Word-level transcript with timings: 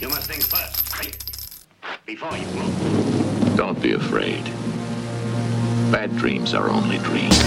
You 0.00 0.08
must 0.08 0.28
think 0.28 0.42
first. 0.42 0.82
Before 2.04 2.36
you 2.36 2.46
move. 2.48 3.56
Don't 3.56 3.80
be 3.80 3.92
afraid. 3.92 4.42
Bad 5.92 6.16
dreams 6.16 6.52
are 6.52 6.68
only 6.68 6.98
dreams. 6.98 7.38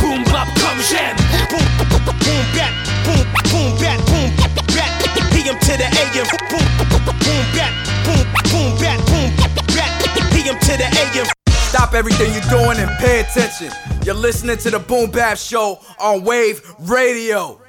boom 0.00 0.22
bop 0.24 0.46
come 0.60 0.78
jam. 0.84 1.16
Boom 1.48 1.64
boom 1.80 2.44
bat 2.52 2.72
boom 3.06 3.24
boom 3.48 3.72
bat 3.80 3.98
boom 4.06 4.30
bat. 4.76 4.92
PM 5.32 5.58
to 5.58 5.72
the 5.80 5.88
AM. 5.88 6.26
Boom 6.52 6.68
boom 6.84 7.46
bat 7.56 7.72
boom 8.04 8.26
boom 8.52 8.76
bat 8.78 9.00
boom 9.08 9.32
bat. 9.72 10.30
PM 10.32 10.58
to 10.60 10.76
the 10.76 10.88
AM. 11.00 11.26
Stop 11.48 11.94
everything 11.94 12.32
you're 12.32 12.50
doing 12.50 12.78
and 12.78 12.90
pay 12.98 13.20
attention. 13.20 13.72
You're 14.04 14.14
listening 14.14 14.58
to 14.58 14.70
the 14.70 14.78
Boom 14.78 15.10
Bap 15.10 15.38
Show 15.38 15.80
on 15.98 16.24
Wave 16.24 16.62
Radio. 16.78 17.60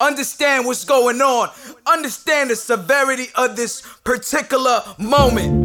Understand 0.00 0.66
what's 0.66 0.84
going 0.84 1.20
on. 1.20 1.48
Understand 1.86 2.50
the 2.50 2.56
severity 2.56 3.26
of 3.34 3.56
this 3.56 3.82
particular 4.04 4.82
moment. 4.98 5.61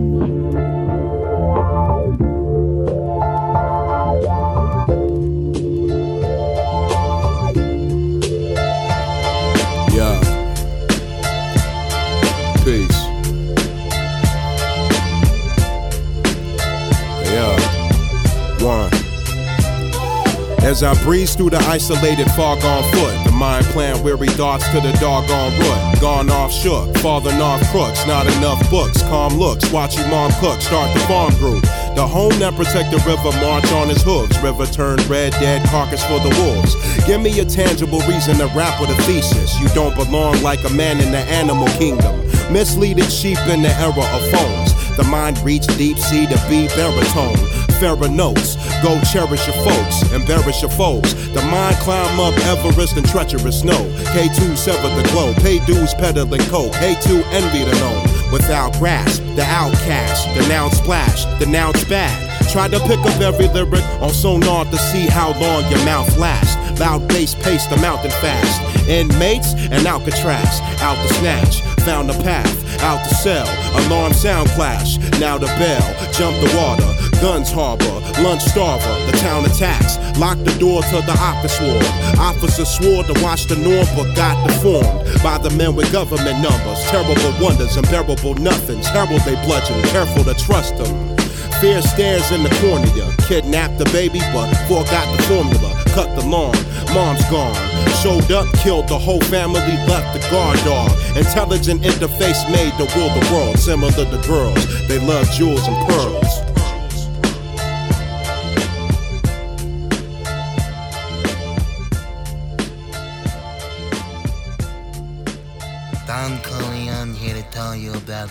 As 20.67 20.83
I 20.83 21.01
breeze 21.01 21.33
through 21.33 21.51
the 21.51 21.59
isolated 21.59 22.29
fog 22.31 22.61
on 22.65 22.83
foot, 22.91 23.15
the 23.23 23.31
mind 23.31 23.65
plant 23.67 24.03
weary 24.03 24.27
thoughts 24.27 24.67
to 24.71 24.81
the 24.81 24.91
doggone 24.99 25.57
root. 25.57 26.01
Gone 26.01 26.29
off 26.29 26.51
shook, 26.51 26.93
falling 26.97 27.39
off 27.39 27.61
crooks, 27.71 28.05
not 28.05 28.27
enough 28.35 28.59
books, 28.69 29.01
calm 29.03 29.39
looks, 29.39 29.71
watch 29.71 29.95
your 29.97 30.09
mom 30.09 30.29
cook, 30.41 30.59
start 30.59 30.93
the 30.93 30.99
farm 31.07 31.33
group. 31.35 31.63
The 31.95 32.05
home 32.05 32.37
that 32.39 32.53
protect 32.55 32.91
the 32.91 32.97
river 33.07 33.31
march 33.39 33.71
on 33.71 33.87
his 33.87 34.03
hooves. 34.03 34.37
River 34.43 34.65
turned 34.65 35.07
red, 35.07 35.31
dead 35.39 35.65
carcass 35.69 36.03
for 36.03 36.19
the 36.19 36.35
wolves. 36.35 36.75
Give 37.07 37.21
me 37.21 37.39
a 37.39 37.45
tangible 37.45 37.99
reason 37.99 38.35
to 38.39 38.47
rap 38.47 38.81
with 38.81 38.89
a 38.89 39.01
thesis. 39.03 39.57
You 39.61 39.69
don't 39.69 39.95
belong 39.95 40.41
like 40.43 40.65
a 40.65 40.73
man 40.73 40.99
in 40.99 41.13
the 41.13 41.23
animal 41.31 41.69
kingdom. 41.79 42.19
Misleading 42.51 43.07
sheep 43.07 43.39
in 43.47 43.61
the 43.61 43.71
era 43.79 44.03
of 44.03 44.31
phones. 44.35 44.97
The 44.97 45.03
mind 45.03 45.37
reached 45.45 45.77
deep 45.77 45.97
sea 45.97 46.27
to 46.27 46.35
be 46.49 46.67
baritone. 46.75 47.56
Pharaoh 47.79 48.07
notes, 48.07 48.55
go 48.81 48.99
cherish 49.13 49.45
your 49.45 49.55
folks, 49.63 50.01
embarrass 50.11 50.61
your 50.61 50.71
foes. 50.71 51.13
The 51.33 51.41
mind 51.43 51.75
climb 51.77 52.19
up 52.19 52.33
Everest 52.45 52.97
and 52.97 53.07
treacherous 53.07 53.61
snow. 53.61 53.83
K2 54.13 54.57
sever 54.57 54.89
the 54.95 55.07
glow, 55.09 55.33
pay 55.35 55.63
dues 55.65 55.93
peddling 55.93 56.41
coke. 56.49 56.73
K2 56.73 57.23
envy 57.31 57.63
the 57.63 57.79
known. 57.79 58.31
Without 58.31 58.73
grasp, 58.79 59.21
the 59.35 59.43
outcast, 59.43 60.27
the 60.35 60.47
noun 60.47 60.71
splash, 60.71 61.25
the 61.39 61.45
noun's 61.45 61.83
bad. 61.85 62.27
Try 62.51 62.67
to 62.67 62.79
pick 62.81 62.99
up 62.99 63.21
every 63.21 63.47
lyric 63.47 63.83
on 64.01 64.09
sonar 64.09 64.65
to 64.65 64.77
see 64.77 65.05
how 65.05 65.39
long 65.39 65.69
your 65.69 65.83
mouth 65.85 66.17
lasts. 66.17 66.55
Loud 66.79 67.07
bass 67.07 67.35
pace 67.35 67.67
the 67.67 67.77
mountain 67.77 68.11
fast. 68.11 68.87
Inmates 68.87 69.53
and 69.53 69.85
Alcatraz, 69.85 70.61
out 70.81 70.97
the 71.07 71.13
snatch. 71.15 71.61
Found 71.85 72.09
the 72.09 72.23
path, 72.23 72.81
out 72.81 73.07
the 73.07 73.15
cell. 73.15 73.47
Alarm 73.85 74.13
sound 74.13 74.49
clash. 74.49 74.97
Now 75.19 75.37
the 75.37 75.47
bell, 75.47 76.11
jump 76.11 76.35
the 76.39 76.57
water. 76.57 76.96
Guns 77.21 77.49
harbor, 77.49 77.99
lunch 78.21 78.43
starver. 78.45 79.11
The 79.11 79.17
town 79.17 79.45
attacks. 79.45 79.97
Lock 80.19 80.37
the 80.43 80.53
door 80.59 80.81
to 80.83 81.01
the 81.01 81.17
office 81.19 81.59
ward. 81.59 81.83
Officers 82.19 82.69
swore 82.69 83.03
to 83.03 83.13
watch 83.23 83.45
the 83.45 83.55
norm, 83.55 83.87
but 83.97 84.15
got 84.15 84.37
deformed 84.45 85.01
by 85.23 85.37
the 85.39 85.49
men 85.57 85.75
with 85.75 85.91
government 85.91 86.41
numbers. 86.41 86.79
Terrible 86.89 87.15
wonders, 87.41 87.75
unbearable 87.75 88.35
nothings. 88.35 88.85
Terrible 88.87 89.17
they 89.25 89.33
bludgeon, 89.45 89.81
careful 89.89 90.23
to 90.25 90.35
trust 90.35 90.77
them. 90.77 91.17
Fear 91.59 91.81
stares 91.81 92.31
in 92.31 92.43
the 92.43 92.53
cornea. 92.61 93.09
Kidnapped 93.27 93.79
the 93.79 93.85
baby, 93.85 94.19
but 94.31 94.53
forgot 94.69 95.09
the 95.17 95.23
formula. 95.23 95.73
Cut 95.97 96.13
the 96.15 96.25
lawn, 96.25 96.53
mom's 96.93 97.25
gone. 97.33 97.57
Showed 98.03 98.31
up, 98.31 98.45
killed 98.61 98.87
the 98.87 98.97
whole 98.97 99.21
family, 99.21 99.61
left 99.89 100.13
the 100.13 100.21
guard 100.29 100.59
dog. 100.59 100.91
Intelligent 101.17 101.81
interface 101.81 102.45
made 102.51 102.73
to 102.77 102.85
rule 102.93 103.09
the 103.09 103.25
world. 103.33 103.57
Similar 103.57 103.91
to 103.91 104.27
girls, 104.27 104.61
they 104.87 104.99
love 104.99 105.25
jewels 105.31 105.67
and 105.67 105.77
pearls. 105.89 106.26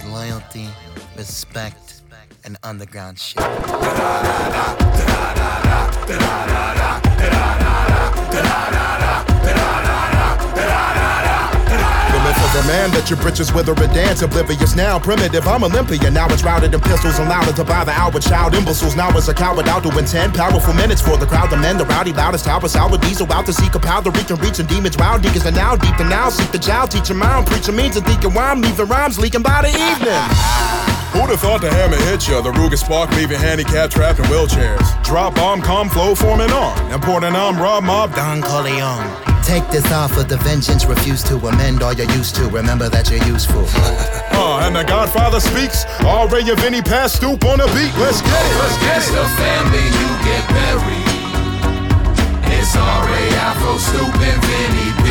Loyalty, 0.04 0.68
respect, 1.16 2.02
and 2.44 2.56
underground 2.62 3.18
shit. 3.18 3.42
For 12.36 12.50
the 12.56 12.64
man 12.68 12.90
that 12.92 13.08
your 13.08 13.18
britches 13.20 13.52
wither 13.52 13.72
and 13.72 13.92
dance. 13.92 14.22
Oblivious 14.22 14.76
now 14.76 14.98
primitive 14.98 15.46
I'm 15.46 15.64
Olympia 15.64 16.10
now 16.10 16.26
it's 16.28 16.42
routed 16.42 16.74
in 16.74 16.80
pistols 16.80 17.18
and 17.18 17.28
louder 17.28 17.52
to 17.52 17.64
buy 17.64 17.84
the 17.84 17.92
hour 17.92 18.18
child 18.20 18.54
imbeciles. 18.54 18.96
Now 18.96 19.10
it's 19.16 19.28
a 19.28 19.34
coward 19.34 19.68
out 19.68 19.82
doing 19.82 20.04
10 20.04 20.32
powerful 20.32 20.74
minutes 20.74 21.00
for 21.00 21.16
the 21.16 21.26
crowd. 21.26 21.50
The 21.50 21.56
men 21.56 21.78
the 21.78 21.84
rowdy 21.84 22.12
loudest 22.12 22.44
tower 22.44 22.68
sour 22.68 22.98
diesel 22.98 23.30
out 23.32 23.46
to 23.46 23.52
seek 23.52 23.74
a 23.74 23.80
powder 23.80 24.10
reaching 24.10 24.36
reaching 24.36 24.66
demons. 24.66 24.96
Round 24.96 25.22
deacons 25.22 25.46
and 25.46 25.56
now 25.56 25.76
deep 25.76 25.98
and 25.98 26.10
now. 26.10 26.28
Seek 26.28 26.50
the 26.52 26.58
child 26.58 26.90
teach 26.90 27.08
him 27.08 27.22
out 27.22 27.46
preaching 27.46 27.76
means 27.76 27.96
and 27.96 28.06
thinking 28.06 28.32
rhyme. 28.32 28.60
Leaving 28.60 28.86
rhymes 28.86 29.18
leaking 29.18 29.42
by 29.42 29.62
the 29.62 29.68
evening 29.68 30.85
Who'd 31.16 31.30
have 31.30 31.40
thought 31.40 31.60
the 31.62 31.70
hammer 31.72 31.96
hit 31.96 32.28
ya? 32.28 32.40
The 32.42 32.52
Ruger 32.52 32.76
spark 32.76 33.10
leaving 33.16 33.38
handicapped 33.40 33.92
trapped 33.92 34.18
in 34.18 34.26
wheelchairs. 34.26 34.84
Drop 35.02 35.34
bomb, 35.34 35.62
calm 35.62 35.88
flow 35.88 36.14
forming 36.14 36.50
on. 36.52 36.76
Important 36.92 37.34
I'm 37.34 37.56
Rob 37.56 37.84
Mob. 37.84 38.14
Don 38.14 38.42
Corleone. 38.42 39.08
Take 39.42 39.66
this 39.70 39.86
offer, 39.90 40.24
the 40.24 40.36
vengeance 40.38 40.84
refuse 40.84 41.22
to 41.24 41.36
amend 41.48 41.82
all 41.82 41.94
you're 41.94 42.10
used 42.12 42.34
to. 42.36 42.48
Remember 42.50 42.88
that 42.90 43.08
you're 43.10 43.24
useful. 43.24 43.64
Uh, 44.36 44.60
and 44.68 44.76
the 44.76 44.84
Godfather 44.84 45.40
speaks. 45.40 45.86
All 46.04 46.28
Ray 46.28 46.42
and 46.44 46.60
Vinny 46.60 46.82
pass 46.82 47.14
stoop 47.14 47.42
on 47.46 47.56
the 47.56 47.64
beat. 47.72 47.88
Let's 47.96 48.20
get 48.20 48.36
it. 48.36 48.56
Let's 48.60 48.76
get 48.84 48.96
It's 49.00 49.08
it. 49.08 49.16
the 49.16 49.24
family 49.40 49.80
you 49.96 50.08
get 50.28 50.44
buried. 50.52 51.08
It's 52.52 52.76
R.A. 52.76 53.22
Afro, 53.48 53.80
Stoupe, 53.80 54.12
and 54.28 54.42
Vinny 54.44 54.92
B. 55.00 55.08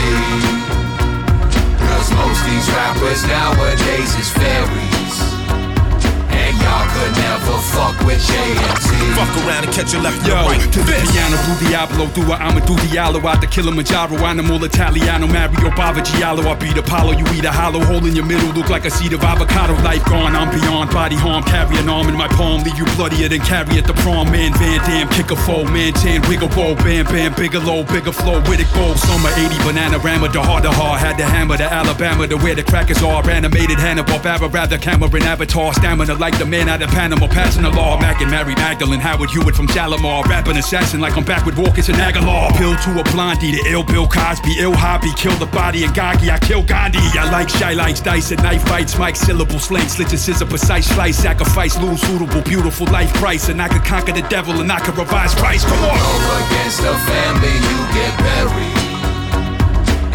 Cause 1.73 2.07
most 2.13 2.37
these 2.45 2.69
rappers 2.69 3.25
nowadays 3.25 4.13
is 4.22 4.29
fairies. 4.29 4.84
And 7.45 7.53
y'all 7.53 7.61
could 7.61 7.61
never 7.61 7.61
fuck 7.61 7.95
with 8.06 8.22
JMT. 8.22 9.16
Fuck 9.16 9.33
around 9.45 9.63
and 9.66 9.73
catch 9.73 9.94
you 9.94 10.00
left 10.00 10.19
and 10.19 10.28
Yo, 10.28 10.35
right. 10.35 10.59
to 10.59 10.79
the 10.79 10.85
Fist. 10.85 11.13
piano, 11.13 11.38
through 11.38 11.67
Diablo, 11.67 12.07
through 12.07 12.33
a 12.33 12.38
Amadou 12.38 12.75
Diallo, 12.88 13.23
out 13.23 13.41
the 13.41 13.47
Kilimanjaro, 13.47 14.17
animal 14.25 14.63
Italiano, 14.63 15.28
Mario 15.28 15.69
Bava 15.72 16.03
Giallo, 16.03 16.47
I 16.50 16.55
beat 16.55 16.78
Apollo, 16.78 17.13
you 17.13 17.25
eat 17.34 17.45
a 17.45 17.51
hollow 17.51 17.84
hole 17.84 18.05
in 18.05 18.16
your 18.16 18.25
middle, 18.25 18.50
look 18.50 18.69
like 18.69 18.85
a 18.85 18.91
seed 18.91 19.13
of 19.13 19.23
avocado, 19.23 19.73
life 19.84 20.03
gone, 20.05 20.35
I'm 20.35 20.50
beyond 20.51 20.91
body 20.91 21.16
harm, 21.16 21.44
carry 21.44 21.78
an 21.78 21.89
arm 21.89 22.07
in 22.07 22.16
my 22.16 22.28
palm, 22.29 22.63
leave 22.63 22.78
you 22.78 22.85
bloodier 22.95 23.29
than 23.29 23.41
carry 23.41 23.78
at 23.78 23.85
the 23.85 23.94
prom, 23.94 24.31
man, 24.31 24.53
Van 24.53 24.79
Damme, 24.85 25.09
kick 25.09 25.31
a 25.31 25.35
foe, 25.35 25.63
man, 25.66 25.94
tan, 25.94 26.22
wiggle 26.28 26.50
roll, 26.50 26.75
bam, 26.75 27.05
bam, 27.05 27.34
bigger 27.35 27.59
low, 27.59 27.84
bigger 27.84 28.11
flow, 28.11 28.39
with 28.50 28.59
it 28.59 28.67
go, 28.73 28.95
summer 28.95 29.29
80, 29.35 29.55
Bananarama, 29.63 30.31
the 30.31 30.41
hard, 30.41 30.63
the 30.63 30.72
hard, 30.72 31.00
had 31.00 31.17
the 31.17 31.25
hammer, 31.25 31.57
the 31.57 31.72
Alabama, 31.72 32.28
the 32.28 32.38
where 32.38 32.55
the 32.55 32.63
crackers 32.63 33.01
are, 33.03 33.28
animated 33.29 33.79
Hannibal, 33.79 34.19
Barbara, 34.19 34.50
rather 34.50 34.78
camera 34.78 35.09
and 35.13 35.23
avatar, 35.23 35.73
stamina 35.73 36.16
like 36.16 36.38
the 36.38 36.45
man 36.45 36.69
out 36.69 36.81
of 36.81 36.89
Panama, 36.89 37.28
passing 37.35 37.63
the 37.63 37.69
law, 37.69 38.00
Mac 38.00 38.22
and 38.22 38.31
Mary 38.31 38.56
Magdalene, 38.56 39.01
Howard 39.01 39.29
Hewett 39.29 39.56
from 39.56 39.68
Shalimar, 39.68 40.23
rapping 40.23 40.56
assassin 40.56 41.01
like 41.01 41.18
I'm 41.18 41.25
back 41.25 41.46
with 41.46 41.57
Walkers 41.57 41.90
and 41.90 41.97
Aguilar, 41.97 42.53
pill 42.53 42.73
to 42.73 43.00
a 43.01 43.03
blondie, 43.12 43.51
the 43.51 43.62
ill 43.68 43.84
Bill 43.84 44.07
Cosby, 44.07 44.56
ill 44.57 44.73
hobby, 44.73 45.12
kill 45.18 45.35
the 45.35 45.46
body 45.47 45.84
and 45.84 45.94
Gagi, 45.94 46.31
I 46.31 46.40
kill 46.40 46.63
Gandhi, 46.63 47.00
I 47.19 47.29
like 47.29 47.50
shy 47.50 47.73
lights, 47.73 48.00
dice 48.00 48.31
and 48.31 48.41
knife 48.41 48.64
fights, 48.64 48.97
Mike 48.97 49.17
syllable, 49.17 49.59
slang, 49.59 49.90
slits 49.90 50.11
and 50.11 50.20
scissor, 50.20 50.46
precise 50.46 50.87
slice, 50.87 51.17
sacrifice, 51.17 51.78
lose 51.78 52.02
suitable, 52.02 52.41
beautiful 52.41 52.87
life 52.87 53.14
price, 53.16 53.49
and 53.49 53.61
I 53.61 53.67
could 53.67 53.84
conquer 53.84 54.14
the 54.14 54.26
devil 54.29 54.61
and 54.61 54.72
I 54.72 54.79
could 54.79 54.97
revise 54.97 55.35
Christ, 55.35 55.67
come 55.67 55.84
on! 55.84 55.99
Go 55.99 56.46
against 56.47 56.79
the 56.79 56.96
family, 57.03 57.52
you 57.52 57.79
get 57.91 58.16
buried. 58.17 58.85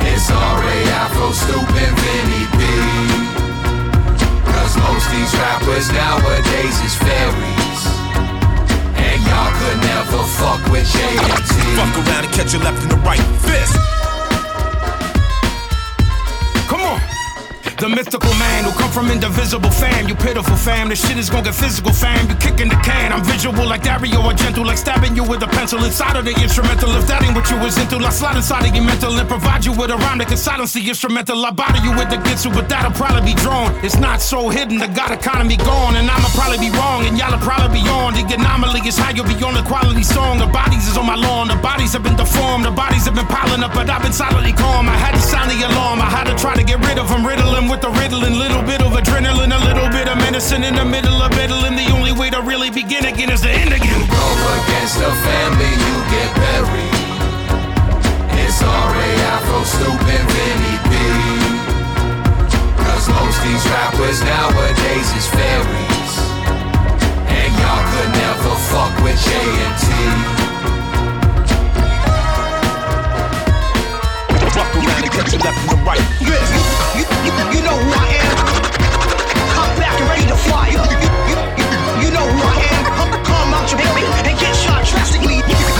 It's 0.09 0.31
R.A. 0.31 0.77
Afro, 1.05 1.33
Stoupe, 1.37 1.69
and 1.69 1.97
Vinny 2.01 2.45
B. 2.57 3.10
Cause 4.71 4.83
most 4.87 5.11
these 5.11 5.35
rappers 5.35 5.91
nowadays 5.91 6.81
is 6.83 6.95
fairies. 6.95 7.83
And 8.95 9.21
y'all 9.27 9.51
could 9.59 9.79
never 9.83 10.23
fuck 10.39 10.65
with 10.71 10.87
JMT. 10.87 11.75
Fuck 11.75 12.07
around 12.07 12.25
and 12.27 12.33
catch 12.33 12.53
you 12.53 12.61
left 12.61 12.81
and 12.83 12.93
the 12.93 12.97
right. 12.99 13.19
Fist. 13.43 14.00
The 17.81 17.89
mythical 17.89 18.35
man 18.37 18.65
who 18.65 18.73
come 18.77 18.93
from 18.93 19.11
indivisible 19.11 19.71
fam. 19.71 20.07
You 20.07 20.15
pitiful 20.15 20.55
fam, 20.55 20.91
this 20.91 21.01
shit 21.01 21.17
is 21.17 21.31
gonna 21.31 21.49
get 21.49 21.55
physical 21.55 21.95
fam. 21.95 22.29
You 22.29 22.37
kicking 22.37 22.69
the 22.69 22.77
can. 22.85 23.11
I'm 23.11 23.25
visual 23.25 23.65
like 23.65 23.83
Dario 23.83 24.21
Argento, 24.21 24.63
like 24.67 24.77
stabbing 24.77 25.17
you 25.17 25.25
with 25.25 25.43
a 25.43 25.49
pencil 25.49 25.83
inside 25.83 26.15
of 26.21 26.27
the 26.27 26.37
instrumental. 26.37 26.93
If 27.01 27.07
that 27.09 27.25
ain't 27.25 27.35
what 27.35 27.49
you 27.49 27.57
was 27.57 27.79
into, 27.81 27.97
I 27.97 28.11
slide 28.11 28.37
inside 28.37 28.69
of 28.69 28.77
your 28.77 28.85
mental 28.85 29.17
and 29.17 29.27
provide 29.27 29.65
you 29.65 29.73
with 29.73 29.89
a 29.89 29.97
rhyme 29.97 30.19
that 30.19 30.29
can 30.29 30.37
silence 30.37 30.75
the 30.75 30.85
instrumental. 30.87 31.41
I 31.41 31.53
bother 31.53 31.81
you 31.81 31.97
with 31.97 32.11
the 32.11 32.21
gitsu, 32.21 32.53
but 32.53 32.69
that'll 32.69 32.93
probably 32.93 33.33
be 33.33 33.35
drawn. 33.41 33.73
It's 33.81 33.97
not 33.97 34.21
so 34.21 34.51
hidden, 34.51 34.77
the 34.77 34.89
God 34.93 35.13
economy 35.17 35.57
gone, 35.57 35.97
and 35.97 36.05
I'ma 36.05 36.29
probably 36.37 36.61
be 36.61 36.69
wrong, 36.77 37.09
and 37.09 37.17
y'all'll 37.17 37.41
probably 37.41 37.81
be 37.81 37.89
on. 37.89 38.13
The 38.13 38.29
anomaly 38.29 38.85
is 38.85 38.99
how 39.01 39.09
you'll 39.09 39.25
be 39.25 39.41
on 39.41 39.57
the 39.57 39.65
quality 39.65 40.05
song. 40.05 40.37
The 40.37 40.53
bodies 40.53 40.85
is 40.85 40.99
on 41.01 41.07
my 41.07 41.17
lawn, 41.17 41.49
the 41.49 41.57
bodies 41.57 41.95
have 41.95 42.05
been 42.05 42.17
deformed, 42.17 42.67
the 42.69 42.77
bodies 42.77 43.09
have 43.09 43.17
been 43.17 43.31
piling 43.33 43.65
up, 43.65 43.73
but 43.73 43.89
I've 43.89 44.05
been 44.05 44.13
silently 44.13 44.53
calm. 44.53 44.85
I 44.85 45.01
had 45.01 45.17
to 45.17 45.23
sound 45.25 45.49
the 45.49 45.57
alarm, 45.65 46.05
I 46.05 46.13
had 46.13 46.29
to 46.29 46.37
try 46.37 46.53
to 46.55 46.63
get 46.63 46.77
rid 46.85 46.90
riddling, 48.11 48.39
little 48.39 48.63
bit 48.63 48.83
of 48.83 48.93
adrenaline, 48.93 49.55
a 49.55 49.65
little 49.65 49.89
bit 49.91 50.09
of 50.09 50.19
medicine 50.19 50.65
in 50.65 50.75
the 50.75 50.85
middle 50.85 51.23
of 51.23 51.31
meddling. 51.33 51.77
The 51.77 51.91
only 51.93 52.13
way 52.13 52.31
to 52.31 52.41
really 52.43 52.71
begin 52.71 53.05
again 53.05 53.31
is 53.31 53.43
to 53.43 53.51
end 53.51 53.73
again. 53.73 54.01
You 54.01 54.07
go 54.07 54.27
against 54.59 54.99
the 54.99 55.11
family, 55.27 55.71
you 55.71 55.95
get 56.11 56.31
buried. 56.35 56.95
It's 58.43 58.63
R.A. 58.63 59.09
Afro, 59.35 59.63
stupid 59.63 60.23
Vinny 60.35 60.77
B. 60.91 60.95
Cause 62.83 63.09
most 63.09 63.39
these 63.47 63.65
rappers 63.71 64.23
nowadays 64.23 65.09
is 65.15 65.27
fairies. 65.31 66.15
And 67.31 67.51
y'all 67.61 67.85
could 67.95 68.11
never 68.11 68.55
fuck 68.71 68.93
with 69.05 69.19
J&T. 69.23 69.87
Fuck 69.91 70.39
around 70.39 70.50
and 75.11 75.19
catch 75.19 75.33
you 75.33 75.39
left 75.41 75.59
and 75.59 75.71
the 75.71 75.77
right. 75.85 76.01
You, 76.21 76.31
you, 76.31 77.05
you, 77.27 77.33
you 77.55 77.61
know 77.65 77.77
who 77.77 77.91
I 77.91 78.07
am. 78.23 78.37
Come 79.55 79.73
back 79.79 80.01
and 80.01 80.09
ready 80.09 80.27
to. 80.27 80.37
You, 80.71 80.79
you, 80.79 81.37
you, 81.59 82.07
you 82.07 82.11
know 82.15 82.27
who 82.27 82.39
I 82.43 82.57
am. 82.71 82.85
Come, 82.95 83.25
come 83.25 83.55
out 83.55 83.71
your 83.71 83.79
baby 83.79 84.07
and 84.29 84.39
get 84.39 84.55
shot 84.55 84.85
drastically. 84.87 85.80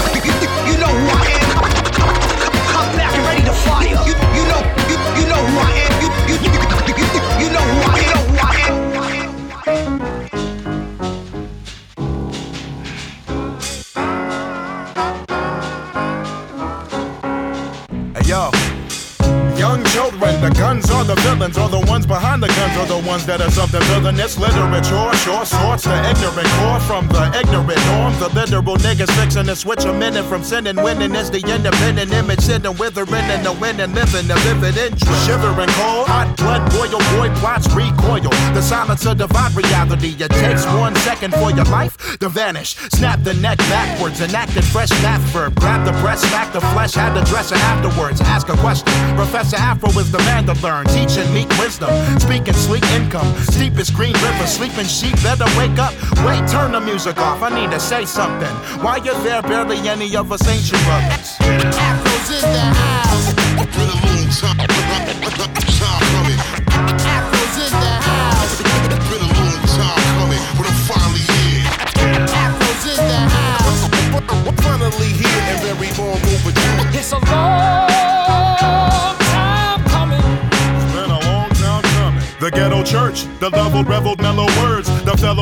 Ones 23.11 23.25
that 23.25 23.41
are 23.41 23.51
something 23.51 23.83
villainous. 23.91 24.39
Literature, 24.39 25.11
short 25.19 25.45
sorts, 25.45 25.83
the 25.83 25.97
ignorant 26.07 26.47
core 26.63 26.79
from 26.87 27.03
the 27.11 27.27
ignorant 27.35 27.81
norm. 27.91 28.15
The 28.23 28.29
literal 28.31 28.77
niggas 28.79 29.11
fixing 29.19 29.47
to 29.51 29.55
switch 29.55 29.83
a 29.83 29.91
minute 29.91 30.23
from 30.31 30.43
sinning. 30.43 30.77
Winning 30.77 31.13
is 31.13 31.29
the 31.29 31.43
independent 31.43 32.13
image, 32.13 32.39
sitting 32.39 32.75
withering 32.77 33.27
in 33.35 33.43
the 33.43 33.51
wind 33.59 33.81
and 33.81 33.93
living 33.93 34.27
the 34.31 34.35
vivid 34.47 34.77
interest. 34.77 35.27
Shivering 35.27 35.73
cold, 35.75 36.07
hot 36.07 36.31
blood 36.37 36.63
boil, 36.71 37.03
boy 37.11 37.27
plots 37.43 37.67
recoil. 37.75 38.31
The 38.55 38.61
silence 38.61 39.05
of 39.05 39.17
divide 39.17 39.55
reality. 39.59 40.15
It 40.17 40.31
takes 40.31 40.63
one 40.79 40.95
second 41.03 41.33
for 41.35 41.51
your 41.51 41.67
life 41.67 42.17
to 42.19 42.29
vanish. 42.29 42.77
Snap 42.95 43.23
the 43.23 43.33
neck 43.33 43.57
backwards, 43.67 44.21
enacted 44.21 44.63
fresh 44.63 44.91
math 45.03 45.21
verb. 45.35 45.59
Grab 45.59 45.83
the 45.83 45.91
breast, 45.99 46.23
smack 46.29 46.53
the 46.53 46.61
flesh, 46.71 46.93
had 46.93 47.11
to 47.19 47.23
dress 47.29 47.51
afterwards. 47.51 48.21
Ask 48.21 48.47
a 48.47 48.55
question. 48.63 48.87
Professor 49.19 49.57
Afro 49.57 49.89
is 49.99 50.09
the 50.11 50.19
man 50.19 50.45
to 50.45 50.55
learn, 50.63 50.85
teaching 50.87 51.27
meek 51.33 51.49
wisdom, 51.59 51.91
speaking 52.19 52.53
sleek 52.53 52.85
income. 53.01 53.33
Steepest 53.49 53.93
green 53.93 54.13
river, 54.13 54.47
sleeping 54.47 54.85
sheep, 54.85 55.15
better 55.23 55.45
wake 55.57 55.77
up. 55.79 55.93
Wait, 56.25 56.47
turn 56.47 56.71
the 56.71 56.81
music 56.81 57.17
off. 57.17 57.41
I 57.41 57.49
need 57.49 57.71
to 57.71 57.79
say 57.79 58.05
something. 58.05 58.53
While 58.83 59.03
you're 59.03 59.19
there, 59.23 59.41
barely 59.41 59.77
any 59.87 60.15
of 60.15 60.31
us 60.31 60.47
ain't 60.47 60.71
your 60.71 60.81
brothers. 60.81 61.37
Afro's 61.39 62.43
in 62.43 62.51
the 62.53 62.59
house. 62.59 62.91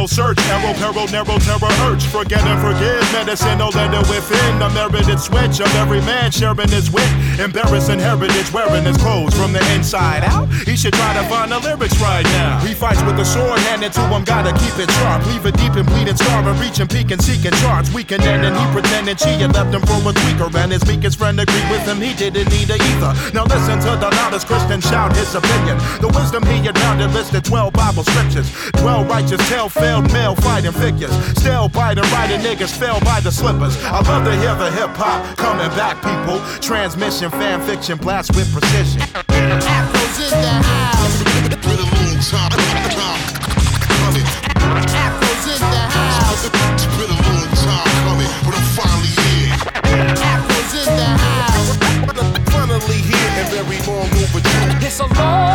Search, 0.10 0.40
arrow, 0.50 0.74
peril, 0.74 1.08
narrow, 1.14 1.38
terror, 1.38 1.72
urge. 1.86 2.04
Forget 2.08 2.42
and 2.42 2.60
forgive, 2.60 3.02
medicine, 3.14 3.60
no 3.60 3.70
letter 3.70 4.02
within. 4.10 4.60
The 4.60 4.70
merited 4.74 5.20
switch 5.20 5.62
of 5.62 5.70
every 5.76 6.02
man 6.02 6.32
sharing 6.32 6.70
his 6.70 6.90
wit. 6.90 7.08
Embarrassing 7.38 8.00
heritage, 8.00 8.52
wearing 8.52 8.84
his 8.84 8.98
clothes 8.98 9.34
from 9.38 9.54
the 9.54 9.62
inside 9.76 10.24
out. 10.24 10.50
He 10.66 10.76
should 10.76 10.94
try 10.94 11.14
to 11.14 11.24
find 11.30 11.52
the 11.52 11.60
lyrics 11.60 11.96
right 12.02 12.26
now. 12.36 12.60
He 12.66 12.74
fights 12.74 13.02
with 13.04 13.18
the 13.18 13.24
sword 13.26 13.60
handed 13.70 13.94
to 13.94 14.04
him, 14.10 14.24
gotta 14.24 14.52
keep 14.58 14.76
it 14.82 14.90
sharp. 15.00 15.26
Leave 15.28 15.46
it 15.46 15.56
deep 15.56 15.74
and 15.76 15.86
bleeding, 15.86 16.18
starving, 16.18 16.58
reaching, 16.60 16.88
peaking, 16.88 17.22
seeking 17.22 17.54
charts. 17.62 17.94
Weekend 17.94 18.24
and 18.24 18.56
he 18.56 18.66
pretending 18.74 19.16
she 19.18 19.34
had 19.38 19.54
left 19.54 19.74
him 19.74 19.82
for 19.82 20.00
a 20.10 20.14
tweaker. 20.14 20.50
And 20.56 20.72
his 20.72 20.86
meekest 20.88 21.18
friend 21.18 21.40
agreed 21.40 21.70
with 21.70 21.86
him, 21.86 22.02
he 22.02 22.14
didn't 22.14 22.50
need 22.50 22.70
her 22.70 22.80
either. 22.80 23.12
Now 23.34 23.46
listen 23.46 23.80
to 23.86 23.92
the 24.00 24.10
loudest 24.18 24.48
Christian 24.48 24.82
shout 24.82 25.16
his 25.16 25.36
opinion. 25.36 25.78
The 26.02 26.10
wisdom 26.16 26.44
he 26.46 26.58
had 26.66 26.76
mounted 26.76 27.12
listed 27.12 27.46
12 27.46 27.74
Bible 27.74 28.04
scriptures. 28.04 28.50
12 28.82 29.08
righteous, 29.08 29.42
tell 29.50 29.70
failed 30.00 30.14
male 30.14 30.36
fighting 30.36 30.72
figures. 30.72 31.12
Still 31.38 31.70
biting, 31.70 32.04
writing 32.12 32.40
niggas 32.42 32.76
fell 32.76 33.00
by 33.02 33.20
the 33.20 33.32
slippers. 33.32 33.76
I 33.84 34.02
love 34.02 34.26
to 34.26 34.36
hear 34.36 34.56
the 34.56 34.72
hip 34.72 34.92
hop 34.96 35.38
coming 35.38 35.70
back, 35.76 35.98
people. 36.02 36.40
Transmission, 36.60 37.30
fan 37.32 37.62
fiction, 37.62 37.98
blast 37.98 38.36
with 38.36 38.52
precision. 38.52 39.02
Afro's 39.02 40.20
in 40.20 40.42
the 40.42 40.56
house. 40.64 41.24
Been 41.50 41.80
a 41.80 41.88
long 41.96 42.20
time, 42.22 42.52
time 42.96 43.22
coming. 44.00 44.28
Afro's 44.96 45.46
in 45.48 45.60
the 45.60 45.84
house. 45.92 46.46
It's 46.46 46.86
been 46.98 47.10
a 47.10 47.20
long 47.28 47.50
time 47.56 47.92
coming, 48.06 48.32
but 48.46 48.54
I'm 48.56 48.68
finally 48.78 49.14
here. 49.20 49.54
Afro's 50.24 50.74
in 50.80 50.90
the 50.96 51.12
house. 51.28 51.72
Finally 52.52 53.02
here 53.10 53.32
and 53.40 53.48
very 53.50 53.80
long 53.88 54.08
overdue. 54.08 54.86
It's 54.86 55.00
a 55.00 55.08
long 55.20 55.49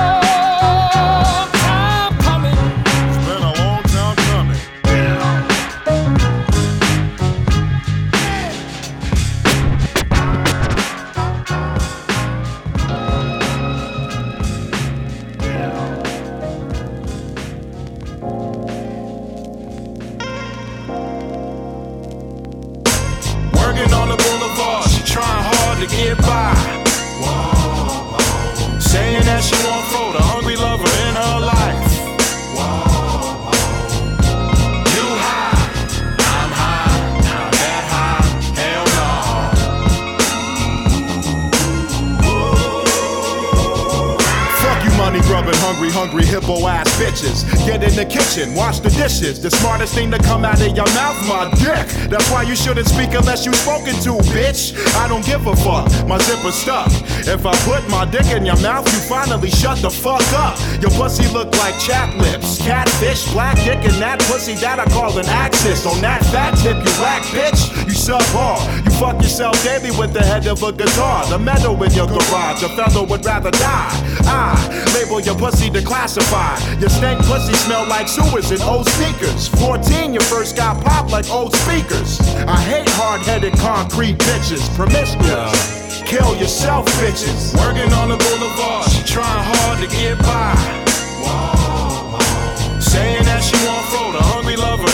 that 29.94 30.23
hungry, 45.90 46.24
hungry, 46.24 46.24
hippo 46.24 46.66
ass 46.66 46.88
bitches. 46.98 47.44
Get 47.66 47.82
in 47.82 47.94
the 47.94 48.04
kitchen, 48.04 48.54
wash 48.54 48.80
the 48.80 48.90
dishes. 48.90 49.40
The 49.40 49.50
smartest 49.50 49.94
thing 49.94 50.10
to 50.10 50.18
come 50.18 50.44
out 50.44 50.60
of 50.60 50.76
your 50.76 50.86
mouth, 50.94 51.18
my 51.28 51.50
dick. 51.56 51.86
That's 52.08 52.30
why 52.30 52.42
you 52.42 52.56
shouldn't 52.56 52.86
speak 52.86 53.12
unless 53.14 53.44
you 53.44 53.52
spoken 53.52 53.94
to, 54.04 54.12
bitch. 54.32 54.74
I 54.96 55.08
don't 55.08 55.24
give 55.24 55.46
a 55.46 55.56
fuck, 55.56 55.88
my 56.06 56.18
zipper's 56.18 56.54
stuck. 56.54 56.88
If 57.26 57.44
I 57.46 57.54
put 57.64 57.88
my 57.88 58.04
dick 58.04 58.26
in 58.26 58.46
your 58.46 58.60
mouth, 58.60 58.86
you 58.92 59.00
finally 59.00 59.50
shut 59.50 59.78
the 59.82 59.90
fuck 59.90 60.24
up. 60.32 60.58
Your 60.80 60.90
pussy 60.92 61.26
look 61.32 61.52
like 61.58 61.78
chat 61.80 62.16
lips, 62.16 62.58
catfish, 62.58 63.30
black 63.32 63.56
dick, 63.56 63.84
and 63.84 64.00
that 64.00 64.20
pussy 64.20 64.54
that 64.54 64.78
I 64.78 64.84
call 64.86 65.18
an 65.18 65.26
axis. 65.26 65.86
On 65.86 66.00
that 66.00 66.24
fat 66.26 66.56
tip, 66.62 66.76
you 66.76 66.92
whack 67.02 67.22
bitch. 67.34 67.60
You 67.84 67.92
subpar. 67.92 68.56
You 68.84 68.90
fuck 68.92 69.20
yourself 69.20 69.62
daily 69.64 69.90
with 69.98 70.12
the 70.12 70.22
head 70.22 70.46
of 70.46 70.62
a 70.62 70.72
guitar. 70.72 71.26
The 71.26 71.38
metal 71.38 71.80
in 71.82 71.92
your 71.92 72.06
garage, 72.06 72.62
a 72.62 72.68
fellow 72.70 73.04
would 73.06 73.24
rather 73.24 73.50
die. 73.50 73.90
I 74.26 74.54
label 74.94 75.20
your 75.20 75.36
pussy 75.36 75.73
to 75.74 75.82
classify. 75.82 76.56
Your 76.78 76.88
stank 76.88 77.20
pussy 77.26 77.52
smell 77.54 77.86
like 77.88 78.08
sewers 78.08 78.50
and 78.52 78.62
old 78.62 78.86
sneakers. 78.86 79.48
14, 79.48 80.14
your 80.14 80.22
first 80.22 80.56
got 80.56 80.82
popped 80.84 81.10
like 81.10 81.28
old 81.30 81.54
speakers. 81.54 82.20
I 82.46 82.60
hate 82.62 82.88
hard 82.90 83.22
headed 83.22 83.54
concrete 83.54 84.16
bitches, 84.18 84.62
promiscuous. 84.76 86.02
Kill 86.06 86.36
yourself, 86.36 86.86
bitches. 87.02 87.54
Working 87.58 87.92
on 87.92 88.08
the 88.10 88.16
boulevard, 88.16 88.88
she 88.90 89.02
trying 89.02 89.44
hard 89.50 89.82
to 89.82 89.88
get 89.96 90.16
by. 90.18 90.54
Whoa, 91.18 92.18
whoa. 92.18 92.80
Saying 92.80 93.24
that 93.24 93.42
she 93.42 93.56
want 93.66 93.84
flow, 93.90 94.12
the 94.12 94.22
hungry 94.22 94.56
lover 94.56 94.88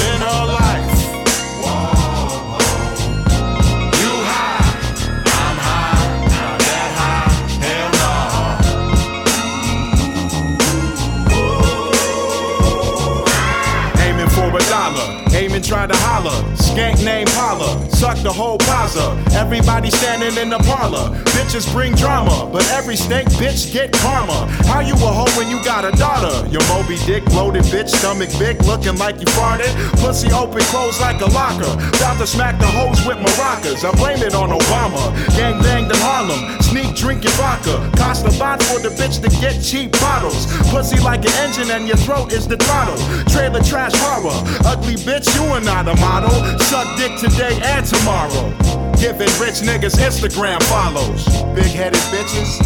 try 15.70 15.86
to 15.86 15.96
holler. 15.98 16.69
Skank 16.70 17.04
name 17.04 17.26
Holla, 17.30 17.90
suck 17.90 18.16
the 18.22 18.32
whole 18.32 18.56
plaza. 18.56 19.18
Everybody 19.34 19.90
standing 19.90 20.40
in 20.40 20.50
the 20.50 20.58
parlor. 20.70 21.18
Bitches 21.34 21.66
bring 21.72 21.96
drama, 21.96 22.48
but 22.52 22.62
every 22.70 22.94
snake 22.94 23.26
bitch 23.42 23.72
get 23.72 23.90
karma. 23.90 24.46
How 24.70 24.78
you 24.78 24.94
a 24.94 25.10
hoe 25.10 25.26
when 25.36 25.50
you 25.50 25.58
got 25.64 25.84
a 25.84 25.90
daughter? 25.98 26.46
Your 26.46 26.62
Moby 26.70 26.96
Dick, 27.06 27.26
loaded 27.34 27.64
bitch, 27.74 27.88
stomach 27.88 28.30
big, 28.38 28.62
looking 28.62 28.96
like 28.98 29.18
you 29.18 29.26
farted. 29.34 29.74
Pussy 29.98 30.30
open, 30.30 30.62
closed 30.70 31.00
like 31.00 31.20
a 31.20 31.26
locker. 31.34 31.74
About 31.98 32.18
to 32.18 32.26
smack 32.26 32.60
the 32.60 32.70
hoes 32.70 33.04
with 33.04 33.18
maracas. 33.18 33.82
I 33.82 33.90
blame 33.98 34.22
it 34.22 34.34
on 34.34 34.50
Obama. 34.50 35.10
Gang 35.34 35.60
banged 35.62 35.90
in 35.90 35.98
Harlem, 35.98 36.62
sneak 36.62 36.94
drinking 36.94 37.34
vodka. 37.34 37.82
Cost 37.98 38.26
a 38.26 38.32
lot 38.38 38.62
for 38.62 38.78
the 38.78 38.90
bitch 38.94 39.18
to 39.22 39.28
get 39.42 39.60
cheap 39.60 39.90
bottles. 39.98 40.46
Pussy 40.70 41.00
like 41.00 41.24
an 41.26 41.34
engine 41.42 41.72
and 41.72 41.88
your 41.88 41.98
throat 41.98 42.32
is 42.32 42.46
the 42.46 42.56
throttle. 42.56 42.96
Trailer 43.26 43.62
trash 43.64 43.92
horror. 43.96 44.38
Ugly 44.64 45.02
bitch, 45.02 45.26
you 45.34 45.42
are 45.50 45.60
not 45.60 45.88
a 45.88 45.96
model. 45.98 46.59
Suck 46.68 46.96
dick 46.96 47.16
today 47.18 47.58
and 47.62 47.84
tomorrow. 47.84 48.50
Giving 48.98 49.30
rich 49.40 49.62
niggas 49.62 49.96
Instagram 49.96 50.62
follows. 50.64 51.24
Big 51.54 51.72
headed 51.72 52.00
bitches. 52.12 52.60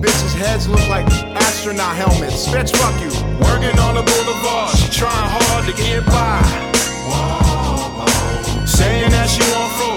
Bitches' 0.00 0.34
heads 0.34 0.68
look 0.68 0.86
like 0.88 1.06
astronaut 1.36 1.96
helmets. 1.96 2.46
Bitch, 2.48 2.76
fuck 2.76 2.96
you. 3.00 3.10
Working 3.44 3.78
on 3.80 3.94
the 3.94 4.02
boulevard, 4.02 4.74
trying 4.92 5.30
hard 5.36 5.66
to 5.66 5.72
get 5.72 6.04
by. 6.06 6.40
Saying 8.66 9.10
that 9.10 9.28
she 9.28 9.42
want 9.52 9.70
throw 9.76 9.90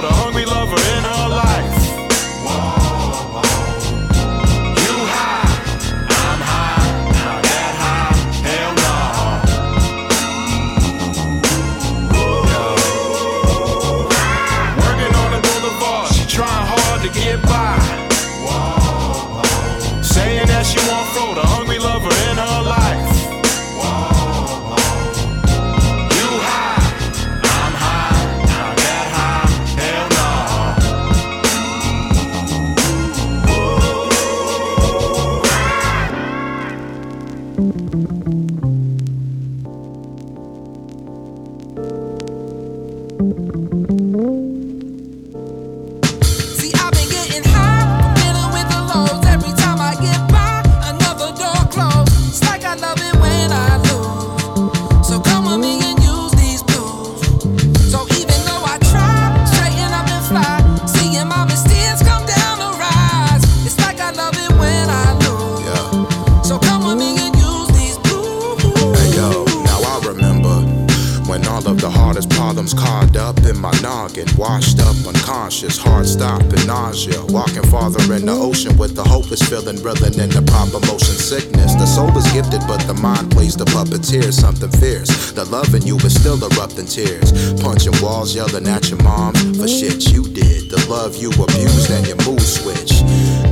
noggin, 74.24 74.38
washed 74.38 74.80
up, 74.80 74.96
unconscious, 75.08 75.78
heart 75.78 76.06
stop 76.06 76.42
and 76.42 76.68
nausea. 76.68 77.24
Walking 77.30 77.64
farther 77.64 78.14
in 78.14 78.26
the 78.26 78.32
ocean 78.32 78.78
with 78.78 78.96
the 78.96 79.04
hopeless 79.04 79.42
feeling, 79.42 79.82
reeling 79.84 80.20
in 80.20 80.30
the 80.30 80.44
proper 80.48 80.80
motion 80.88 81.16
sickness. 81.16 81.74
The 81.76 81.86
soul 81.86 82.16
is 82.18 82.32
gifted, 82.32 82.62
but 82.68 82.82
the 82.88 82.94
mind 82.94 83.32
plays 83.32 83.56
the 83.56 83.66
puppeteer, 83.66 84.32
something 84.34 84.72
fierce. 84.80 85.32
The 85.32 85.46
love 85.46 85.74
in 85.76 85.86
you 85.86 85.98
is 85.98 86.14
still 86.14 86.40
erupting 86.44 86.88
tears. 86.88 87.32
Punching 87.62 87.94
walls, 88.02 88.36
yelling 88.36 88.68
at 88.68 88.90
your 88.90 89.02
mom 89.04 89.34
for 89.56 89.68
shit 89.68 90.12
you 90.12 90.24
did. 90.24 90.70
The 90.70 90.86
love 90.90 91.16
you 91.16 91.32
abused 91.32 91.92
and 91.92 92.08
your 92.08 92.18
mood 92.26 92.42
switch. 92.42 93.04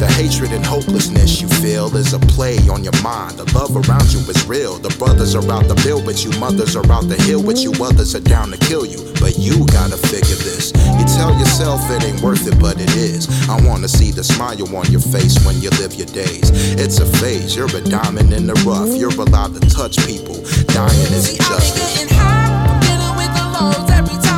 The 0.01 0.07
hatred 0.17 0.51
and 0.51 0.65
hopelessness 0.65 1.41
you 1.41 1.47
feel 1.61 1.95
is 1.95 2.13
a 2.13 2.19
play 2.33 2.57
on 2.73 2.83
your 2.83 2.97
mind. 3.03 3.37
The 3.37 3.45
love 3.53 3.69
around 3.77 4.09
you 4.09 4.17
is 4.33 4.47
real. 4.47 4.81
The 4.81 4.89
brothers 4.97 5.35
are 5.35 5.45
out 5.53 5.69
to 5.69 5.75
build 5.85 6.07
with 6.07 6.25
you, 6.25 6.33
mothers 6.39 6.75
are 6.75 6.91
out 6.91 7.05
to 7.05 7.21
heal 7.21 7.37
with 7.37 7.61
you, 7.61 7.69
others 7.77 8.15
are 8.15 8.25
down 8.25 8.49
to 8.49 8.57
kill 8.57 8.83
you. 8.83 8.97
But 9.21 9.37
you 9.37 9.61
gotta 9.67 10.01
figure 10.09 10.41
this. 10.41 10.73
You 10.73 11.05
tell 11.05 11.37
yourself 11.37 11.85
it 11.91 12.03
ain't 12.03 12.19
worth 12.25 12.47
it, 12.47 12.57
but 12.59 12.81
it 12.81 12.89
is. 12.97 13.29
I 13.47 13.61
wanna 13.61 13.87
see 13.87 14.09
the 14.09 14.23
smile 14.23 14.65
on 14.75 14.89
your 14.89 15.05
face 15.05 15.37
when 15.45 15.61
you 15.61 15.69
live 15.77 15.93
your 15.93 16.09
days. 16.09 16.49
It's 16.81 16.97
a 16.97 17.05
phase, 17.21 17.55
you're 17.55 17.69
a 17.69 17.81
diamond 17.81 18.33
in 18.33 18.47
the 18.47 18.57
rough. 18.65 18.89
You're 18.97 19.13
allowed 19.13 19.53
to 19.53 19.61
touch 19.69 20.01
people. 20.07 20.33
Dying 20.73 21.13
is 21.13 21.37
justice. 21.37 21.77
Getting 21.77 22.17
high, 22.17 22.57
dealing 22.81 23.15
with 23.21 23.29
the 23.37 23.45
lows. 23.53 23.85
Every 23.93 24.17
time 24.25 24.30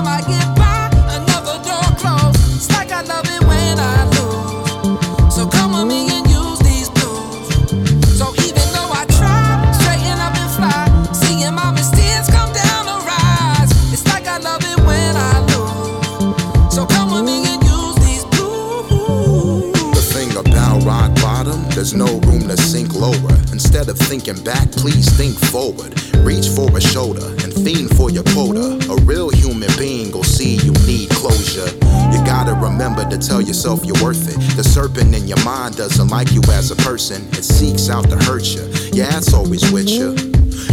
no 21.96 22.20
room 22.22 22.48
to 22.48 22.58
sink 22.58 22.94
lower. 22.94 23.36
Instead 23.52 23.90
of 23.90 23.98
thinking 23.98 24.42
back, 24.44 24.72
please 24.72 25.10
think 25.18 25.38
forward. 25.52 25.94
Reach 26.20 26.48
for 26.50 26.76
a 26.76 26.82
shoulder 26.82 27.28
and 27.44 27.54
fiend 27.54 27.96
for 27.96 28.10
your 28.10 28.24
quota. 28.24 28.80
A 28.92 28.96
real 29.04 29.30
human 29.30 29.70
being 29.78 30.12
will 30.12 30.24
see 30.24 30.56
you 30.58 30.72
need 30.86 31.10
closure. 31.12 31.68
You 32.12 32.20
gotta 32.26 32.54
remember 32.54 33.08
to 33.10 33.18
tell 33.18 33.42
yourself 33.42 33.86
you're 33.86 34.02
worth 34.04 34.28
it. 34.30 34.40
The 34.56 34.64
serpent 34.64 35.16
in 35.16 35.28
your 35.28 35.44
mind 35.44 35.78
doesn't 35.78 36.08
like 36.08 36.32
you 36.32 36.42
as 36.52 36.72
a 36.72 36.76
person, 36.78 37.28
it 37.34 37.44
seeks 37.44 37.90
out 37.90 38.10
to 38.10 38.18
hurt 38.26 38.46
you. 38.46 38.64
Yeah, 38.94 39.18
it's 39.18 39.34
always 39.34 39.72
with 39.72 39.90
you. 39.90 40.16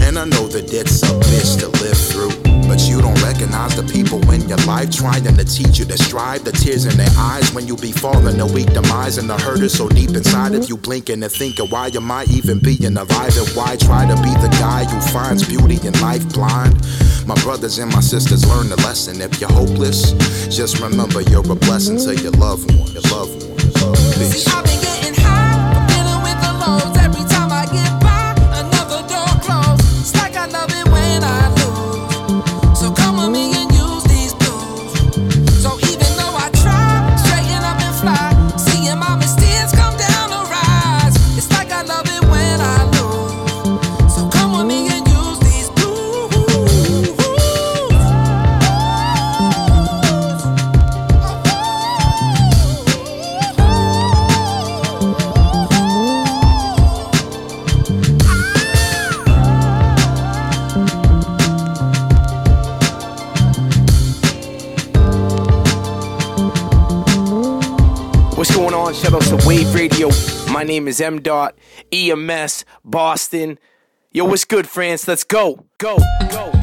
And 0.02 0.18
I 0.18 0.24
know 0.24 0.46
that 0.48 0.72
it's 0.72 1.02
a 1.02 1.12
bitch 1.28 1.60
to 1.60 1.68
live 1.82 1.98
through. 1.98 2.39
But 2.70 2.86
you 2.88 3.02
don't 3.02 3.20
recognize 3.20 3.74
the 3.74 3.82
people 3.82 4.22
in 4.30 4.48
your 4.48 4.62
life 4.62 4.92
trying 4.92 5.24
to 5.24 5.44
teach 5.44 5.80
you 5.80 5.84
to 5.86 5.98
strive. 5.98 6.44
The 6.44 6.52
tears 6.52 6.84
in 6.84 6.96
their 6.96 7.10
eyes 7.18 7.52
when 7.52 7.66
you 7.66 7.74
be 7.74 7.90
falling, 7.90 8.38
the 8.38 8.46
weak 8.46 8.72
demise, 8.72 9.18
and 9.18 9.28
the 9.28 9.36
hurt 9.36 9.58
is 9.58 9.76
so 9.76 9.88
deep 9.88 10.10
inside 10.10 10.54
of 10.54 10.68
you. 10.68 10.76
Blinking 10.76 11.20
and 11.20 11.32
thinking, 11.32 11.66
why 11.66 11.88
am 11.88 12.08
I 12.12 12.26
even 12.30 12.60
being 12.60 12.96
alive? 12.96 13.34
And 13.36 13.48
why 13.58 13.74
try 13.74 14.06
to 14.06 14.14
be 14.22 14.30
the 14.38 14.54
guy 14.62 14.84
who 14.84 15.00
finds 15.10 15.42
beauty 15.48 15.84
in 15.84 15.98
life 16.00 16.22
blind? 16.32 16.78
My 17.26 17.34
brothers 17.42 17.78
and 17.80 17.90
my 17.90 17.98
sisters 17.98 18.46
learn 18.46 18.68
the 18.68 18.76
lesson. 18.86 19.20
If 19.20 19.40
you're 19.40 19.50
hopeless, 19.50 20.12
just 20.46 20.78
remember 20.78 21.22
you're 21.22 21.50
a 21.50 21.56
blessing 21.56 21.98
to 21.98 22.14
your 22.22 22.38
loved 22.38 22.70
one. 22.78 22.86
Your 22.94 23.02
loved 23.10 23.50
one. 23.50 25.39
Name 70.70 70.86
is 70.86 71.00
M. 71.00 71.20
Dot 71.20 71.58
EMS 71.92 72.64
Boston. 72.84 73.58
Yo, 74.12 74.24
what's 74.24 74.44
good, 74.44 74.68
France? 74.68 75.08
Let's 75.08 75.24
go. 75.24 75.66
Go. 75.78 75.98
Go. 76.30 76.59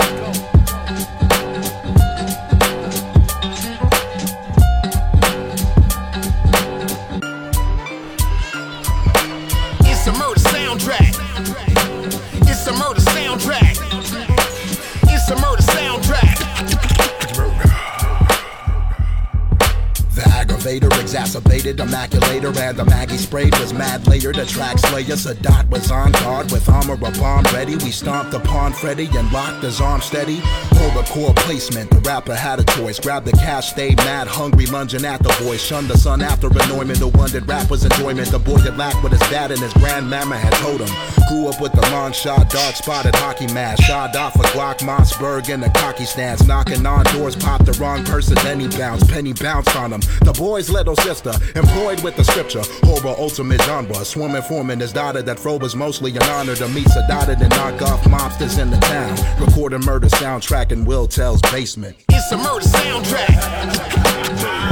Elevator, 20.67 20.89
exacerbated, 20.99 21.77
immaculator, 21.77 22.55
and 22.57 22.77
the 22.77 22.83
Maggie 22.85 23.17
sprayed 23.17 23.57
was 23.59 23.73
mad 23.73 24.05
layer. 24.07 24.33
The 24.33 24.45
track 24.45 24.77
slayer, 24.79 25.15
Sadat 25.15 25.69
was 25.69 25.89
on 25.91 26.11
guard 26.11 26.51
with 26.51 26.67
armor, 26.67 26.95
a 26.95 27.11
bomb 27.11 27.45
ready. 27.53 27.75
We 27.77 27.91
stomped 27.91 28.33
upon 28.33 28.73
Freddy 28.73 29.07
and 29.13 29.31
locked 29.31 29.63
his 29.63 29.79
arm 29.79 30.01
steady. 30.01 30.41
Pulled 30.71 30.93
the 30.93 31.07
core 31.09 31.33
placement, 31.35 31.89
the 31.89 31.99
rapper 31.99 32.35
had 32.35 32.59
a 32.59 32.65
choice. 32.65 32.99
Grabbed 32.99 33.27
the 33.27 33.31
cash, 33.31 33.71
stayed 33.71 33.97
mad, 33.97 34.27
hungry, 34.27 34.65
lunging 34.65 35.05
at 35.05 35.23
the 35.23 35.33
boy. 35.43 35.55
Shunned 35.55 35.87
the 35.87 35.97
sun 35.97 36.21
after 36.21 36.47
annoyment, 36.47 36.99
the 36.99 37.07
one 37.07 37.31
that 37.31 37.47
rap 37.47 37.69
was 37.69 37.85
enjoyment. 37.85 38.29
The 38.29 38.39
boy 38.39 38.57
that 38.57 38.77
lacked 38.77 39.01
what 39.03 39.13
his 39.13 39.21
dad 39.29 39.51
and 39.51 39.61
his 39.61 39.73
grandmama 39.73 40.37
had 40.37 40.53
told 40.53 40.81
him. 40.81 40.89
Grew 41.29 41.47
up 41.47 41.61
with 41.61 41.71
the 41.73 41.81
long 41.91 42.11
shot, 42.11 42.49
dark 42.49 42.75
spotted 42.75 43.15
hockey 43.15 43.47
mask. 43.53 43.83
Shot 43.83 44.15
off 44.15 44.35
a 44.35 44.43
Glock, 44.55 44.79
Mossberg, 44.79 45.53
and 45.53 45.63
the 45.63 45.69
cocky 45.69 46.05
stance. 46.05 46.45
Knocking 46.45 46.85
on 46.85 47.05
doors, 47.05 47.35
popped 47.35 47.65
the 47.65 47.73
wrong 47.73 48.03
person, 48.03 48.35
then 48.43 48.59
he 48.59 48.67
bounced. 48.67 49.09
Penny 49.09 49.33
bounced 49.33 49.75
on 49.75 49.93
him. 49.93 50.01
The 50.23 50.33
boy's 50.57 50.71
little 50.71 50.95
sister, 50.95 51.31
employed 51.55 52.03
with 52.03 52.15
the 52.15 52.23
scripture. 52.23 52.63
Horror 52.81 53.15
ultimate 53.19 53.61
genre. 53.61 54.03
Swimming 54.03 54.41
foreman 54.41 54.81
is 54.81 54.91
daughter 54.91 55.21
that 55.21 55.37
fro 55.37 55.57
was 55.57 55.75
mostly 55.75 56.09
an 56.15 56.23
honor 56.23 56.55
to 56.55 56.67
meet 56.69 56.87
Sedated 56.87 57.41
and 57.41 57.49
knock 57.51 57.79
off 57.83 58.01
mobsters 58.05 58.59
in 58.59 58.71
the 58.71 58.77
town. 58.77 59.15
Recording 59.39 59.81
murder 59.81 60.07
soundtrack 60.07 60.71
in 60.71 60.83
Will 60.83 61.07
Tell's 61.07 61.41
basement. 61.51 61.95
It's 62.09 62.31
a 62.31 62.37
murder 62.37 62.65
soundtrack. 62.65 63.37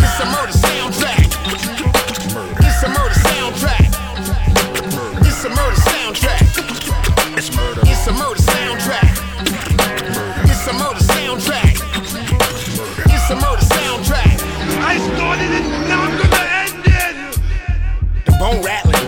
It's 0.01 0.19
a 0.21 0.25
murder 0.25 0.57
soundtrack. 0.65 1.25
It's 2.65 2.83
a 2.83 2.89
murder 2.89 3.19
soundtrack. 3.29 3.85
It's 5.27 5.45
a 5.45 5.49
murder 5.49 5.81
soundtrack. 5.85 7.37
It's 7.37 7.55
murder. 7.55 7.81
It's 7.83 8.07
a 8.07 8.13
murder 8.13 8.44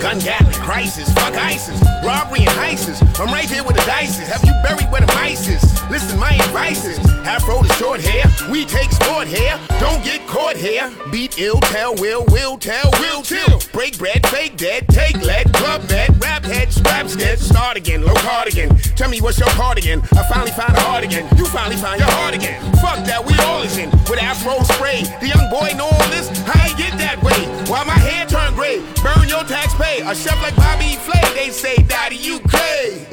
gun 0.07 0.19
gatling, 0.19 0.53
crisis, 0.53 1.11
fuck 1.13 1.33
ISIS, 1.33 1.81
robbery 2.03 2.39
and 2.39 2.55
heists. 2.55 3.01
I'm 3.19 3.27
right 3.27 3.49
here 3.49 3.63
with 3.63 3.75
the 3.75 3.81
dices. 3.81 4.27
Have 4.27 4.43
you 4.45 4.53
buried 4.63 4.89
where 4.91 5.01
the 5.01 5.07
mice 5.07 5.47
is? 5.49 5.63
Listen, 5.89 6.17
my 6.19 6.33
advice 6.33 6.85
is 6.85 6.97
afro 7.25 7.61
to 7.61 7.73
short 7.73 7.99
hair. 7.99 8.23
We 8.49 8.63
take 8.63 8.91
sport 8.91 9.27
hair. 9.27 9.59
Don't 9.79 10.03
get 10.03 10.25
caught 10.27 10.55
here. 10.55 10.91
Beat 11.11 11.37
ill, 11.39 11.59
tell, 11.59 11.95
will, 11.95 12.23
will, 12.29 12.57
tell, 12.57 12.89
will, 12.99 13.21
chill. 13.21 13.59
Break 13.73 13.97
bread, 13.97 14.25
fake 14.27 14.55
dead, 14.55 14.87
take 14.87 15.21
lead, 15.21 15.51
club 15.53 15.81
med, 15.89 16.21
rap 16.23 16.36
head, 16.47 16.71
scrap 16.71 17.07
dead, 17.07 17.39
start 17.39 17.77
again, 17.77 18.03
low 18.03 18.13
cardigan. 18.15 18.75
Tell 18.95 19.09
me 19.09 19.21
what's 19.21 19.39
your 19.39 19.49
cardigan? 19.49 20.01
I 20.15 20.23
finally 20.27 20.51
found 20.51 20.75
a 20.75 20.81
heart 20.81 21.03
again. 21.03 21.27
You 21.37 21.45
finally 21.45 21.77
found 21.77 21.99
your 21.99 22.09
heart 22.09 22.33
again. 22.33 22.61
Fuck 22.75 23.05
that, 23.05 23.23
we 23.25 23.37
all 23.45 23.61
is 23.63 23.77
in 23.77 23.89
with 24.09 24.19
afro 24.19 24.63
spray. 24.63 25.03
The 25.21 25.27
young 25.27 25.49
boy 25.49 25.73
know 25.77 25.85
all 25.85 26.09
this. 26.09 26.29
I 26.47 26.67
ain't 26.67 26.77
get 26.77 26.97
that 26.97 27.21
way. 27.21 27.39
Why 27.69 27.83
my 27.83 27.93
hair 27.93 28.25
turn 28.25 28.53
gray? 28.55 28.79
Burn 29.03 29.27
your 29.27 29.43
tax 29.43 29.73
pay. 29.75 30.01
A 30.01 30.15
chef 30.15 30.41
like 30.41 30.55
Bobby 30.55 30.95
Flay, 30.95 31.21
they 31.35 31.49
say, 31.51 31.75
Daddy, 31.83 32.15
you 32.15 32.39
cray. 32.39 33.05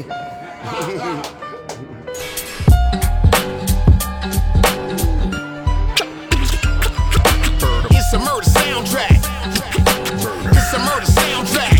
It's 7.96 8.12
a 8.12 8.18
murder 8.18 8.46
soundtrack. 8.46 9.18
It's 10.54 10.72
a 10.72 10.78
murder 10.78 11.06
soundtrack. 11.06 11.73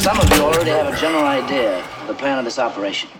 Some 0.00 0.18
of 0.18 0.32
you 0.32 0.42
already 0.42 0.70
have 0.70 0.90
a 0.90 0.96
general 0.96 1.24
idea 1.24 1.84
of 2.00 2.08
the 2.08 2.14
plan 2.14 2.38
of 2.38 2.46
this 2.46 2.58
operation. 2.58 3.10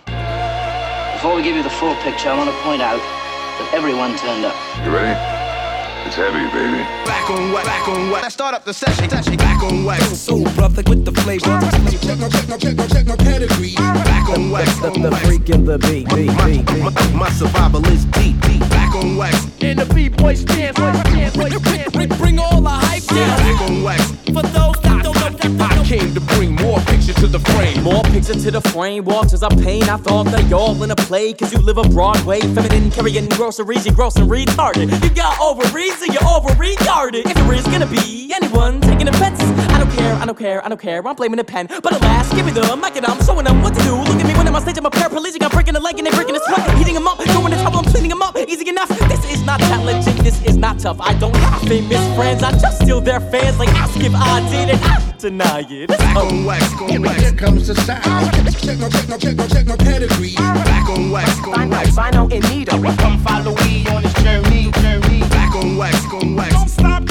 Before 1.13 1.35
we 1.35 1.43
give 1.43 1.55
you 1.55 1.61
the 1.61 1.69
full 1.69 1.93
picture, 2.01 2.29
I 2.29 2.35
want 2.35 2.49
to 2.49 2.55
point 2.63 2.81
out 2.81 2.97
that 2.97 3.69
everyone 3.71 4.17
turned 4.17 4.45
up. 4.45 4.57
You 4.83 4.89
ready? 4.89 5.13
It's 6.07 6.15
heavy, 6.15 6.41
baby. 6.49 6.81
Back 7.05 7.29
on 7.29 7.51
wax, 7.53 7.67
back 7.67 7.87
on 7.87 8.09
wax. 8.09 8.23
Let's 8.23 8.33
start 8.33 8.55
up 8.55 8.65
the 8.65 8.73
session. 8.73 9.07
session. 9.11 9.37
Back 9.37 9.61
on 9.61 9.85
wax. 9.85 10.03
Soul 10.17 10.43
brother 10.57 10.81
with 10.89 11.05
the 11.05 11.11
flavor. 11.21 11.45
Check 11.45 12.17
my, 12.17 12.29
check 12.29 12.49
my, 12.49 12.57
check 12.57 12.75
my, 12.75 12.87
check 12.87 13.05
my 13.05 13.15
pedigree. 13.15 13.75
Back 13.75 14.29
on 14.29 14.49
wax. 14.49 14.79
The, 14.79 14.89
the, 14.89 15.09
the 15.11 15.15
freak 15.17 15.49
in 15.51 15.65
the 15.65 15.77
beat, 15.77 16.09
beat, 16.09 16.33
beat, 16.43 16.65
beat. 16.65 16.81
My, 16.81 17.11
my 17.13 17.29
survival 17.29 17.85
is 17.89 18.05
deep, 18.05 18.41
deep. 18.41 18.61
Back 18.73 18.95
on 18.95 19.17
wax. 19.17 19.45
And 19.61 19.77
the 19.77 19.85
B-boys 19.93 20.45
dance, 20.45 20.79
boys 20.79 21.03
dance, 21.13 21.37
boys 21.37 21.61
dance. 21.61 21.91
Bring, 21.93 22.09
bring 22.17 22.39
all 22.39 22.59
the 22.59 22.69
hype 22.69 23.03
down. 23.05 23.37
Back 23.37 23.69
on 23.69 23.83
wax. 23.83 24.01
For 24.33 24.41
those 24.41 24.81
that 24.81 25.03
don't 25.03 25.13
know, 25.13 25.29
that 25.29 25.37
don't 25.37 25.57
know. 25.57 25.65
I 25.65 25.83
came 25.85 26.13
to 26.15 26.21
bring 26.21 26.55
more 26.55 26.60
picture 26.60 26.60
to 27.21 27.27
the 27.27 27.39
frame. 27.39 27.83
More 27.83 28.01
picture 28.03 28.33
to 28.33 28.49
the 28.49 28.61
frame, 28.61 29.05
walks 29.05 29.31
as 29.33 29.43
I 29.43 29.49
paint. 29.49 29.87
I 29.89 29.97
thought 29.97 30.25
that 30.27 30.47
y'all 30.49 30.81
in 30.81 30.89
a 30.89 30.95
play, 30.95 31.33
cause 31.33 31.53
you 31.53 31.59
live 31.59 31.77
a 31.77 31.83
Broadway. 31.83 32.39
Feminine, 32.39 32.89
carrying 32.89 33.29
groceries, 33.29 33.85
you 33.85 33.91
gross 33.91 34.15
and 34.15 34.27
retarded. 34.27 34.91
You 35.03 35.09
got 35.11 35.39
ovaries, 35.39 36.01
and 36.01 36.11
you're 36.11 36.27
over 36.27 36.49
retarded. 36.55 37.27
If 37.27 37.35
there 37.35 37.53
is 37.53 37.63
gonna 37.65 37.85
be 37.85 38.33
anyone 38.33 38.81
taking 38.81 39.07
offense, 39.07 39.39
don't 39.95 39.97
care, 39.97 40.15
I 40.15 40.25
don't 40.25 40.37
care, 40.37 40.65
I 40.65 40.69
don't 40.69 40.81
care. 40.81 41.07
I'm 41.07 41.15
blaming 41.15 41.37
the 41.37 41.43
pen. 41.43 41.67
But 41.67 41.93
alas, 41.93 42.33
give 42.33 42.45
me 42.45 42.51
the 42.51 42.61
mic 42.77 42.95
and 42.95 43.05
I'm 43.05 43.21
showing 43.23 43.45
them 43.45 43.61
what 43.61 43.73
to 43.75 43.83
do. 43.83 43.95
Look 43.95 44.19
at 44.19 44.25
me 44.25 44.33
when 44.33 44.47
I'm 44.47 44.55
on 44.55 44.61
stage, 44.61 44.77
I'm 44.77 44.85
a 44.85 44.89
paraplegic. 44.89 45.43
I'm 45.43 45.49
breaking 45.51 45.75
a 45.75 45.79
leg 45.79 45.97
and 45.97 46.07
they're 46.07 46.13
breaking 46.13 46.35
a 46.35 46.39
sweat. 46.39 46.77
Heating 46.77 46.93
them 46.93 47.07
up, 47.07 47.17
going 47.17 47.51
to 47.51 47.59
trouble, 47.61 47.79
I'm 47.79 47.85
cleaning 47.85 48.09
them 48.09 48.21
up. 48.21 48.37
Easy 48.37 48.67
enough. 48.69 48.89
This 49.09 49.23
is 49.31 49.45
not 49.45 49.59
challenging, 49.59 50.15
this 50.23 50.41
is 50.45 50.57
not 50.57 50.79
tough. 50.79 50.99
I 51.01 51.13
don't 51.15 51.35
have 51.35 51.61
famous 51.63 52.03
friends, 52.15 52.43
I 52.43 52.51
just 52.51 52.81
steal 52.81 53.01
their 53.01 53.19
fans. 53.19 53.59
Like 53.59 53.69
ask 53.69 53.97
if 53.99 54.13
I 54.15 54.39
did 54.49 54.69
and 54.69 54.79
I 54.83 55.13
deny 55.17 55.59
it. 55.69 55.89
It's 55.89 55.97
Back 55.97 56.17
on 56.17 56.45
wax, 56.45 56.73
on 56.81 57.01
wax. 57.01 57.21
Here 57.21 57.33
comes 57.33 57.67
the 57.67 57.75
sound. 57.75 58.03
Check 58.61 58.79
my, 58.79 58.89
check 58.89 59.09
my, 59.09 59.17
check 59.17 59.37
my, 59.37 59.47
check 59.47 59.65
my 59.67 59.75
pedigree. 59.75 60.35
Back 60.35 60.89
on 60.89 61.11
wax, 61.11 61.29
on 61.47 61.69
wax. 61.69 61.97
Albino 61.97 62.27
and 62.29 62.43
Nita. 62.49 62.71
Come 62.71 63.19
follow 63.19 63.55
me 63.65 63.87
on 63.87 64.03
this 64.03 64.13
journey, 64.23 64.71
journey. 64.81 65.19
Back 65.29 65.55
on 65.55 65.77
wax, 65.77 66.05
on 66.13 66.35
wax. 66.35 66.53
Don't 66.53 66.69
stop, 66.69 67.10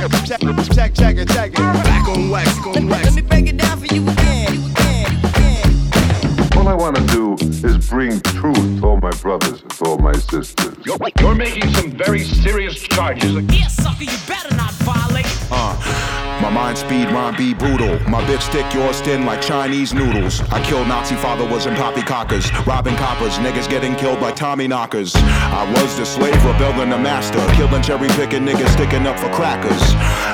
don't 0.00 0.12
stop. 0.12 0.26
Check, 0.26 0.40
check, 0.40 0.58
check, 0.58 0.74
check, 0.74 0.94
check 0.94 1.16
it, 1.16 1.28
check 1.28 1.50
it. 1.50 1.56
Back 1.56 2.08
on 2.08 2.30
wax, 2.30 2.58
on 2.66 2.88
wax. 2.88 3.04
Let 3.04 3.14
me 3.14 3.22
break 3.22 3.48
it 3.48 3.56
down 3.56 3.78
for 3.78 3.86
you 3.94 4.02
again, 4.08 4.54
you 4.54 4.66
again, 4.70 5.06
you 5.22 5.28
again. 5.28 6.58
All 6.58 6.68
I 6.68 6.74
want 6.74 6.96
to 6.96 7.06
do 7.06 7.34
is 7.66 7.88
bring 7.88 8.20
truth 8.20 8.80
to 8.80 8.86
all 8.86 9.00
my 9.00 9.10
brothers 9.22 9.62
and 9.62 9.70
to 9.70 9.84
all 9.84 9.98
my 9.98 10.12
sisters. 10.12 10.76
You're 10.84 11.34
making 11.34 11.72
some 11.74 11.90
very 11.92 12.24
serious 12.24 12.80
charges. 12.82 13.34
Yeah, 13.34 13.68
sucker, 13.68 14.04
you 14.04 14.18
better 14.26 14.54
not 14.56 14.72
violate. 14.72 15.26
Uh, 15.50 16.17
my 16.50 16.54
mind 16.54 16.78
speed, 16.78 17.10
rhyme 17.10 17.36
be 17.36 17.52
brutal. 17.52 17.98
My 18.08 18.22
bitch 18.24 18.46
thick, 18.50 18.72
yours 18.72 19.00
thin 19.00 19.26
like 19.26 19.42
Chinese 19.42 19.92
noodles. 19.92 20.40
I 20.50 20.62
killed 20.64 20.88
Nazi 20.88 21.14
followers 21.16 21.66
and 21.66 21.76
poppycockers, 21.76 22.66
robbing 22.66 22.96
coppers, 22.96 23.34
niggas 23.38 23.68
getting 23.68 23.94
killed 23.96 24.18
by 24.20 24.32
Tommy 24.32 24.66
knockers. 24.66 25.14
I 25.16 25.70
was 25.74 25.96
the 25.98 26.06
slave, 26.06 26.42
rebelling 26.44 26.90
the 26.90 26.98
master, 26.98 27.38
killing 27.54 27.82
cherry 27.82 28.08
picking 28.08 28.46
niggas, 28.46 28.68
sticking 28.70 29.06
up 29.06 29.18
for 29.18 29.30
crackers. 29.30 29.82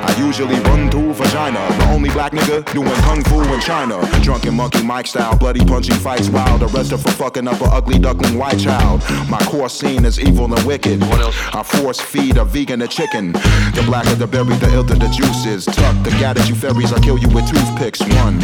I 0.04 0.14
usually 0.18 0.58
run 0.60 0.90
through 0.90 1.14
vagina, 1.14 1.58
the 1.78 1.90
only 1.90 2.10
black 2.10 2.32
nigga 2.32 2.64
doing 2.72 3.00
kung 3.02 3.24
fu 3.24 3.42
in 3.42 3.60
China. 3.60 4.00
Drunken 4.22 4.54
monkey 4.54 4.84
Mike 4.84 5.06
style, 5.06 5.36
bloody 5.36 5.64
punching 5.64 5.96
fights 5.96 6.28
wild, 6.28 6.62
arrested 6.62 6.98
for 6.98 7.10
fucking 7.10 7.48
up 7.48 7.60
a 7.60 7.64
ugly 7.64 7.98
duckling 7.98 8.38
white 8.38 8.58
child. 8.58 9.02
My 9.28 9.40
core 9.46 9.68
scene 9.68 10.04
is 10.04 10.20
evil 10.20 10.52
and 10.54 10.64
wicked. 10.66 11.00
What 11.00 11.20
else? 11.20 11.36
I 11.52 11.62
force 11.62 12.00
feed 12.00 12.36
a 12.36 12.44
vegan 12.44 12.82
a 12.82 12.88
chicken. 12.88 13.32
The 13.32 13.82
blacker 13.86 14.14
the 14.14 14.28
berry, 14.28 14.54
the 14.56 14.72
ilter 14.74 14.94
the 14.94 15.08
juice 15.08 15.46
is. 15.46 15.64
Tuck 15.64 16.03
the 16.04 16.10
gat 16.20 16.38
at 16.38 16.48
you 16.48 16.54
fairies, 16.54 16.92
I 16.92 17.00
kill 17.00 17.18
you 17.18 17.28
with 17.28 17.48
toothpicks. 17.48 18.00
One. 18.22 18.38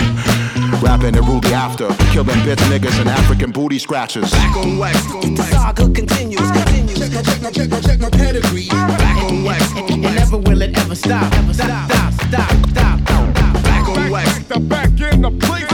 Rapping 0.80 1.16
and 1.16 1.26
rule 1.28 1.40
the 1.40 1.52
after. 1.52 1.88
Killing 2.12 2.40
bitch 2.46 2.62
niggas 2.70 2.98
and 3.00 3.08
African 3.08 3.52
booty 3.52 3.78
scratchers. 3.78 4.30
Back 4.30 4.56
on 4.56 4.78
wax, 4.78 4.96
on 5.12 5.34
The 5.34 5.42
wax. 5.42 5.50
saga 5.50 5.84
continues, 5.90 6.50
continues. 6.50 6.98
Check 6.98 7.12
my, 7.12 7.22
check 7.22 7.42
my, 7.42 7.50
check 7.50 7.70
my, 7.70 7.80
check 7.80 8.00
my 8.00 8.10
pedigree. 8.10 8.68
Back 8.68 9.24
on 9.24 9.44
wax, 9.44 9.76
on 9.76 9.92
And 9.92 10.02
never 10.02 10.38
will 10.38 10.62
it 10.62 10.76
ever 10.78 10.94
stop, 10.94 11.32
ever 11.34 11.52
stop, 11.52 11.90
stop, 11.90 12.12
stop, 12.12 12.50
stop, 12.70 13.00
stop. 13.00 13.62
Back 13.62 13.88
on 13.88 14.10
wax. 14.10 14.38
The 14.44 14.60
back 14.60 15.00
in 15.00 15.22
the 15.22 15.30
place. 15.30 15.68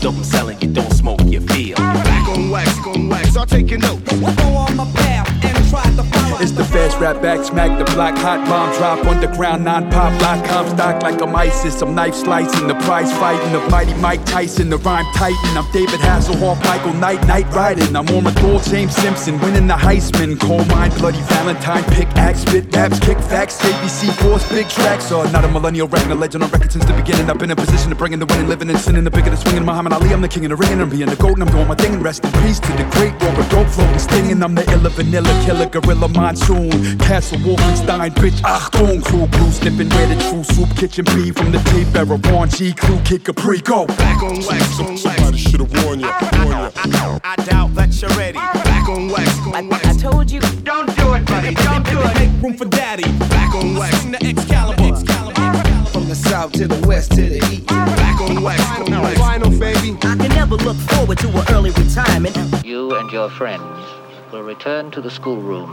Dope 0.00 0.22
selling, 0.22 0.60
you 0.60 0.68
don't 0.68 0.92
smoke, 0.92 1.22
you 1.24 1.40
feel. 1.40 1.76
Back 1.76 2.28
on 2.28 2.50
wax, 2.50 2.78
on 2.86 3.08
wax. 3.08 3.30
Start 3.30 3.48
taking 3.48 3.80
notes. 3.80 4.02
Go 4.20 4.46
on 4.56 4.76
my 4.76 4.84
path 4.92 5.28
and 5.30 5.42
try 5.42 5.56
to 5.56 5.70
follow. 5.70 5.83
It's 6.40 6.50
the 6.50 6.64
feds 6.64 6.96
rap 6.96 7.22
back, 7.22 7.44
smack 7.44 7.78
the 7.78 7.84
block, 7.94 8.16
hot 8.18 8.44
bomb 8.48 8.70
drop, 8.76 9.06
underground, 9.06 9.64
non 9.64 9.90
pop, 9.90 10.12
lock, 10.20 10.44
com 10.46 10.68
stock 10.68 11.02
like 11.02 11.22
I'm 11.22 11.34
ISIS. 11.34 11.80
I'm 11.80 11.94
knife 11.94 12.14
slicing, 12.14 12.66
the 12.66 12.74
prize 12.86 13.12
fighting, 13.18 13.52
the 13.52 13.60
mighty 13.70 13.94
Mike 13.94 14.24
Tyson, 14.26 14.68
the 14.68 14.78
rhyme 14.78 15.06
titan. 15.14 15.56
I'm 15.56 15.70
David 15.72 16.00
Hasselhoff, 16.00 16.58
Michael 16.64 16.94
Knight, 16.94 17.24
night 17.26 17.46
riding. 17.54 17.94
I'm 17.94 18.08
on 18.08 18.24
my 18.24 18.34
gold, 18.34 18.64
James 18.64 18.96
Simpson, 18.96 19.38
winning 19.40 19.66
the 19.66 19.74
Heisman. 19.74 20.38
Coal 20.40 20.64
mine, 20.64 20.90
bloody 20.98 21.20
Valentine, 21.22 21.84
pick 21.94 22.08
axe, 22.16 22.40
spit 22.40 22.74
raps, 22.74 22.98
kick 22.98 23.18
facts, 23.18 23.60
ABC 23.62 24.12
force, 24.20 24.48
big 24.50 24.68
tracks. 24.68 25.12
Uh, 25.12 25.30
not 25.30 25.44
a 25.44 25.48
millennial 25.48 25.86
rapping 25.86 26.10
a 26.10 26.14
legend 26.14 26.42
on 26.42 26.50
record 26.50 26.72
since 26.72 26.84
the 26.84 26.94
beginning. 26.94 27.30
I've 27.30 27.38
been 27.38 27.50
in 27.50 27.56
position 27.56 27.90
to 27.90 27.96
bring 27.96 28.12
in 28.12 28.18
the 28.18 28.26
winning, 28.26 28.48
living 28.48 28.68
and 28.70 28.78
sinning, 28.78 29.04
the 29.04 29.10
bigger 29.10 29.30
the 29.30 29.36
swinging. 29.36 29.64
Muhammad 29.64 29.92
Ali, 29.92 30.12
I'm 30.12 30.20
the 30.20 30.28
king 30.28 30.44
of 30.46 30.50
the 30.50 30.56
ring, 30.56 30.80
I'm 30.80 30.90
being 30.90 31.06
the 31.06 31.16
and 31.24 31.42
I'm 31.42 31.50
doing 31.50 31.68
my 31.68 31.76
thing. 31.76 31.94
And 31.94 32.02
rest 32.02 32.24
in 32.24 32.32
peace 32.42 32.58
to 32.58 32.72
the 32.72 32.84
great 32.90 33.14
Robert 33.22 33.48
Dope 33.50 33.68
floating 33.68 34.24
king 34.24 34.32
and 34.32 34.44
I'm 34.44 34.54
the 34.54 34.64
illa 34.72 34.90
vanilla 34.90 35.32
killer 35.44 35.66
gorilla 35.66 35.93
monsoon. 35.94 36.98
Castle 36.98 37.38
Wolfenstein, 37.38 38.10
bitch, 38.14 38.40
Achtung. 38.42 39.02
Crew 39.04 39.26
blue 39.26 39.50
sniffing 39.50 39.88
where 39.90 40.06
the 40.08 40.16
true 40.28 40.44
soup 40.44 40.68
kitchen 40.76 41.04
be 41.06 41.30
from 41.30 41.52
the 41.52 41.58
tape 41.70 41.94
era. 41.94 42.18
Ron 42.32 42.48
G 42.48 42.72
crew 42.72 42.98
kick 43.04 43.24
Capri 43.24 43.60
go. 43.60 43.86
Back 43.86 44.22
on 44.22 44.36
wax, 44.46 44.80
on 44.80 44.86
wax. 44.86 45.02
Somebody 45.02 45.38
should 45.38 45.60
have 45.60 45.84
warned 45.84 46.02
you. 46.02 46.12
Warned 46.44 46.74
you. 46.86 47.20
I 47.24 47.36
doubt 47.44 47.74
that 47.74 48.00
you're 48.00 48.10
ready. 48.10 48.38
Back 48.38 48.88
on 48.88 49.08
wax, 49.08 49.38
on 49.46 49.68
wax. 49.68 49.86
I 49.86 49.92
told 49.98 50.30
you. 50.30 50.40
Don't 50.62 50.86
do 50.96 51.14
it, 51.14 51.26
buddy. 51.26 51.54
Don't 51.54 51.84
do 51.86 52.00
it. 52.00 52.14
Make 52.14 52.42
room 52.42 52.54
for 52.54 52.66
daddy. 52.66 53.10
Back 53.28 53.54
on 53.54 53.74
wax. 53.76 54.00
Swing 54.00 54.12
the 54.12 54.26
Excalibur. 54.26 54.96
From 55.90 56.08
the 56.08 56.14
south 56.14 56.52
to 56.52 56.66
the 56.66 56.86
west 56.86 57.12
to 57.12 57.22
the 57.22 57.38
east. 57.52 57.66
Back 57.66 58.20
on 58.20 58.42
wax, 58.42 58.60
on 58.80 58.90
wax. 58.90 59.18
Vinyl, 59.20 59.58
baby. 59.58 59.96
I 60.02 60.16
can 60.16 60.28
never 60.30 60.56
look 60.56 60.76
forward 60.76 61.18
to 61.18 61.28
an 61.28 61.44
early 61.50 61.70
retirement. 61.70 62.36
You 62.64 62.96
and 62.96 63.10
your 63.12 63.30
friends 63.30 63.62
will 64.34 64.42
return 64.42 64.90
to 64.90 65.00
the 65.00 65.10
schoolroom. 65.10 65.70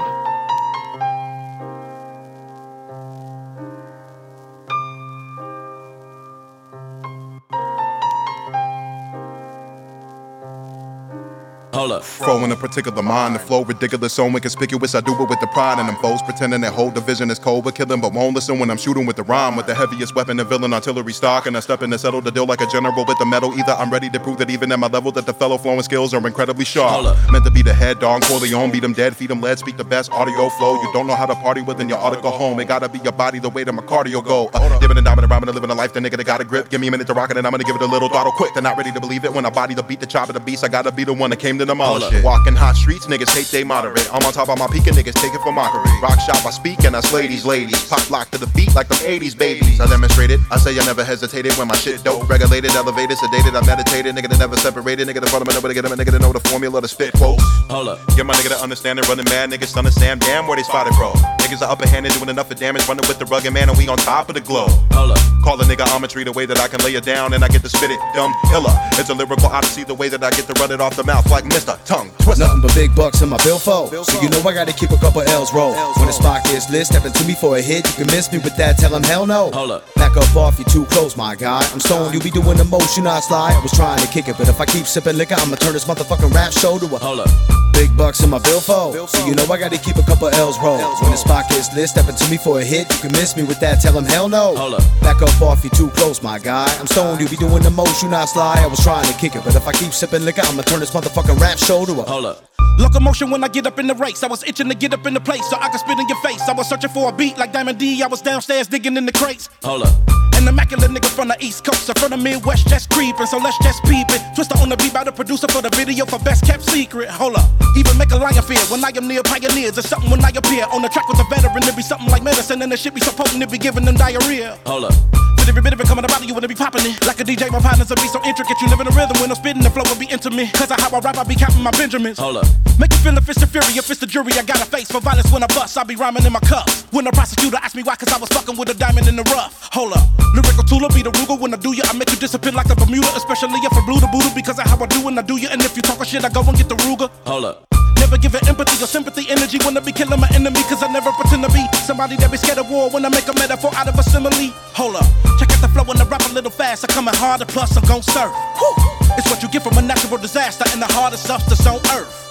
Hold 11.74 11.92
up. 11.94 12.04
Flow 12.04 12.44
in 12.44 12.52
a 12.52 12.56
particular 12.56 13.02
mind, 13.02 13.36
the 13.36 13.40
flow 13.40 13.64
ridiculous, 13.64 14.14
so 14.14 14.26
inconspicuous. 14.26 14.94
I 14.94 15.00
do 15.02 15.14
it 15.14 15.30
with 15.30 15.40
the 15.40 15.48
pride, 15.48 15.80
and 15.80 15.88
them 15.88 15.96
foes 15.98 16.22
pretending 16.22 16.62
that 16.62 16.74
whole 16.74 16.92
division 16.92 17.32
is 17.32 17.40
cold, 17.40 17.64
but 17.64 17.76
killing, 17.76 18.02
but 18.02 18.12
won't 18.12 18.36
listen 18.36 18.60
when 18.60 18.70
I'm 18.70 18.78
shooting 18.78 19.06
with 19.06 19.16
the 19.16 19.24
rhyme, 19.24 19.56
with 19.56 19.68
the 19.68 19.76
heaviest 19.76 20.14
weapon 20.14 20.40
and 20.40 20.50
villain 20.50 20.74
artillery 20.74 21.14
stock, 21.14 21.46
and 21.46 21.56
I 21.56 21.62
step 21.62 21.82
in 21.82 21.92
to 21.92 21.98
settle 21.98 22.20
the 22.20 22.32
deal 22.32 22.46
like 22.46 22.60
a 22.60 22.68
general 22.68 23.06
with 23.06 23.18
the 23.20 23.26
metal. 23.26 23.58
Either 23.58 23.72
I'm 23.72 23.90
ready 23.90 24.10
to 24.10 24.20
prove 24.20 24.38
that 24.40 24.50
even 24.50 24.72
at 24.72 24.80
my 24.80 24.88
level, 24.88 25.14
that 25.14 25.26
the 25.26 25.34
fellow 25.34 25.58
flowing 25.58 25.82
skills 25.84 26.14
are 26.14 26.28
incredibly 26.28 26.66
sharp. 26.66 27.16
Meant 27.32 27.46
to 27.46 27.52
be 27.52 27.62
the 27.62 27.74
head, 27.74 28.00
Don 28.00 28.20
Corleone, 28.22 28.72
beat 28.72 28.82
them 28.82 28.94
dead, 28.94 29.16
feed 29.16 29.30
them 29.30 29.40
lead, 29.40 29.58
speak 29.58 29.78
the 29.78 29.86
best 29.86 30.12
audio 30.12 30.50
flow. 30.50 30.82
You 30.82 30.92
don't 30.92 31.08
know 31.08 31.16
how 31.16 31.26
to 31.26 31.36
party 31.36 31.62
with, 31.62 31.78
then 31.78 31.88
you 31.88 31.96
ought 31.96 32.14
to 32.14 32.22
go 32.22 32.32
home. 32.32 32.60
It 32.60 32.68
gotta 32.68 32.90
be 32.90 33.00
your 33.00 33.14
body 33.14 33.40
the 33.40 33.50
way 33.50 33.64
that 33.64 33.72
my 33.72 33.84
cardio 33.84 34.24
go. 34.24 34.50
Uh, 34.54 34.80
giving 34.80 34.98
and 34.98 35.06
dominant, 35.06 35.32
rhyming, 35.32 35.48
and 35.48 35.56
living 35.56 35.70
a 35.70 35.76
life, 35.76 35.94
the 35.94 36.02
nigga 36.02 36.18
that 36.18 36.26
got 36.26 36.42
a 36.42 36.44
grip. 36.44 36.70
Give 36.70 36.82
me 36.82 36.90
a 36.90 36.92
minute 36.92 37.08
to 37.08 37.14
rock 37.14 37.32
it, 37.32 37.38
and 37.38 37.48
I'm 37.48 37.52
gonna 37.52 37.64
give 37.64 37.78
it 37.78 37.82
a 37.82 37.86
little 37.86 38.10
throttle 38.10 38.34
quick. 38.34 38.54
They're 38.54 38.62
not 38.62 38.78
ready 38.78 38.92
to 38.92 39.00
believe 39.00 39.24
it 39.24 39.34
when 39.34 39.46
I 39.46 39.50
body 39.50 39.74
the 39.74 39.84
beat, 39.84 40.02
the 40.02 40.06
chop 40.06 40.28
of 40.28 40.34
the 40.34 40.42
beast. 40.42 40.66
I 40.66 40.68
gotta 40.68 40.92
be 40.92 41.06
the 41.06 41.14
one 41.14 41.30
that 41.30 41.40
came 41.40 41.61
to 41.66 41.72
oh, 41.72 41.76
demolish 41.76 42.12
it. 42.14 42.24
Walking 42.24 42.56
hot 42.56 42.76
streets, 42.76 43.06
niggas 43.06 43.30
hate 43.30 43.48
they 43.48 43.64
moderate. 43.64 44.08
I'm 44.14 44.26
on 44.26 44.34
top 44.34 44.50
of 44.50 44.58
my 44.58 44.68
peak 44.68 44.88
and 44.88 44.98
niggas 44.98 45.14
take 45.22 45.34
it 45.34 45.42
for 45.42 45.52
mockery. 45.52 45.90
Rock 46.02 46.20
shop, 46.20 46.46
I 46.46 46.52
speak 46.52 46.84
and 46.84 46.96
I 46.96 47.02
slay 47.02 47.28
these 47.28 47.46
ladies. 47.46 47.78
Pop 47.88 48.10
lock 48.10 48.30
to 48.32 48.38
the 48.38 48.48
beat 48.58 48.74
like 48.76 48.88
them 48.88 48.98
80s 48.98 49.38
babies. 49.38 49.80
I 49.80 49.88
demonstrated, 49.88 50.40
I 50.50 50.58
say 50.58 50.78
I 50.78 50.86
never 50.86 51.04
hesitated 51.04 51.54
when 51.58 51.68
my 51.68 51.76
shit 51.76 52.04
dope. 52.04 52.28
Regulated, 52.28 52.72
elevated, 52.72 53.18
sedated, 53.18 53.56
I 53.56 53.66
meditated. 53.66 54.16
Nigga 54.16 54.30
that 54.30 54.40
never 54.40 54.58
separated. 54.58 55.08
Nigga 55.08 55.22
that 55.22 55.30
front 55.30 55.44
of 55.44 55.48
me, 55.48 55.54
nobody 55.54 55.74
get 55.74 55.86
him. 55.86 55.92
A 55.92 55.96
nigga 55.96 56.12
that 56.12 56.22
know 56.22 56.34
the 56.34 56.40
formula 56.50 56.82
to 56.82 56.88
spit 56.88 57.14
quotes. 57.14 57.44
Hold 57.70 57.90
up. 57.90 58.00
Get 58.16 58.26
my 58.26 58.34
nigga 58.34 58.58
to 58.58 58.62
understand 58.64 59.00
it, 59.00 59.08
running 59.08 59.26
mad. 59.26 59.50
Niggas 59.52 59.68
stunning 59.68 59.92
Sam, 59.92 60.20
damn 60.20 60.48
where 60.48 60.58
they 60.58 60.64
spotted, 60.64 60.94
bro. 60.98 61.14
Niggas 61.42 61.62
are 61.62 61.72
upper 61.72 61.88
handed, 61.88 62.14
doing 62.14 62.30
enough 62.30 62.50
of 62.50 62.58
damage. 62.58 62.88
Running 62.88 63.08
with 63.08 63.20
the 63.20 63.26
rugged 63.26 63.54
man, 63.54 63.70
and 63.70 63.78
we 63.78 63.88
on 63.88 63.98
top 63.98 64.30
of 64.30 64.36
the 64.36 64.42
globe. 64.42 64.72
Hold 64.94 65.12
up. 65.12 65.18
Call 65.44 65.60
a 65.60 65.64
nigga 65.66 65.86
geometry 66.02 66.24
the 66.24 66.32
way 66.32 66.46
that 66.46 66.60
I 66.60 66.68
can 66.68 66.80
lay 66.86 66.96
it 66.96 67.04
down 67.04 67.34
and 67.34 67.44
I 67.44 67.48
get 67.48 67.62
to 67.64 67.70
spit 67.70 67.92
it. 67.92 68.00
Dumb 68.16 68.34
killer. 68.50 68.72
It's 68.94 69.10
a 69.10 69.14
lyrical 69.14 69.48
odyssey 69.48 69.84
the 69.84 69.94
way 69.94 70.08
that 70.08 70.24
I 70.24 70.30
get 70.32 70.46
to 70.48 70.54
run 70.60 70.72
it 70.72 70.80
off 70.80 70.96
the 70.96 71.04
mouth 71.04 71.30
like 71.30 71.46
Mr. 71.52 71.76
Tongue 71.86 72.10
Twister. 72.20 72.46
Nothing 72.46 72.62
but 72.62 72.74
big 72.76 72.96
bucks 72.96 73.22
in 73.22 73.30
my 73.30 73.38
billfold. 73.44 73.92
So 74.06 74.22
you 74.22 74.30
know 74.30 74.40
I 74.48 74.54
gotta 74.54 74.74
keep 74.74 74.92
a 74.92 74.98
couple 74.98 75.22
L's 75.22 75.54
roll. 75.54 75.74
When 75.98 76.08
the 76.08 76.14
spot 76.14 76.44
gets 76.46 76.70
lit, 76.70 76.88
stepping 76.88 77.12
to 77.14 77.24
me 77.28 77.36
for 77.36 77.58
a 77.58 77.62
hit. 77.62 77.88
You 77.90 78.06
can 78.06 78.08
miss 78.08 78.32
me 78.32 78.40
with 78.40 78.56
that, 78.58 78.78
tell 78.78 78.94
him 78.96 79.04
hell 79.04 79.26
no. 79.26 79.52
Hold 79.52 79.72
up. 79.72 79.94
Back 79.96 80.16
up 80.18 80.36
off, 80.36 80.58
you 80.60 80.66
too 80.66 80.86
close, 80.86 81.16
my 81.18 81.36
guy. 81.36 81.62
I'm 81.74 81.80
stoned, 81.80 82.14
you 82.14 82.20
be 82.20 82.32
doing 82.32 82.58
the 82.58 82.66
most, 82.66 82.98
you 82.98 83.04
not 83.04 83.24
slide. 83.24 83.54
I 83.54 83.62
was 83.62 83.72
trying 83.72 84.00
to 84.00 84.08
kick 84.08 84.28
it, 84.28 84.38
but 84.38 84.48
if 84.48 84.60
I 84.60 84.66
keep 84.66 84.86
sipping 84.86 85.18
liquor, 85.18 85.36
I'ma 85.38 85.56
turn 85.58 85.74
this 85.74 85.86
motherfucking 85.86 86.34
rap 86.34 86.52
show 86.54 86.80
to 86.80 86.86
a 86.86 87.00
Hold 87.00 87.20
up. 87.22 87.30
big 87.74 87.96
bucks 87.98 88.22
in 88.24 88.30
my 88.30 88.40
billfold. 88.40 89.10
So 89.10 89.26
you 89.26 89.36
know 89.36 89.44
I 89.52 89.58
gotta 89.58 89.78
keep 89.78 89.98
a 89.98 90.04
couple 90.04 90.28
L's 90.30 90.58
roll. 90.60 90.78
When 91.02 91.12
the 91.12 91.18
spot 91.18 91.50
gets 91.50 91.74
lit, 91.76 91.90
stepping 91.90 92.16
to 92.16 92.30
me 92.32 92.38
for 92.38 92.60
a 92.60 92.64
hit. 92.64 92.92
You 92.94 93.00
can 93.10 93.12
miss 93.14 93.36
me 93.36 93.44
with 93.44 93.60
that, 93.60 93.82
tell 93.82 93.98
him 93.98 94.06
hell 94.06 94.30
no. 94.30 94.56
Hold 94.56 94.76
up. 94.76 94.84
Back 95.02 95.22
up 95.22 95.42
off, 95.42 95.64
you 95.64 95.70
too 95.72 95.90
close, 96.00 96.22
my 96.24 96.40
guy. 96.40 96.68
I'm 96.80 96.88
stoned, 96.88 97.20
you 97.22 97.28
be 97.28 97.36
doing 97.38 97.64
the 97.64 97.72
most, 97.72 98.02
you 98.04 98.10
not 98.10 98.30
slide. 98.30 98.60
I 98.60 98.68
was 98.68 98.80
trying 98.84 99.06
to 99.12 99.14
kick 99.20 99.36
it, 99.36 99.44
but 99.44 99.56
if 99.56 99.68
I 99.68 99.74
keep 99.74 99.92
sipping 99.94 100.24
liquor, 100.24 100.42
I'ma 100.46 100.62
turn 100.64 100.80
this 100.80 100.92
motherfucking 100.92 101.40
rap 101.42 101.58
show 101.58 101.84
to 101.86 102.00
a 102.00 102.04
Hold 102.04 102.26
up. 102.26 102.46
Locomotion 102.78 103.30
when 103.32 103.44
I 103.44 103.48
get 103.48 103.68
up 103.68 103.80
in 103.80 103.88
the 103.88 103.96
race. 103.96 104.24
I 104.24 104.28
was 104.28 104.44
itching 104.44 104.70
to 104.70 104.76
get 104.76 104.94
up 104.94 105.06
in 105.06 105.14
the 105.14 105.20
place 105.20 105.46
so 105.50 105.58
I 105.60 105.70
could 105.70 105.80
spit 105.80 106.00
in 106.00 106.08
your 106.08 106.22
face. 106.22 106.42
I 106.48 106.54
was 106.54 106.70
searching 106.70 106.90
for 106.90 107.10
a 107.10 107.12
beat 107.12 107.38
like 107.38 107.52
Diamond 107.52 107.80
D. 107.80 108.02
I 108.02 108.08
was 108.08 108.22
downstairs 108.22 108.68
digging 108.68 108.96
in 108.96 109.06
the 109.06 109.12
crates. 109.12 109.50
Hold 109.64 109.84
up. 109.84 109.94
An 110.36 110.48
immaculate 110.48 110.90
nigga 110.90 111.10
from 111.10 111.28
the 111.28 111.38
East 111.40 111.64
Coast, 111.66 111.90
in 111.90 111.96
front 111.96 112.14
of 112.14 112.22
Midwest, 112.22 112.68
just 112.68 112.90
creeping. 112.90 113.26
So 113.26 113.38
let's 113.38 113.58
just 113.60 113.84
peep 113.84 114.08
it. 114.10 114.22
Twista 114.34 114.60
on 114.62 114.70
the 114.70 114.78
beat 114.78 114.94
by 114.94 115.04
the 115.04 115.12
producer 115.12 115.48
for 115.48 115.62
the 115.62 115.70
video 115.70 116.06
for 116.06 116.20
best 116.20 116.46
kept 116.46 116.64
secret. 116.64 117.10
Hold 117.10 117.36
up. 117.36 117.50
Even 117.76 117.98
make 117.98 118.12
a 118.12 118.18
lion 118.18 118.42
fear 118.42 118.62
when 118.70 118.84
I 118.84 118.92
am 118.96 119.08
near 119.08 119.22
pioneers. 119.24 119.78
It's 119.78 119.90
something 119.90 120.10
when 120.10 120.24
I 120.24 120.30
appear 120.30 120.66
on 120.72 120.82
the 120.82 120.90
track 120.90 121.08
with 121.10 121.20
a 121.20 121.26
veteran. 121.30 121.64
It 121.64 121.76
be 121.76 121.84
something 121.84 122.10
like 122.10 122.24
medicine, 122.24 122.62
and 122.62 122.72
the 122.72 122.78
shit 122.78 122.94
be 122.94 123.02
so 123.02 123.12
potent, 123.12 123.44
it 123.44 123.52
be 123.52 123.58
giving 123.58 123.86
them 123.86 123.96
diarrhea. 123.96 124.58
Hold 124.66 124.86
up. 124.86 124.94
With 125.42 125.50
every 125.50 125.66
bit 125.66 125.74
of 125.74 125.82
it 125.82 125.88
coming 125.90 126.06
about 126.06 126.22
you 126.22 126.36
wanna 126.36 126.48
be 126.48 126.54
popping 126.54 126.86
it. 126.86 127.02
Like 127.02 127.20
a 127.20 127.26
DJ, 127.26 127.50
my 127.50 127.58
partners 127.58 127.90
will 127.90 127.98
be 127.98 128.06
so 128.06 128.22
intricate. 128.22 128.62
You 128.62 128.70
live 128.70 128.80
in 128.80 128.86
a 128.86 128.94
rhythm 128.94 129.18
when 129.18 129.34
I'm 129.34 129.36
spitting, 129.36 129.64
the 129.66 129.74
flow 129.74 129.82
will 129.90 129.98
be 129.98 130.06
intimate. 130.06 130.54
Cause 130.54 130.70
of 130.70 130.78
how 130.78 130.94
I 130.94 131.00
rap, 131.02 131.18
I 131.18 131.24
be 131.24 131.34
counting 131.34 131.64
my 131.64 131.72
Benjamins. 131.72 132.20
Hold 132.20 132.38
up. 132.38 132.46
Make 132.78 132.94
you 132.94 133.02
feel 133.02 133.18
if 133.18 133.26
it's 133.28 133.42
the 133.42 133.48
fury, 133.50 133.74
if 133.74 133.90
it's 133.90 134.00
the 134.00 134.06
jury, 134.06 134.38
I 134.38 134.46
got 134.46 134.62
a 134.62 134.70
face 134.70 134.92
for 134.92 135.02
violence 135.02 135.34
when 135.34 135.42
I 135.42 135.48
bust. 135.48 135.76
I 135.80 135.84
be 135.84 135.96
rhyming 135.96 136.26
in 136.30 136.32
my 136.32 136.40
cups. 136.46 136.86
When 136.94 137.06
the 137.06 137.12
prosecutor 137.12 137.58
asked 137.58 137.74
me 137.74 137.82
why, 137.82 137.96
cause 137.96 138.14
I 138.14 138.20
was 138.22 138.30
fucking 138.30 138.56
with 138.56 138.70
a 138.70 138.76
diamond 138.76 139.08
in 139.08 139.16
the 139.16 139.26
rough. 139.34 139.68
Hold 139.74 139.94
up. 139.98 140.06
Lyrical 140.38 140.62
tool 140.70 140.86
be 140.94 141.02
the 141.02 141.10
Ruger 141.10 141.40
when 141.40 141.56
I 141.56 141.58
do 141.58 141.74
ya. 141.74 141.90
I 141.90 141.98
make 141.98 142.12
you 142.12 142.18
disappear 142.18 142.52
like 142.52 142.68
the 142.68 142.76
Bermuda, 142.76 143.10
especially 143.18 143.58
if 143.66 143.74
I 143.74 143.82
blew 143.82 144.00
the 144.00 144.14
Buddha 144.14 144.30
because 144.36 144.60
of 144.60 144.70
how 144.70 144.78
I 144.78 144.86
do 144.86 145.02
when 145.02 145.18
I 145.18 145.24
do 145.24 145.38
ya. 145.38 145.50
And 145.52 145.60
if 145.64 145.76
you 145.76 145.82
talking 145.82 146.06
shit, 146.06 146.24
I 146.24 146.30
go 146.30 146.46
and 146.46 146.56
get 146.56 146.70
the 146.70 146.76
Ruger. 146.86 147.10
Hold 147.26 147.46
up. 147.46 147.81
Never 148.12 148.24
giving 148.24 148.50
empathy 148.50 148.84
or 148.84 148.88
sympathy, 148.88 149.24
energy 149.30 149.58
when 149.64 149.78
I 149.78 149.80
be 149.80 149.94
killing 149.94 150.20
my 150.20 150.28
enemy. 150.36 150.60
Cause 150.64 150.84
I 150.84 150.92
never 150.92 151.14
pretend 151.14 151.46
to 151.46 151.50
be 151.50 151.64
somebody 151.88 152.18
that 152.18 152.30
be 152.30 152.36
scared 152.36 152.58
of 152.58 152.70
war 152.70 152.90
when 152.90 153.06
I 153.06 153.10
make 153.10 153.26
a 153.30 153.34
metaphor 153.34 153.72
out 153.74 153.88
of 153.88 153.98
a 153.98 154.04
simile. 154.04 154.52
Hold 154.76 154.98
up, 154.98 155.08
check 155.40 155.50
out 155.50 155.62
the 155.62 155.70
flow 155.70 155.86
when 155.86 155.96
I 155.96 156.04
rap 156.04 156.20
a 156.30 156.34
little 156.34 156.52
fast. 156.52 156.84
I 156.84 156.88
coming 156.92 157.14
harder, 157.16 157.46
plus 157.46 157.78
I'm 157.78 157.88
gon' 157.88 158.04
serve. 158.04 158.36
Whew. 158.60 158.76
It's 159.16 159.32
what 159.32 159.42
you 159.42 159.48
get 159.48 159.64
from 159.64 159.78
a 159.78 159.82
natural 159.82 160.18
disaster 160.18 160.66
and 160.74 160.82
the 160.82 160.92
hardest 160.92 161.24
substance 161.24 161.66
on 161.66 161.80
earth. 161.96 162.31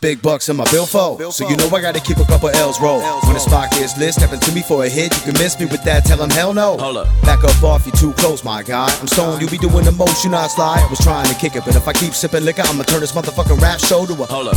Big 0.00 0.22
bucks 0.22 0.48
in 0.48 0.56
my 0.56 0.64
billfold. 0.70 1.32
So 1.32 1.48
you 1.48 1.56
know 1.56 1.68
I 1.68 1.80
gotta 1.80 2.00
keep 2.00 2.18
a 2.18 2.24
couple 2.24 2.48
L's 2.50 2.80
roll. 2.80 3.00
When 3.00 3.34
the 3.34 3.38
spot 3.38 3.70
gets 3.72 3.96
lit, 3.98 4.14
stepping 4.14 4.40
to 4.40 4.52
me 4.52 4.62
for 4.62 4.84
a 4.84 4.88
hit. 4.88 5.14
You 5.14 5.32
can 5.32 5.32
miss 5.34 5.58
me 5.58 5.66
with 5.66 5.82
that, 5.84 6.04
tell 6.04 6.22
him 6.22 6.30
hell 6.30 6.54
no. 6.54 6.78
Hold 6.78 6.98
up. 6.98 7.08
Back 7.22 7.44
up 7.44 7.62
off, 7.62 7.86
you 7.86 7.92
too 7.92 8.12
close, 8.14 8.44
my 8.44 8.62
guy. 8.62 8.88
I'm 9.00 9.06
stoned, 9.06 9.42
you 9.42 9.48
be 9.48 9.58
doing 9.58 9.84
the 9.84 9.92
most, 9.92 10.24
you 10.24 10.30
not 10.30 10.50
slide. 10.50 10.80
I 10.80 10.86
was 10.88 10.98
trying 11.00 11.26
to 11.26 11.34
kick 11.34 11.56
it, 11.56 11.64
but 11.64 11.76
if 11.76 11.86
I 11.88 11.92
keep 11.92 12.12
sipping 12.14 12.44
liquor, 12.44 12.62
I'ma 12.64 12.84
turn 12.84 13.00
this 13.00 13.12
motherfucking 13.12 13.60
rap 13.60 13.80
show 13.80 14.06
to 14.06 14.12
a 14.12 14.26
Hold 14.26 14.48
up. 14.48 14.56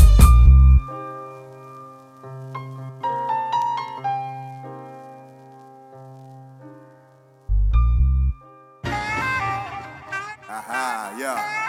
Aha, 10.49 11.15
yeah. 11.19 11.66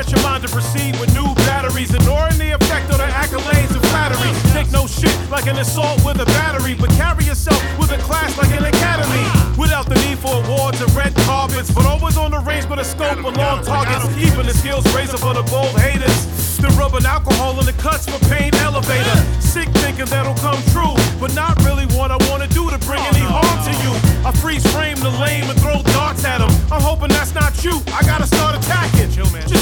Reset 0.00 0.16
your 0.16 0.30
mind 0.30 0.42
to 0.42 0.48
proceed 0.48 0.98
with 0.98 1.12
new 1.12 1.28
batteries, 1.44 1.92
ignoring 1.92 2.38
the 2.38 2.56
effect 2.56 2.88
of 2.88 2.96
the 2.96 3.04
accolades 3.04 3.68
and 3.68 3.84
flattery. 3.92 4.32
Take 4.56 4.72
no 4.72 4.86
shit 4.86 5.12
like 5.28 5.46
an 5.46 5.58
assault 5.58 6.02
with 6.06 6.18
a 6.22 6.24
battery, 6.40 6.72
but 6.72 6.88
carry 6.96 7.24
yourself 7.24 7.60
with 7.78 7.92
a 7.92 7.98
class 7.98 8.32
like 8.38 8.48
an 8.56 8.64
academy. 8.64 9.20
Without 9.60 9.84
the 9.90 9.96
need 10.06 10.18
for 10.18 10.32
awards 10.40 10.80
and 10.80 10.90
red 10.96 11.14
carpets, 11.28 11.70
but 11.70 11.84
always 11.84 12.16
on 12.16 12.30
the 12.30 12.38
range 12.38 12.64
with 12.64 12.78
a 12.78 12.84
scope 12.84 13.18
of 13.18 13.36
long 13.36 13.62
targets. 13.62 14.08
Keeping 14.16 14.46
the 14.48 14.54
skills 14.54 14.88
razor 14.94 15.18
for 15.18 15.34
the 15.34 15.42
bold 15.52 15.78
haters. 15.78 16.16
The 16.56 16.68
rubbing 16.80 17.04
alcohol 17.04 17.60
in 17.60 17.66
the 17.66 17.76
cuts 17.76 18.08
for 18.08 18.18
pain 18.32 18.54
elevator. 18.64 19.16
Sick 19.40 19.68
thinking 19.84 20.06
that'll 20.06 20.40
come 20.40 20.62
true, 20.72 20.96
but 21.20 21.34
not 21.34 21.60
really 21.68 21.84
what 21.92 22.10
I 22.10 22.16
wanna 22.30 22.48
do 22.48 22.70
to 22.70 22.78
bring 22.88 23.04
any 23.12 23.20
harm 23.20 23.56
to 23.68 23.72
you. 23.84 23.92
I 24.24 24.32
freeze 24.32 24.64
frame 24.72 24.96
the 24.96 25.10
lame 25.20 25.44
and 25.44 25.60
throw 25.60 25.82
darts 25.92 26.24
at 26.24 26.38
them. 26.38 26.48
I'm 26.72 26.80
hoping 26.80 27.08
that's 27.08 27.34
not 27.34 27.52
you. 27.62 27.82
I 27.92 28.00
gotta 28.00 28.24
attacking. 28.24 28.39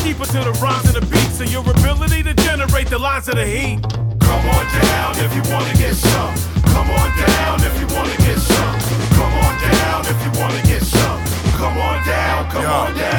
It 0.09 0.17
to 0.17 0.39
the 0.39 0.59
rhymes 0.63 0.87
and 0.87 0.97
the 0.97 1.07
beats 1.13 1.39
and 1.41 1.53
your 1.53 1.61
ability 1.61 2.23
to 2.23 2.33
generate 2.33 2.89
the 2.89 2.99
lines 2.99 3.29
of 3.29 3.35
the 3.35 3.45
heat. 3.45 3.83
Come 4.21 4.49
on 4.49 4.65
down 4.81 5.13
if 5.19 5.35
you 5.37 5.43
wanna 5.53 5.75
get 5.75 5.95
some. 5.97 6.35
Come 6.73 6.91
on 6.91 7.11
down 7.19 7.61
if 7.61 7.79
you 7.79 7.87
wanna 7.95 8.17
get 8.17 8.39
some. 8.39 8.81
Come 9.13 9.35
on 9.35 9.61
down 9.61 10.07
if 10.07 10.25
you 10.25 10.41
wanna 10.41 10.63
get 10.63 10.83
some. 10.83 11.28
Come 11.59 11.77
on 11.77 12.07
down, 12.07 12.51
come 12.51 12.67
on 12.67 12.95
down. 12.95 13.19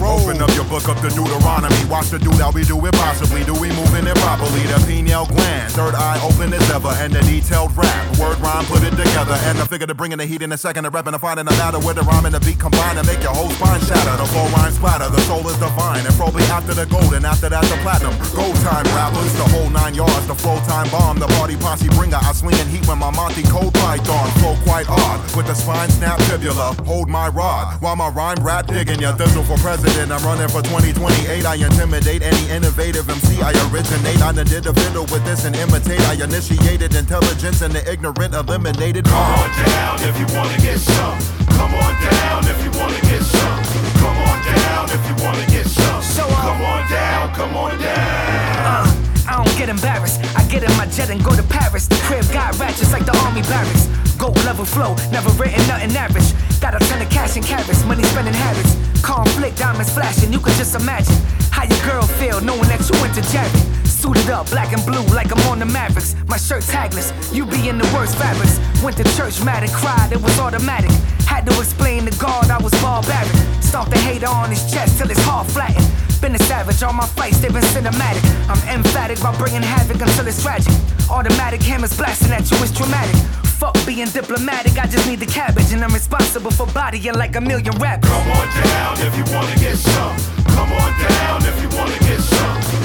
Open 0.00 0.40
up 0.40 0.48
your 0.54 0.64
book 0.64 0.88
up 0.88 0.96
the 1.02 1.10
Deuteronomy. 1.10 1.76
Watch 1.92 2.08
the 2.08 2.18
dude 2.18 2.40
how 2.40 2.50
we 2.50 2.64
do 2.64 2.80
it 2.86 2.94
possibly? 2.94 3.44
Do 3.44 3.52
we 3.52 3.68
move 3.68 3.84
moving 3.94 4.06
it 4.10 4.16
properly? 4.18 4.62
The 4.66 4.82
pineal 4.86 5.26
gland, 5.26 5.72
third 5.72 5.94
eye 5.94 6.18
open 6.24 6.52
as 6.52 6.64
ever, 6.70 6.88
and 6.98 7.12
the 7.12 7.20
detailed 7.22 7.76
rap. 7.76 8.18
Word 8.18 8.38
rhyme, 8.40 8.64
put 8.66 8.82
it 8.82 8.96
together, 8.96 9.36
and 9.46 9.58
the 9.58 9.66
figure 9.66 9.86
to 9.86 9.94
bringing 9.94 10.18
the 10.18 10.26
heat 10.26 10.42
in 10.42 10.52
a 10.52 10.58
second, 10.58 10.84
the 10.84 10.90
and 10.90 11.14
the 11.14 11.18
finding 11.18 11.44
the 11.44 11.52
matter 11.52 11.78
with 11.78 11.96
the 11.96 12.02
rhyme 12.02 12.26
and 12.26 12.34
the 12.34 12.40
beat 12.40 12.58
combine 12.58 12.96
to 12.96 13.04
make 13.04 13.22
your 13.22 13.34
whole 13.34 13.50
spine 13.50 13.80
shatter. 13.80 14.16
The 14.16 14.26
flow 14.32 14.48
rhyme 14.56 14.72
splatter, 14.72 15.08
the 15.10 15.20
soul 15.22 15.46
is 15.48 15.58
divine, 15.58 16.04
and 16.04 16.14
probably 16.14 16.44
after 16.44 16.74
the 16.74 16.86
gold, 16.86 17.12
and 17.14 17.24
after 17.26 17.48
that 17.48 17.64
the 17.68 17.76
platinum. 17.84 18.14
Gold 18.34 18.56
time 18.64 18.86
rappers, 18.96 19.32
the 19.36 19.48
whole 19.54 19.70
nine 19.70 19.94
yards, 19.94 20.26
the 20.26 20.34
flow 20.34 20.58
time 20.64 20.88
bomb, 20.90 21.18
the 21.18 21.28
party 21.38 21.56
posse 21.56 21.88
bringer. 21.88 22.18
I 22.20 22.32
swing 22.32 22.56
in 22.58 22.68
heat 22.68 22.86
when 22.88 22.98
my 22.98 23.10
Monty 23.10 23.42
cold 23.44 23.74
python 23.74 24.30
flow 24.40 24.56
quite 24.64 24.88
odd 24.88 25.20
with 25.36 25.46
the 25.46 25.54
spine 25.54 25.90
snap 25.90 26.18
fibula. 26.26 26.74
Hold 26.84 27.08
my 27.08 27.28
rod 27.34 27.82
while 27.82 27.96
my 27.96 28.08
rhyme 28.08 28.38
rap 28.42 28.66
digging 28.66 29.00
ya. 29.00 29.12
Thistle 29.12 29.42
for 29.42 29.58
president, 29.58 30.12
I'm 30.12 30.22
running 30.24 30.48
for 30.48 30.62
2028. 30.62 31.44
I 31.44 31.54
intimidate 31.56 32.22
any 32.22 32.50
innovative 32.50 33.08
MC. 33.10 33.42
I 33.42 33.50
originate. 33.68 34.22
I 34.22 34.32
did 34.32 34.66
a 34.66 34.72
fiddle 34.72 35.04
with 35.10 35.24
this 35.24 35.44
and 35.44 35.54
imitate. 35.56 36.00
I 36.08 36.14
initiated 36.14 36.94
intelligence 36.94 37.60
and 37.62 37.74
the 37.74 37.82
ignorant 37.90 38.34
eliminated. 38.34 39.04
Come 39.04 39.18
on 39.18 39.50
down 39.66 39.96
if 40.08 40.14
you 40.18 40.26
wanna 40.36 40.58
get 40.58 40.78
some. 40.78 41.18
Come 41.58 41.74
on 41.74 41.92
down 42.00 42.44
if 42.46 42.58
you 42.64 42.70
wanna 42.78 43.00
get 43.02 43.22
some. 43.22 43.62
Come 43.98 44.16
on 44.16 44.38
down 44.46 44.84
if 44.90 45.02
you 45.08 45.24
wanna 45.24 45.46
get 45.46 45.66
some. 45.66 46.02
Come 46.44 46.62
on 46.62 46.90
down, 46.90 47.34
come 47.34 47.56
on 47.56 47.78
down. 47.78 48.86
Uh, 48.86 49.03
I 49.26 49.42
don't 49.42 49.56
get 49.58 49.68
embarrassed. 49.68 50.20
I 50.36 50.46
get 50.48 50.62
in 50.62 50.72
my 50.76 50.86
jet 50.86 51.10
and 51.10 51.22
go 51.24 51.34
to 51.34 51.42
Paris. 51.42 51.86
The 51.86 51.96
crib 52.06 52.24
got 52.32 52.58
ratchets 52.58 52.92
like 52.92 53.06
the 53.06 53.16
army 53.24 53.42
barracks. 53.42 53.86
Gold 54.16 54.36
level 54.44 54.64
flow, 54.64 54.94
never 55.10 55.30
written 55.40 55.66
nothing 55.66 55.96
average. 55.96 56.32
Got 56.60 56.74
a 56.74 56.78
ton 56.86 57.02
of 57.02 57.10
cash 57.10 57.36
and 57.36 57.44
carats, 57.44 57.84
money 57.84 58.04
spending 58.04 58.34
habits. 58.34 58.76
Conflict, 59.02 59.58
diamonds 59.58 59.92
flashing, 59.92 60.32
you 60.32 60.40
can 60.40 60.54
just 60.54 60.74
imagine 60.74 61.16
how 61.50 61.64
your 61.64 61.80
girl 61.84 62.06
feel 62.20 62.40
knowing 62.40 62.68
that 62.68 62.80
you 62.88 63.00
went 63.00 63.14
to 63.14 63.22
Jared. 63.32 63.83
Suited 64.04 64.28
up, 64.28 64.50
black 64.50 64.70
and 64.74 64.84
blue, 64.84 65.02
like 65.16 65.32
I'm 65.32 65.40
on 65.48 65.60
the 65.60 65.64
Mavericks. 65.64 66.14
My 66.28 66.36
shirt 66.36 66.62
tagless, 66.64 67.08
you 67.32 67.46
be 67.46 67.70
in 67.70 67.78
the 67.78 67.88
worst 67.96 68.18
fabrics. 68.18 68.60
Went 68.84 68.98
to 68.98 69.04
church 69.16 69.42
mad 69.42 69.62
and 69.62 69.72
cried, 69.72 70.12
it 70.12 70.20
was 70.20 70.38
automatic. 70.38 70.90
Had 71.24 71.46
to 71.46 71.58
explain 71.58 72.04
to 72.04 72.12
God 72.20 72.50
I 72.50 72.58
was 72.58 72.70
barbaric. 72.84 73.32
Stomp 73.62 73.88
the 73.88 73.96
hater 73.96 74.28
on 74.28 74.50
his 74.50 74.60
chest 74.70 74.98
till 74.98 75.08
his 75.08 75.16
heart 75.24 75.46
flattened. 75.46 75.88
Been 76.20 76.34
a 76.34 76.38
savage, 76.40 76.82
all 76.82 76.92
my 76.92 77.06
fights, 77.16 77.38
they've 77.38 77.50
been 77.50 77.64
cinematic. 77.72 78.20
I'm 78.44 78.60
emphatic 78.68 79.22
by 79.22 79.34
bringing 79.38 79.62
havoc 79.62 79.98
until 80.02 80.26
it's 80.28 80.42
tragic. 80.42 80.74
Automatic 81.08 81.62
hammers 81.62 81.96
blasting 81.96 82.32
at 82.32 82.44
you, 82.50 82.58
it's 82.58 82.72
dramatic. 82.72 83.16
Fuck 83.56 83.72
being 83.86 84.08
diplomatic, 84.08 84.76
I 84.78 84.86
just 84.86 85.08
need 85.08 85.20
the 85.20 85.32
cabbage, 85.32 85.72
and 85.72 85.82
I'm 85.82 85.94
responsible 85.94 86.50
for 86.50 86.66
bodying 86.76 87.14
like 87.14 87.36
a 87.36 87.40
million 87.40 87.72
rappers. 87.78 88.10
Come 88.10 88.28
on 88.36 88.48
down 88.68 89.00
if 89.00 89.16
you 89.16 89.24
wanna 89.32 89.56
get 89.56 89.78
some. 89.78 90.14
Come 90.52 90.70
on 90.72 90.92
down 91.00 91.40
if 91.48 91.56
you 91.62 91.70
wanna 91.78 91.98
get 92.00 92.20
some. 92.20 92.83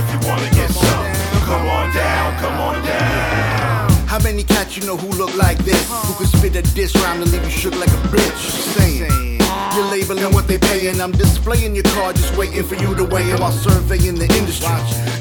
If 0.00 0.10
you 0.12 0.28
wanna 0.30 0.48
get 0.52 0.70
some. 0.70 1.06
Come 1.44 1.68
on 1.68 1.94
down, 1.94 2.38
come 2.38 2.58
on 2.58 2.82
down. 2.82 3.90
How 4.06 4.18
many 4.18 4.42
cats 4.42 4.74
you 4.78 4.86
know 4.86 4.96
who 4.96 5.08
look 5.18 5.36
like 5.36 5.58
this? 5.58 5.86
Who 6.06 6.14
can 6.14 6.26
spit 6.26 6.56
a 6.56 6.62
diss 6.74 6.94
rhyme 6.96 7.20
and 7.20 7.30
leave 7.30 7.44
you 7.44 7.50
shook 7.50 7.76
like 7.76 7.90
a 7.90 8.02
bitch? 8.08 8.40
Saying. 8.76 9.39
You're 9.74 9.86
labeling 9.86 10.34
what 10.34 10.48
they 10.48 10.58
paying. 10.58 11.00
I'm 11.00 11.12
displaying 11.12 11.74
your 11.76 11.84
card, 11.94 12.16
just 12.16 12.36
waiting 12.36 12.64
for 12.64 12.74
you 12.74 12.94
to 12.96 13.04
weigh 13.04 13.30
in 13.30 13.40
while 13.40 13.52
surveying 13.52 14.16
the 14.16 14.26
industry. 14.34 14.66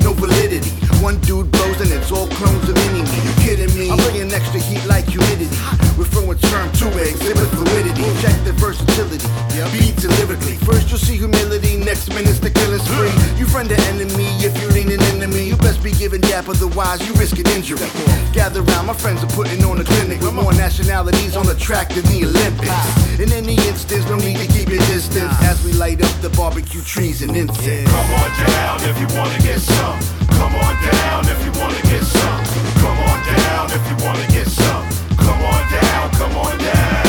No 0.01 0.13
validity. 0.13 0.69
One 1.03 1.19
dude 1.21 1.51
blows 1.51 1.79
and 1.81 1.91
it's 1.91 2.11
all 2.11 2.27
clones 2.27 2.67
of 2.67 2.75
me. 2.75 2.99
You 2.99 3.33
kidding 3.45 3.69
me? 3.77 3.91
I'm 3.91 3.97
bringing 4.09 4.33
extra 4.33 4.59
heat 4.59 4.83
like 4.85 5.05
humidity. 5.05 5.53
Referring 5.97 6.37
term 6.49 6.71
to 6.81 6.87
exhibit 6.97 7.47
fluidity. 7.53 8.03
Check 8.21 8.35
the 8.43 8.53
versatility. 8.57 9.27
Beats 9.71 10.03
and 10.03 10.17
lyrically. 10.17 10.55
First 10.65 10.89
you'll 10.89 10.99
see 10.99 11.17
humility, 11.17 11.77
next 11.77 12.09
minute's 12.09 12.39
the 12.39 12.49
killing 12.49 12.79
spree. 12.79 13.13
You 13.39 13.45
friend 13.45 13.69
the 13.69 13.79
enemy 13.87 14.27
if 14.43 14.51
you're 14.59 14.71
leaning 14.71 14.99
into 15.13 15.27
me. 15.27 15.47
You 15.47 15.55
best 15.57 15.83
be 15.83 15.91
giving 15.91 16.21
gap, 16.21 16.49
otherwise 16.49 17.05
you 17.07 17.13
risk 17.13 17.37
an 17.39 17.47
injury. 17.47 17.87
Gather 18.33 18.61
round, 18.61 18.87
my 18.87 18.93
friends 18.93 19.23
are 19.23 19.31
putting 19.31 19.63
on 19.63 19.79
a 19.79 19.83
clinic 19.83 20.19
with 20.21 20.33
more 20.33 20.53
nationalities 20.53 21.37
on 21.37 21.45
the 21.45 21.55
track 21.55 21.89
than 21.89 22.03
the 22.11 22.25
Olympics. 22.25 23.19
In 23.19 23.31
any 23.31 23.55
instance, 23.67 24.05
no 24.09 24.17
need 24.17 24.38
to 24.39 24.47
keep 24.47 24.69
your 24.69 24.79
distance 24.87 25.33
as 25.43 25.63
we 25.65 25.73
light 25.73 26.01
up 26.01 26.21
the 26.21 26.29
barbecue 26.29 26.81
trees 26.81 27.21
and 27.21 27.35
incense. 27.35 27.89
Come 27.91 28.11
on 28.23 28.29
down 28.47 28.79
if 28.87 28.95
you 28.99 29.07
wanna 29.17 29.37
get 29.39 29.59
some. 29.59 29.99
Come 30.39 30.55
on 30.55 30.75
down 30.79 31.27
if 31.27 31.39
you 31.43 31.51
wanna 31.59 31.81
get 31.83 32.03
some. 32.03 32.43
Come 32.79 32.99
on 33.03 33.19
down 33.35 33.67
if 33.75 33.83
you 33.89 33.97
wanna 34.05 34.27
get 34.27 34.47
some. 34.47 34.85
Come 35.17 35.41
on 35.43 35.63
down, 35.71 36.09
come 36.11 36.35
on 36.37 36.57
down. 36.57 37.03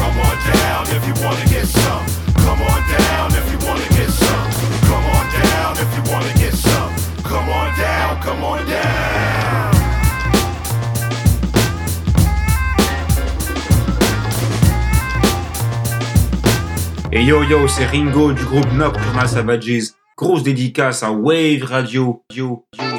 Come 0.00 0.18
on 0.26 0.36
down 0.50 0.82
if 0.90 1.02
you 1.06 1.14
wanna 1.22 1.46
get 1.46 1.66
some. 1.66 2.04
Come 2.42 2.62
on 2.62 2.80
down 2.90 3.30
if 3.38 3.46
you 3.52 3.58
wanna 3.66 3.88
get 3.94 4.10
some. 4.10 4.50
Come 4.90 5.06
on 5.06 5.24
down 5.38 5.72
if 5.78 5.90
you 5.94 6.02
wanna 6.12 6.34
get 6.34 6.54
some. 6.54 6.90
Come 7.22 7.48
on 7.48 7.78
down, 7.78 8.22
come 8.22 8.42
on 8.42 8.66
down. 8.66 9.75
Et 17.18 17.22
yo 17.22 17.42
yo, 17.42 17.66
c'est 17.66 17.86
Ringo 17.86 18.30
du 18.32 18.44
groupe 18.44 18.70
Nocturnal 18.74 19.26
Savages. 19.26 19.94
Grosse 20.18 20.42
dédicace 20.42 21.02
à 21.02 21.10
Wave 21.12 21.64
Radio. 21.64 22.22
Yo, 22.30 22.66
yo. 22.78 22.84
And 22.84 22.98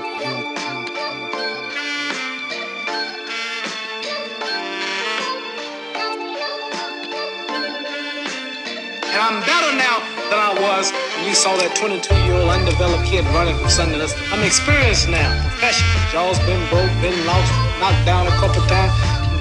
I'm 9.21 9.39
better 9.41 9.75
now 9.77 10.01
than 10.31 10.39
I 10.39 10.51
was 10.63 10.91
when 11.17 11.27
you 11.27 11.35
saw 11.35 11.55
that 11.57 11.75
22 11.75 12.15
year 12.25 12.33
old 12.33 12.49
undeveloped 12.49 13.05
kid 13.05 13.23
running 13.35 13.55
from 13.57 13.67
Sundance. 13.67 14.15
I'm 14.33 14.43
experienced 14.43 15.09
now, 15.09 15.29
professional. 15.59 15.93
Jaw's 16.11 16.39
been 16.39 16.67
broke, 16.71 16.89
been 17.03 17.23
lost, 17.27 17.53
knocked 17.79 18.03
down 18.07 18.25
a 18.25 18.31
couple 18.41 18.63
times. 18.63 18.93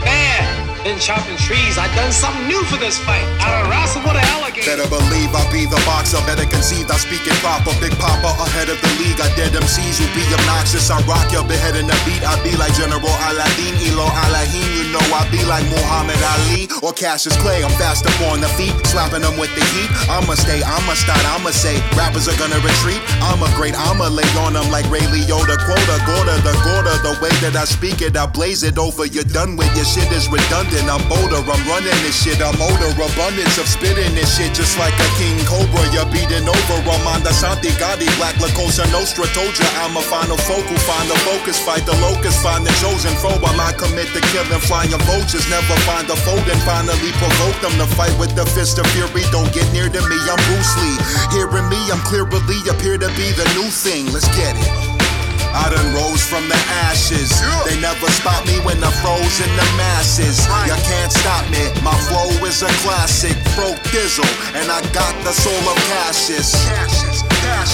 Bad. 0.04 0.65
Been 0.86 1.02
chopping 1.02 1.34
trees. 1.34 1.82
I 1.82 1.90
done 1.98 2.14
something 2.14 2.46
new 2.46 2.62
for 2.70 2.78
this 2.78 2.94
fight. 3.02 3.26
I 3.42 3.50
done 3.50 3.66
wrestled 3.66 4.06
with 4.06 4.14
an 4.14 4.22
alligator. 4.38 4.70
Better 4.70 4.86
believe 4.86 5.34
I'll 5.34 5.50
be 5.50 5.66
the 5.66 5.82
boxer, 5.82 6.22
better 6.30 6.46
conceived, 6.46 6.94
I 6.94 6.98
speak 7.02 7.26
it 7.26 7.34
proper. 7.42 7.74
Big 7.82 7.90
Papa 7.98 8.30
ahead 8.38 8.70
of 8.70 8.78
the 8.78 8.90
league. 9.02 9.18
I 9.18 9.26
dead 9.34 9.50
MCs 9.50 9.98
who 9.98 10.06
be 10.14 10.22
obnoxious. 10.30 10.86
I 10.86 11.02
rock 11.10 11.26
your 11.34 11.42
beheading 11.42 11.90
the 11.90 11.98
beat. 12.06 12.22
I 12.22 12.38
be 12.46 12.54
like 12.54 12.70
General 12.78 13.02
Aladdin, 13.02 13.74
Elo 13.82 14.06
Alahin. 14.30 14.62
You 14.78 14.94
know 14.94 15.02
I 15.10 15.26
be 15.26 15.42
like 15.42 15.66
Muhammad 15.74 16.22
Ali 16.22 16.70
or 16.86 16.94
Cassius 16.94 17.34
Clay. 17.42 17.66
I'm 17.66 17.74
fast 17.82 18.06
up 18.06 18.14
on 18.30 18.38
the 18.38 18.50
feet, 18.54 18.70
slapping 18.86 19.26
them 19.26 19.34
with 19.42 19.50
the 19.58 19.66
heat. 19.74 19.90
I'ma 20.06 20.38
stay, 20.38 20.62
I'ma 20.62 20.94
start, 20.94 21.18
I'ma 21.34 21.50
say. 21.50 21.82
Rappers 21.98 22.30
are 22.30 22.38
gonna 22.38 22.62
retreat. 22.62 23.02
I'm 23.26 23.42
a 23.42 23.50
great, 23.58 23.74
I'ma 23.74 24.06
lay 24.06 24.30
on 24.38 24.54
them 24.54 24.70
like 24.70 24.86
Ray 24.86 25.02
Liotta. 25.10 25.58
Quota, 25.66 25.98
Gorda, 26.06 26.38
the 26.46 26.54
Gorda. 26.62 26.94
The 27.02 27.18
way 27.18 27.34
that 27.42 27.58
I 27.58 27.66
speak 27.66 28.06
it, 28.06 28.14
I 28.14 28.30
blaze 28.30 28.62
it 28.62 28.78
over. 28.78 29.02
You're 29.02 29.26
done 29.34 29.58
with 29.58 29.74
your 29.74 29.82
shit 29.82 30.06
is 30.14 30.30
redundant. 30.30 30.75
I'm 30.84 31.00
bolder, 31.08 31.40
I'm 31.40 31.62
running 31.64 31.96
this 32.04 32.12
shit. 32.12 32.44
I'm 32.44 32.60
older, 32.60 32.92
abundance 32.92 33.56
of 33.56 33.64
spitting 33.64 34.12
this 34.12 34.36
shit 34.36 34.52
just 34.52 34.76
like 34.76 34.92
a 34.92 35.08
king 35.16 35.40
cobra. 35.48 35.80
You're 35.96 36.04
beating 36.12 36.44
over 36.44 36.76
Ramanda 36.84 37.32
Santi 37.32 37.72
Gotti, 37.80 38.04
Black 38.20 38.36
La 38.44 38.52
Cosa 38.52 38.84
Nostra. 38.92 39.24
Told 39.32 39.56
ya 39.56 39.64
I'm 39.80 39.96
a 39.96 40.04
final 40.04 40.36
focal, 40.36 40.76
find 40.84 41.08
the 41.08 41.16
focus, 41.24 41.56
fight 41.56 41.88
the 41.88 41.96
locust, 42.04 42.44
find 42.44 42.68
the 42.68 42.74
chosen 42.84 43.16
foe. 43.16 43.40
While 43.40 43.56
I 43.56 43.72
commit 43.72 44.12
the 44.12 44.20
killing, 44.28 44.60
flying 44.60 44.92
vultures. 45.08 45.48
Never 45.48 45.76
find 45.88 46.04
the 46.04 46.16
fold 46.28 46.44
and 46.44 46.60
finally 46.68 47.12
provoke 47.16 47.58
them 47.64 47.72
to 47.80 47.86
fight 47.96 48.12
with 48.20 48.36
the 48.36 48.44
fist 48.44 48.76
of 48.78 48.86
fury. 48.92 49.24
Don't 49.32 49.50
get 49.56 49.64
near 49.72 49.88
to 49.88 50.02
me, 50.04 50.18
I'm 50.28 50.40
Bruce 50.52 50.74
Lee. 50.84 50.98
Hearing 51.32 51.68
me, 51.72 51.80
I'm 51.88 52.02
clearly 52.04 52.60
appear 52.68 52.98
to 53.00 53.08
be 53.16 53.32
the 53.32 53.48
new 53.56 53.70
thing. 53.72 54.12
Let's 54.12 54.28
get 54.36 54.56
it. 54.60 54.85
I 55.56 55.70
done 55.70 55.94
rose 55.94 56.22
from 56.22 56.48
the 56.48 56.60
ashes. 56.86 57.32
They 57.64 57.80
never 57.80 58.06
stop 58.12 58.44
me 58.46 58.60
when 58.60 58.76
I 58.84 58.90
froze 59.00 59.40
in 59.40 59.48
the 59.56 59.68
masses. 59.80 60.44
You 60.68 60.76
can't 60.84 61.10
stop 61.10 61.48
me. 61.48 61.64
My 61.82 61.96
flow 62.06 62.28
is 62.44 62.62
a 62.62 62.68
classic. 62.84 63.34
Broke 63.56 63.80
Dizzle, 63.88 64.28
and 64.54 64.70
I 64.70 64.80
got 64.92 65.14
the 65.24 65.32
soul 65.32 65.62
of 65.72 65.76
Cassius. 65.88 67.25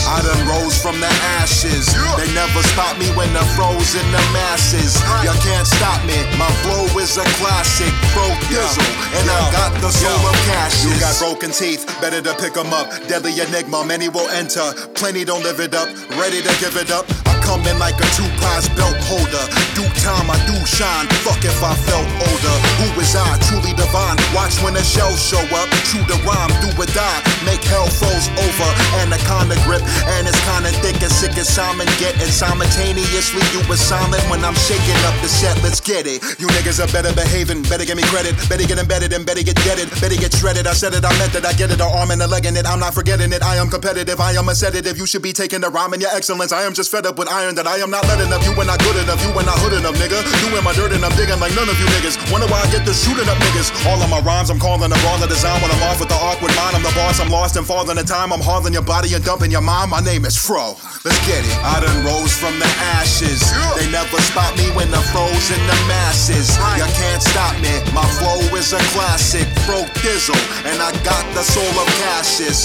I 0.07 0.21
done 0.21 0.45
rose 0.49 0.77
from 0.81 1.01
the 1.01 1.09
ashes. 1.41 1.87
They 2.19 2.29
never 2.35 2.63
stop 2.75 2.99
me 2.99 3.09
when 3.17 3.31
I 3.37 3.45
froze 3.57 3.95
in 3.95 4.07
the 4.13 4.23
masses. 4.33 4.97
You 5.25 5.33
can't 5.41 5.67
stop 5.67 6.05
me. 6.05 6.17
My 6.37 6.51
flow 6.63 6.85
is 7.01 7.17
a 7.17 7.25
classic. 7.41 7.93
Broke 8.13 8.39
Dizzle, 8.53 8.85
and 9.17 9.27
I 9.31 9.41
got 9.53 9.73
the 9.81 9.91
soul 9.91 10.23
of 10.29 10.37
Cassius. 10.49 10.85
You 10.85 11.01
got 11.01 11.15
broken 11.19 11.51
teeth, 11.51 11.87
better 12.01 12.21
to 12.21 12.35
pick 12.35 12.57
'em 12.57 12.73
up. 12.73 12.91
Deadly 13.09 13.33
enigma, 13.41 13.85
many 13.85 14.09
will 14.09 14.29
enter. 14.31 14.73
Plenty 14.95 15.25
don't 15.25 15.43
live 15.43 15.61
it 15.61 15.75
up. 15.75 15.89
Ready 16.21 16.43
to 16.43 16.53
give 16.61 16.77
it 16.77 16.91
up. 16.91 17.07
I 17.27 17.35
come 17.41 17.65
in 17.67 17.79
like 17.79 17.97
a 17.97 18.09
two 18.17 18.29
prize 18.41 18.69
belt 18.77 18.97
holder. 19.09 19.45
Do 19.75 19.85
time, 20.05 20.29
I 20.31 20.39
do 20.47 20.57
shine. 20.67 21.07
Fuck 21.25 21.45
if 21.45 21.63
I 21.63 21.75
felt 21.89 22.09
older. 22.29 22.57
Who 22.79 23.01
is 23.01 23.15
I? 23.17 23.39
Truly 23.49 23.73
divine. 23.75 24.17
Watch 24.35 24.61
when 24.63 24.75
the 24.75 24.85
shells 24.85 25.21
show 25.21 25.43
up. 25.57 25.69
True 25.89 26.05
to 26.11 26.17
rhyme, 26.27 26.53
do 26.61 26.69
or 26.77 26.87
die. 26.93 27.21
Make 27.45 27.65
hell 27.65 27.89
froze 27.89 28.29
over. 28.45 28.69
Anaconda 29.01 29.57
grip. 29.65 29.83
And 30.07 30.27
it's 30.27 30.39
kinda 30.45 30.71
thick 30.85 31.01
and 31.03 31.13
sick 31.13 31.37
as 31.39 31.49
Simon 31.49 31.87
get. 31.99 32.15
And 32.23 32.31
simultaneously 32.31 33.45
you 33.53 33.61
was 33.69 33.81
silent 33.81 34.23
when 34.31 34.45
I'm 34.45 34.55
shaking 34.55 34.99
up 35.09 35.17
the 35.23 35.29
set. 35.29 35.57
Let's 35.63 35.81
get 35.81 36.07
it. 36.07 36.23
You 36.39 36.47
niggas 36.57 36.83
are 36.83 36.91
better 36.93 37.13
behaving. 37.13 37.63
Better 37.63 37.85
give 37.85 37.97
me 37.97 38.05
credit. 38.05 38.37
Better 38.49 38.67
get 38.67 38.79
embedded 38.79 39.13
and 39.13 39.25
better 39.27 39.43
get 39.43 39.57
deaded. 39.63 39.91
Better 40.01 40.17
get 40.17 40.33
shredded. 40.35 40.67
I 40.67 40.75
said 40.75 40.95
it, 40.95 41.05
I 41.05 41.13
meant 41.19 41.35
it. 41.35 41.45
I 41.45 41.53
get 41.53 41.71
it. 41.71 41.79
The 41.79 41.89
arm 41.89 42.11
and 42.11 42.21
the 42.21 42.27
leg 42.27 42.47
in 42.47 42.57
it. 42.57 42.67
I'm 42.67 42.81
not 42.81 42.95
forgetting 42.95 43.33
it. 43.33 43.43
I 43.43 43.57
am 43.57 43.69
competitive. 43.69 44.21
I 44.21 44.33
am 44.33 44.49
a 44.49 44.55
sedative. 44.55 44.97
You 44.99 45.07
should 45.07 45.23
be 45.23 45.33
taking 45.33 45.61
the 45.61 45.71
rhyme 45.71 45.93
and 45.93 46.03
your 46.03 46.11
excellence. 46.15 46.53
I 46.53 46.63
am 46.63 46.75
just 46.75 46.91
fed 46.91 47.07
up 47.07 47.19
with 47.19 47.29
iron 47.29 47.55
that 47.57 47.67
I 47.67 47.77
am 47.79 47.91
not 47.91 48.07
letting 48.09 48.33
up. 48.33 48.43
You 48.45 48.55
were 48.57 48.65
not 48.65 48.81
good 48.81 48.97
enough. 48.97 49.23
You 49.23 49.31
were 49.35 49.45
not 49.45 49.59
hood 49.59 49.75
enough, 49.79 49.95
nigga. 49.95 50.19
Doing 50.43 50.65
my 50.65 50.73
dirt 50.73 50.93
and 50.93 51.05
I'm 51.05 51.15
digging 51.17 51.39
like 51.39 51.55
none 51.55 51.69
of 51.69 51.79
you 51.79 51.87
niggas. 51.95 52.19
Wonder 52.33 52.49
why 52.49 52.61
I 52.61 52.69
get 52.71 52.85
the 52.85 52.95
shooting 52.95 53.29
up 53.29 53.39
niggas. 53.39 53.71
All 53.87 54.01
of 54.01 54.09
my 54.11 54.21
rhymes, 54.21 54.51
I'm 54.51 54.59
calling 54.59 54.91
raw 54.91 55.17
the 55.19 55.27
design 55.27 55.61
when 55.63 55.71
I'm 55.71 55.83
off 55.85 56.01
with 56.01 56.09
the 56.09 56.19
awkward 56.19 56.55
mind. 56.57 56.77
I'm 56.77 56.83
the 56.83 56.95
boss. 56.97 57.21
I'm 57.21 57.31
lost 57.31 57.57
and 57.57 57.67
falling 57.67 57.99
in 57.99 58.07
time. 58.07 58.33
I'm 58.33 58.41
hauling 58.41 58.73
your 58.73 58.83
body 58.83 59.15
and 59.15 59.25
dumping 59.25 59.52
your 59.53 59.61
mind. 59.61 59.93
My 59.93 60.01
name 60.01 60.25
is 60.25 60.35
Fro. 60.35 60.81
Let's 61.05 61.21
get 61.29 61.45
it. 61.45 61.57
I 61.61 61.85
done 61.85 62.01
rose 62.09 62.33
from 62.33 62.57
the 62.57 62.71
ashes. 62.97 63.45
They 63.77 63.85
never 63.93 64.17
spot 64.25 64.57
me 64.57 64.65
when 64.73 64.89
the 64.89 65.05
froze 65.13 65.53
in 65.53 65.61
the 65.69 65.79
masses. 65.85 66.57
You 66.81 66.89
can't 66.97 67.21
stop 67.21 67.53
me. 67.61 67.69
My 67.93 68.09
flow 68.17 68.41
is 68.57 68.73
a 68.73 68.81
classic. 68.97 69.45
Fro 69.69 69.85
Dizzle. 70.01 70.41
And 70.65 70.81
I 70.81 70.91
got 71.05 71.21
the 71.37 71.45
soul 71.45 71.69
of 71.77 71.87
Cassius. 72.01 72.65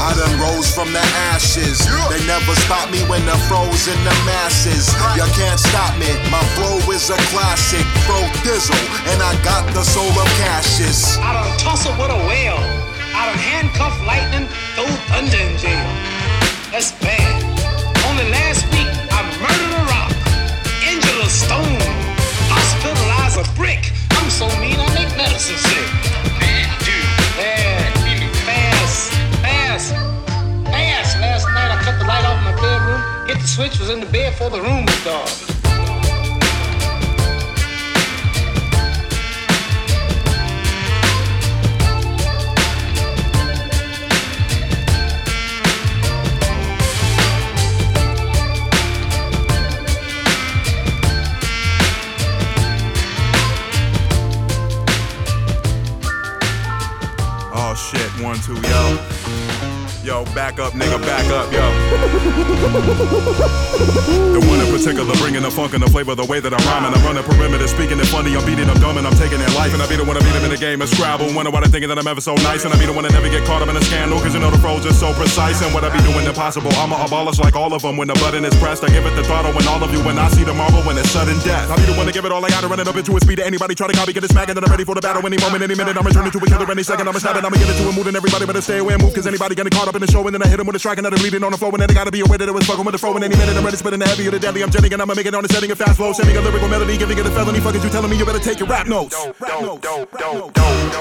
I 0.00 0.16
done 0.16 0.40
rose 0.40 0.72
from 0.72 0.96
the 0.96 1.04
ashes. 1.28 1.84
They 2.08 2.24
never 2.24 2.56
stop 2.64 2.88
me 2.88 3.04
when 3.04 3.20
the 3.28 3.36
froze 3.44 3.84
in 3.84 4.00
the 4.00 4.16
masses. 4.24 4.88
You 5.12 5.28
can't 5.36 5.60
stop 5.60 5.92
me. 6.00 6.08
My 6.32 6.40
flow 6.56 6.80
is 6.88 7.12
a 7.12 7.20
classic. 7.28 7.84
Fro 8.08 8.16
Dizzle. 8.48 8.80
And 9.12 9.20
I 9.20 9.36
got 9.44 9.68
the 9.76 9.84
soul 9.84 10.08
of 10.08 10.28
Cassius. 10.40 11.18
I 11.20 11.36
done 11.36 11.52
tussle 11.60 11.92
with 12.00 12.08
a 12.08 12.20
whale. 12.24 12.79
I 13.20 13.26
done 13.26 13.36
handcuff 13.36 13.92
lightning, 14.06 14.48
throw 14.72 14.88
thunder 15.12 15.36
in 15.36 15.52
jail. 15.60 15.84
That's 16.72 16.92
bad. 17.04 17.36
Only 18.08 18.24
last 18.32 18.64
week, 18.72 18.88
I 19.12 19.20
murdered 19.44 19.76
a 19.76 19.84
rock, 19.92 20.12
injured 20.80 21.20
a 21.20 21.28
stone, 21.28 21.84
hospitalized 22.48 23.36
a 23.36 23.44
brick. 23.60 23.92
I'm 24.16 24.30
so 24.30 24.48
mean, 24.56 24.80
I 24.80 24.88
make 24.96 25.12
medicine 25.20 25.60
sick. 25.60 25.88
Dude, 26.80 27.04
bad, 27.36 27.92
fast, 28.48 29.12
fast, 29.44 29.92
fast. 30.72 31.20
Last 31.20 31.44
night, 31.52 31.70
I 31.76 31.82
cut 31.84 31.98
the 32.00 32.06
light 32.08 32.24
off 32.24 32.40
in 32.40 32.44
my 32.48 32.56
bedroom, 32.56 33.28
hit 33.28 33.36
the 33.36 33.46
switch, 33.46 33.78
was 33.78 33.90
in 33.90 34.00
the 34.00 34.06
bed 34.06 34.32
before 34.32 34.48
the 34.48 34.62
room 34.62 34.86
was 34.86 35.04
dark. 35.04 35.59
Shit, 57.80 58.10
one, 58.22 58.36
two, 58.40 58.54
yo. 58.54 58.98
Yo, 60.02 60.24
back 60.34 60.58
up, 60.58 60.72
nigga, 60.74 61.00
back 61.02 61.26
up, 61.30 61.52
yo. 61.52 61.60
The 64.80 64.88
one 64.88 64.96
particular 64.96 65.20
bringing 65.20 65.44
the 65.44 65.50
funk 65.52 65.76
and 65.76 65.82
the 65.84 65.90
flavor, 65.92 66.16
the 66.16 66.24
way 66.24 66.40
that 66.40 66.56
I'm 66.56 66.64
rhyming. 66.64 66.96
I'm 66.96 67.04
running 67.04 67.20
perimeter, 67.28 67.68
speaking 67.68 68.00
it 68.00 68.08
funny. 68.08 68.32
I'm 68.32 68.40
beating 68.48 68.64
them 68.64 68.80
dumb 68.80 68.96
and 68.96 69.04
I'm 69.04 69.12
taking 69.12 69.36
their 69.36 69.52
life. 69.52 69.76
And 69.76 69.82
I 69.82 69.84
be 69.84 70.00
the 70.00 70.08
one 70.08 70.16
to 70.16 70.24
beat 70.24 70.32
them 70.32 70.48
in 70.48 70.50
the 70.50 70.56
game 70.56 70.80
of 70.80 70.88
Scrabble. 70.88 71.28
Wonder 71.36 71.52
why 71.52 71.60
they 71.60 71.68
thinking 71.68 71.92
that 71.92 72.00
I'm 72.00 72.08
ever 72.08 72.24
so 72.24 72.32
nice. 72.40 72.64
And 72.64 72.72
I 72.72 72.80
be 72.80 72.88
the 72.88 72.96
one 72.96 73.04
to 73.04 73.12
never 73.12 73.28
get 73.28 73.44
caught 73.44 73.60
up 73.60 73.68
in 73.68 73.76
a 73.76 73.84
scandal. 73.84 74.16
Cause 74.24 74.32
you 74.32 74.40
know 74.40 74.48
the 74.48 74.56
pros 74.56 74.88
are 74.88 74.96
so 74.96 75.12
precise. 75.12 75.60
And 75.60 75.76
what 75.76 75.84
I 75.84 75.92
be 75.92 76.00
doing 76.08 76.24
impossible. 76.24 76.72
I'ma 76.80 76.96
abolish 77.04 77.36
like 77.36 77.60
all 77.60 77.76
of 77.76 77.84
them. 77.84 78.00
When 78.00 78.08
the 78.08 78.16
button 78.24 78.40
is 78.48 78.56
pressed, 78.56 78.80
I 78.80 78.88
give 78.88 79.04
it 79.04 79.12
the 79.20 79.24
throttle. 79.28 79.52
When 79.52 79.68
all 79.68 79.84
of 79.84 79.92
you, 79.92 80.00
when 80.00 80.16
I 80.16 80.32
see 80.32 80.48
the 80.48 80.56
marble, 80.56 80.80
when 80.88 80.96
it's 80.96 81.12
sudden 81.12 81.36
death. 81.44 81.68
I 81.68 81.76
be 81.76 81.84
the 81.84 81.96
one 82.00 82.08
to 82.08 82.12
give 82.16 82.24
it 82.24 82.32
all 82.32 82.40
I 82.40 82.48
got 82.48 82.64
to 82.64 82.68
run 82.72 82.80
it 82.80 82.88
up 82.88 82.96
into 82.96 83.12
a 83.16 83.20
speed. 83.20 83.40
Anybody 83.40 83.76
try 83.76 83.86
to 83.86 83.92
copy, 83.92 84.16
get 84.16 84.24
it 84.24 84.32
smacking. 84.32 84.56
And 84.56 84.64
then 84.64 84.64
I'm 84.64 84.72
ready 84.72 84.88
for 84.88 84.96
the 84.96 85.04
battle. 85.04 85.20
Any 85.28 85.36
moment, 85.44 85.60
any 85.60 85.76
minute, 85.76 86.00
I'm 86.00 86.06
returning 86.08 86.32
to 86.32 86.40
a 86.40 86.48
killer. 86.48 86.64
Any 86.72 86.82
second, 86.82 87.04
I'm 87.04 87.14
a 87.14 87.20
stabbing. 87.20 87.44
I'ma 87.44 87.60
get 87.60 87.68
into 87.68 87.84
a 87.84 87.92
mood 87.92 88.08
and 88.08 88.16
everybody 88.16 88.48
better 88.48 88.64
stay 88.64 88.78
away 88.80 88.96
and 88.96 89.02
move. 89.04 89.12
Cause 89.12 89.28
anybody 89.28 89.54
getting 89.54 89.76
caught 89.76 89.92
up 89.92 89.94
in 89.94 90.00
the 90.00 90.08
show. 90.08 90.24
And 90.24 90.32
then 90.32 90.40
I 90.42 90.48
hit 90.48 90.58
him 90.58 90.66
with 90.66 90.76
a 90.76 90.80
strike 90.80 90.96
and 90.96 91.06
I'm 91.06 91.12
bleeding 91.20 91.44
on 91.44 91.52
the 91.52 91.60
floor. 91.60 91.72
And 91.76 91.84
then 91.84 91.90
I 91.90 91.94
gotta 91.94 92.10
be 92.10 92.24
aware 92.24 92.40
that 92.40 92.48
it 92.48 92.56
was 92.56 92.64
fucking 92.64 92.84
with 92.84 92.96
the 92.96 93.02
flow. 93.02 93.12
And 93.12 93.24
any 93.24 93.36
minute, 93.36 93.54
I'm 93.54 93.64
ready 93.64 93.76
spitting 93.76 94.00
the 94.00 94.08
heavy 94.08 94.26
or 94.26 94.32
the 94.32 94.40
deadly. 94.40 94.62
I'm 94.62 94.69
jetting 94.70 94.92
and 94.92 95.02
I'ma 95.02 95.14
make 95.14 95.26
it 95.26 95.34
on 95.34 95.42
the 95.42 95.48
setting 95.48 95.70
of 95.70 95.78
fast 95.78 95.96
flow. 95.96 96.12
Sending 96.12 96.36
a 96.36 96.40
lyrical 96.40 96.68
melody, 96.68 96.96
giving 96.96 97.18
it 97.18 97.26
a 97.26 97.30
felony. 97.30 97.58
Fuckers, 97.58 97.82
you 97.82 97.90
telling 97.90 98.10
me 98.10 98.16
you 98.16 98.24
better 98.24 98.38
take 98.38 98.58
your 98.58 98.68
rap 98.68 98.86
notes. 98.86 99.16
Rap 99.40 99.60
notes. 99.60 99.86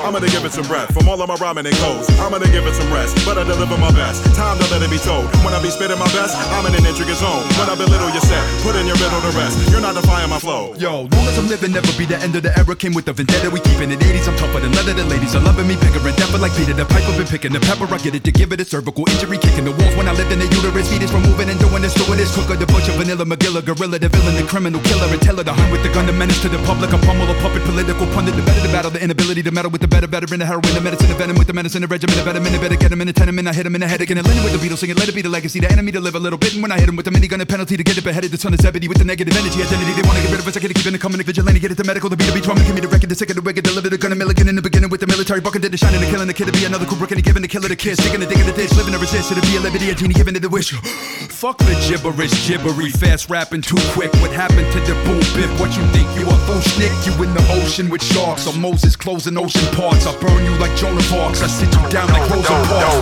I'm 0.04 0.14
gonna 0.14 0.28
give 0.28 0.44
it 0.46 0.52
some 0.52 0.66
breath 0.66 0.92
from 0.94 1.08
all 1.08 1.22
of 1.22 1.28
my 1.28 1.36
rhyming 1.36 1.66
and 1.66 1.76
goes. 1.78 2.10
I'm 2.20 2.32
gonna 2.32 2.50
give 2.50 2.66
it 2.66 2.74
some 2.74 2.92
rest, 2.92 3.14
but 3.26 3.38
I 3.38 3.44
deliver 3.44 3.78
my 3.78 3.92
best. 3.92 4.26
Time 4.36 4.58
to 4.58 4.66
let 4.74 4.82
it 4.82 4.90
be 4.90 4.98
told. 4.98 5.30
When 5.46 5.54
I 5.54 5.62
be 5.62 5.70
spitting 5.70 6.00
my 6.00 6.10
best, 6.12 6.36
I'm 6.58 6.66
in 6.66 6.74
an 6.74 6.86
intricate 6.86 7.18
zone. 7.22 7.46
When 7.62 7.70
I 7.70 7.76
belittle 7.76 8.10
your 8.10 8.26
set, 8.26 8.42
put 8.66 8.76
in 8.76 8.88
your 8.88 8.98
middle 8.98 9.22
to 9.22 9.32
rest. 9.38 9.56
You're 9.70 9.82
not 9.82 9.94
defying 9.96 10.30
my 10.30 10.40
flow. 10.40 10.74
Yo, 10.76 11.06
long 11.06 11.26
as 11.30 11.38
I'm 11.38 11.48
living, 11.48 11.72
never 11.72 11.92
be 11.94 12.06
the 12.06 12.18
end 12.18 12.36
of 12.36 12.44
the 12.44 12.52
era. 12.58 12.76
Came 12.76 12.94
with 12.94 13.06
the 13.06 13.14
vendetta, 13.14 13.50
we 13.50 13.60
keeping 13.62 13.92
it 13.92 14.00
80s. 14.00 14.28
I'm 14.28 14.36
tougher 14.38 14.60
than 14.60 14.72
leather. 14.74 14.94
The 14.94 15.06
ladies 15.06 15.36
are 15.36 15.44
loving 15.44 15.68
me, 15.68 15.76
bigger 15.76 16.02
and 16.02 16.16
deeper 16.18 16.40
like 16.40 16.56
Peter. 16.56 16.74
The 16.74 16.86
pipe 16.86 17.06
I've 17.06 17.18
been 17.18 17.28
picking 17.28 17.54
the 17.54 17.60
pepper. 17.60 17.86
I 17.94 17.98
get 18.00 18.16
it 18.16 18.24
to 18.24 18.32
give 18.32 18.52
it 18.52 18.60
a 18.62 18.66
cervical 18.66 19.08
injury, 19.10 19.38
kicking 19.38 19.66
the 19.66 19.72
walls 19.72 19.96
when 19.96 20.08
I 20.08 20.14
lived 20.14 20.32
in 20.32 20.40
the 20.40 20.48
uterus. 20.50 20.90
Fetus 20.90 21.12
from 21.12 21.22
moving 21.24 21.50
and 21.50 21.60
doing 21.60 21.82
this, 21.82 21.94
doing 21.94 22.18
this. 22.18 22.34
Cooker, 22.34 22.56
the 22.56 22.66
butcher, 22.66 22.94
vanilla, 22.94 23.26
McGilla, 23.26 23.59
gorilla, 23.62 24.00
the 24.00 24.10
villain, 24.10 24.36
the 24.36 24.44
criminal 24.44 24.82
killer, 24.82 25.08
and 25.08 25.22
teller, 25.22 25.44
the 25.44 25.54
hunt 25.54 25.72
with 25.72 25.84
the 25.84 25.90
gun, 25.90 26.06
the 26.06 26.14
menace 26.14 26.42
to 26.42 26.50
the 26.50 26.58
public. 26.64 26.92
A 26.94 26.98
pummel, 27.00 27.30
a 27.30 27.36
puppet, 27.42 27.64
political 27.64 28.06
pundit, 28.16 28.36
the 28.36 28.44
better, 28.44 28.62
the 28.62 28.72
battle, 28.72 28.92
the 28.92 29.02
inability 29.04 29.44
to 29.44 29.52
meddle 29.52 29.72
with 29.72 29.82
the 29.82 29.88
better, 29.88 30.08
better 30.08 30.28
in 30.34 30.40
the 30.40 30.46
heroin, 30.46 30.74
the 30.74 30.82
medicine, 30.82 31.10
the 31.10 31.16
venom 31.16 31.38
with 31.38 31.48
the 31.48 31.54
medicine, 31.54 31.82
the 31.82 31.88
regimen, 31.88 32.18
the 32.18 32.26
better 32.26 32.42
minute, 32.42 32.60
better 32.60 32.76
get 32.76 32.92
him 32.92 33.00
in 33.00 33.08
the 33.08 33.14
tenement. 33.14 33.48
I 33.48 33.54
hit 33.54 33.66
him 33.70 33.76
in 33.76 33.82
the 33.82 33.88
head 33.88 34.02
again, 34.02 34.18
and 34.18 34.28
Lennon 34.28 34.44
with 34.44 34.58
the 34.58 34.60
Beatles 34.60 34.80
singing, 34.82 34.98
let 34.98 35.08
it 35.08 35.16
be 35.16 35.22
the 35.22 35.30
legacy, 35.30 35.60
the 35.60 35.72
enemy 35.72 35.92
to 35.94 36.02
live 36.02 36.16
a 36.16 36.20
little 36.20 36.40
bit. 36.40 36.54
And 36.58 36.62
when 36.62 36.72
I 36.72 36.80
hit 36.80 36.90
him 36.90 36.96
with 36.98 37.06
the 37.06 37.12
minigun, 37.12 37.40
a 37.42 37.46
penalty 37.46 37.78
to 37.78 37.84
get 37.84 37.98
it 37.98 38.04
beheaded, 38.04 38.32
the 38.32 38.38
son 38.42 38.54
of 38.54 38.60
Zebedee 38.60 38.90
with 38.90 38.98
the 38.98 39.06
negative 39.06 39.38
energy, 39.38 39.62
identity. 39.62 39.94
They 39.94 40.04
wanna 40.04 40.26
get 40.26 40.34
rid 40.34 40.42
of 40.42 40.48
us, 40.50 40.58
I 40.58 40.60
gotta 40.60 40.74
keep 40.74 40.90
in 40.90 40.94
the 40.94 41.00
coming, 41.00 41.22
vigilante, 41.22 41.60
get 41.60 41.72
it 41.72 41.78
to 41.78 41.86
medical, 41.86 42.10
the 42.10 42.18
beat, 42.18 42.28
the 42.28 42.34
beat, 42.34 42.44
drum, 42.44 42.58
give 42.66 42.74
me 42.74 42.82
the 42.82 42.90
record, 42.90 43.10
the 43.10 43.16
sick 43.16 43.30
of 43.30 43.38
the 43.38 43.46
wicked, 43.46 43.64
deliver 43.64 43.90
the 43.90 43.98
gun, 43.98 44.12
a 44.12 44.16
milligan 44.16 44.50
in 44.50 44.56
the 44.56 44.66
beginning 44.66 44.90
with 44.90 45.02
the 45.02 45.08
military, 45.08 45.42
bucking 45.42 45.62
did 45.62 45.72
the 45.72 45.78
shining, 45.78 46.02
the 46.02 46.10
killing, 46.10 46.28
the 46.28 46.34
kid 46.34 46.48
to 46.48 46.54
be 46.54 46.66
another 46.66 46.86
Kubrick, 46.86 47.12
and 47.12 47.24
giving 47.24 47.42
the 47.42 47.48
killer 47.48 47.70
the 47.70 47.76
kiss, 47.76 47.98
digging 48.02 48.22
the 48.22 48.26
dick 48.26 48.40
digging 48.40 48.56
the 48.56 48.62
dish, 48.62 48.72
living 48.78 48.94
the 48.94 49.00
resist, 49.00 49.30
to 49.34 49.42
be 49.42 49.58
a 49.58 49.60
liberty, 49.60 49.90
a 49.90 49.96
genie, 49.96 50.14
giving 50.14 50.36
it 50.36 50.40
the 50.40 50.50
wish. 50.50 50.72
Fuck 51.30 51.58
the 51.58 51.76
gibberish, 51.88 52.48
gibbery, 52.48 52.90
fast 52.90 53.30
rapping 53.40 53.62
too 53.62 53.80
quick. 53.94 54.12
What 54.16 54.32
happened 54.32 54.70
to 54.74 54.80
the 54.82 54.96
boom 55.08 55.24
bip? 55.32 55.50
What 55.62 55.72
you 55.78 55.84
think 55.96 56.08
you 56.20 56.28
a 56.28 56.38
fool 56.44 56.60
snick? 56.76 56.92
You 57.08 57.14
in 57.24 57.34
the 57.34 57.46
ocean 57.56 57.90
with 57.90 58.04
sharks, 58.04 58.46
or 58.46 58.54
Moses 58.60 58.98
closing 58.98 59.38
ocean 59.38 59.66
parts. 59.78 60.06
I 60.06 60.12
burn 60.20 60.44
you 60.44 60.52
like 60.60 60.76
Jonah 60.76 61.02
Parks. 61.04 61.42
I 61.42 61.48
sit 61.48 61.74
you 61.74 61.90
down 61.90 62.10
like 62.10 62.30
Rosa 62.30 62.52
Parks. 62.68 63.00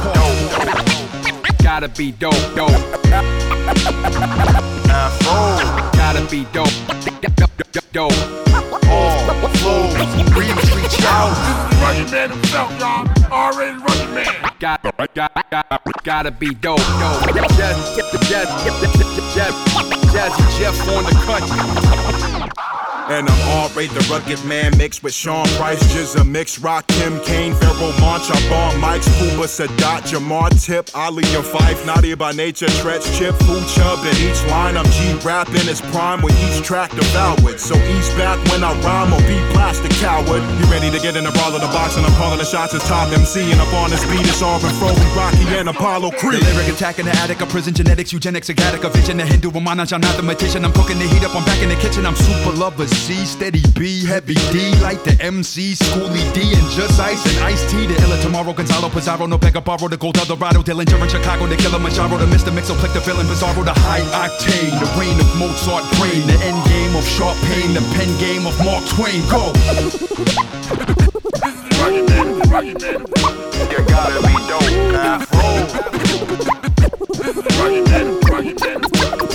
Gotta 1.63 1.89
be 1.89 2.11
dope, 2.11 2.35
dope. 2.55 2.69
Gotta 5.97 6.21
be 6.29 6.45
dope, 6.53 6.77
dope, 7.35 7.91
dope. 7.91 8.13
All 8.93 9.17
flows, 9.57 9.93
dreams 10.35 10.67
reach 10.77 11.01
out. 11.17 11.33
Rugged 11.81 12.11
man 12.11 12.29
himself, 12.29 12.69
y'all. 12.79 13.07
Already 13.31 13.75
rugged 13.79 14.13
man. 14.13 14.51
Got, 14.59 14.83
got, 15.15 15.49
got, 15.49 16.03
gotta 16.03 16.31
be 16.31 16.53
dope, 16.53 16.77
dope. 16.77 17.23
Just, 17.57 18.06
just, 18.27 18.65
just, 18.65 19.33
just, 19.33 20.11
just 20.11 20.57
Jeff 20.59 20.87
on 20.89 21.05
the 21.05 21.11
cut. 21.23 22.66
And 23.09 23.29
I'm 23.29 23.71
R.A., 23.71 23.87
the 23.87 24.05
rugged 24.11 24.43
man 24.43 24.77
mixed 24.77 25.01
with 25.01 25.13
Sean 25.13 25.45
Price, 25.55 25.81
Jizza 25.95 26.27
Mix, 26.27 26.59
Rock, 26.59 26.87
Kim 26.87 27.21
Kane, 27.21 27.53
Pharoahe 27.53 27.95
Monch, 28.01 28.27
I 28.27 28.49
bomb 28.49 28.81
Mike's, 28.81 29.07
Kuba, 29.17 29.47
Sadat, 29.47 30.03
Jamar, 30.11 30.51
Tip, 30.59 30.89
Ali 30.93 31.23
and 31.31 31.45
Fife, 31.45 31.85
Naughty 31.85 32.15
by 32.15 32.33
nature, 32.33 32.65
Treach, 32.83 33.07
Chip, 33.17 33.33
Food 33.47 33.63
Chub, 33.69 34.03
in 34.03 34.15
each 34.27 34.43
line 34.51 34.75
I'm 34.75 34.83
G 34.91 35.15
rapping 35.23 35.71
it's 35.71 35.79
prime 35.79 36.21
with 36.21 36.35
each 36.51 36.65
track 36.65 36.91
devoured. 36.91 37.61
So 37.61 37.75
ease 37.75 38.09
back 38.19 38.43
when 38.51 38.61
I 38.61 38.75
rhyme 38.81 39.13
or 39.13 39.23
be 39.23 39.39
plastic 39.55 39.91
coward. 40.03 40.43
You 40.59 40.65
ready 40.67 40.91
to 40.91 40.99
get 40.99 41.15
in 41.15 41.23
the 41.23 41.31
brawl 41.31 41.55
of 41.55 41.61
the 41.61 41.71
box 41.71 41.95
and 41.95 42.05
I'm 42.05 42.13
calling 42.19 42.39
the 42.39 42.45
shots 42.45 42.73
as 42.73 42.83
top 42.89 43.07
MC 43.15 43.51
and 43.51 43.61
up 43.61 43.71
on 43.73 43.89
this 43.89 44.03
beat 44.11 44.27
it's 44.27 44.41
all 44.41 44.59
and 44.59 44.75
Fro, 44.75 44.91
Rocky 45.15 45.47
and 45.55 45.69
Apollo 45.69 46.11
Creed. 46.19 46.43
The 46.43 46.51
lyric 46.51 46.75
attack 46.75 46.99
in 46.99 47.05
the 47.05 47.15
attic, 47.23 47.39
a 47.39 47.45
prison 47.45 47.73
genetics, 47.73 48.11
eugenics, 48.11 48.49
a 48.49 48.53
gaddic, 48.53 48.83
a 48.83 48.89
vision, 48.89 49.19
a 49.21 49.25
Hindu, 49.25 49.47
a 49.47 49.61
manaj, 49.63 49.93
I'm 49.93 50.01
not 50.01 50.17
the 50.17 50.23
magician. 50.23 50.65
I'm 50.65 50.73
cooking 50.73 50.99
the 50.99 51.07
heat 51.07 51.23
up, 51.23 51.33
I'm 51.33 51.45
back 51.45 51.63
in 51.63 51.69
the 51.69 51.75
kitchen, 51.75 52.05
I'm 52.05 52.15
super 52.15 52.51
lover 52.51 52.85
C, 52.97 53.25
steady 53.25 53.61
B, 53.77 54.05
heavy 54.05 54.33
D, 54.51 54.73
like 54.81 55.03
the 55.03 55.15
MC, 55.21 55.73
Schooly 55.73 56.23
D, 56.33 56.41
and 56.53 56.67
Just-Ice 56.71 57.23
and 57.29 57.37
Ice-T. 57.45 57.87
The 57.87 57.95
illa 58.03 58.19
tomorrow, 58.21 58.53
Gonzalo 58.53 58.89
Pizarro, 58.89 59.27
no 59.27 59.37
Pega 59.37 59.63
Barro, 59.63 59.89
the 59.89 59.97
Gold 59.97 60.17
Eldorado, 60.17 60.61
Dillinger 60.63 61.01
in 61.01 61.09
Chicago, 61.09 61.45
the 61.47 61.55
Killer 61.55 61.79
Machado, 61.79 62.17
the 62.17 62.25
Mr. 62.25 62.51
Mixo, 62.51 62.75
Plick 62.75 62.93
the 62.93 62.99
villain, 62.99 63.27
Bizarro, 63.27 63.63
the 63.63 63.73
high 63.73 64.01
octane, 64.25 64.73
the 64.81 64.87
reign 64.99 65.17
of 65.19 65.29
Mozart 65.37 65.85
brain, 65.95 66.25
the 66.27 66.37
end 66.43 66.59
game 66.67 66.95
of 66.95 67.05
Sharp 67.07 67.37
Pain, 67.47 67.73
the 67.73 67.81
pen 67.95 68.09
game 68.19 68.45
of 68.45 68.57
Mark 68.65 68.83
Twain. 68.89 69.21
Go! 69.29 69.53
Rugged 71.79 72.09
man, 72.09 72.39
rugged 72.49 72.81
man. 72.81 72.99
You 73.71 73.79
gotta 73.87 74.19
be 74.25 74.33
dope, 74.49 74.73
Afro. 74.97 75.47
Rugged 77.61 77.85
man, 77.87 78.19
rugged 78.27 78.59
man. 78.59 78.96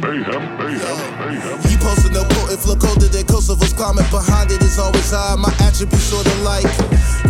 Mayhem, 0.00 0.42
mayhem, 0.58 0.98
mayhem. 1.22 1.58
You 1.70 1.78
posted 1.78 2.12
no 2.12 2.24
potent 2.24 2.60
flow 2.60 2.74
colder 2.74 3.06
than 3.06 3.24
Kosovo's 3.24 3.72
climate 3.72 4.10
behind 4.10 4.50
it 4.50 4.62
is 4.62 4.78
always 4.78 5.10
high. 5.10 5.36
My 5.36 5.54
attributes 5.60 6.10
sorta 6.10 6.34
like 6.42 6.66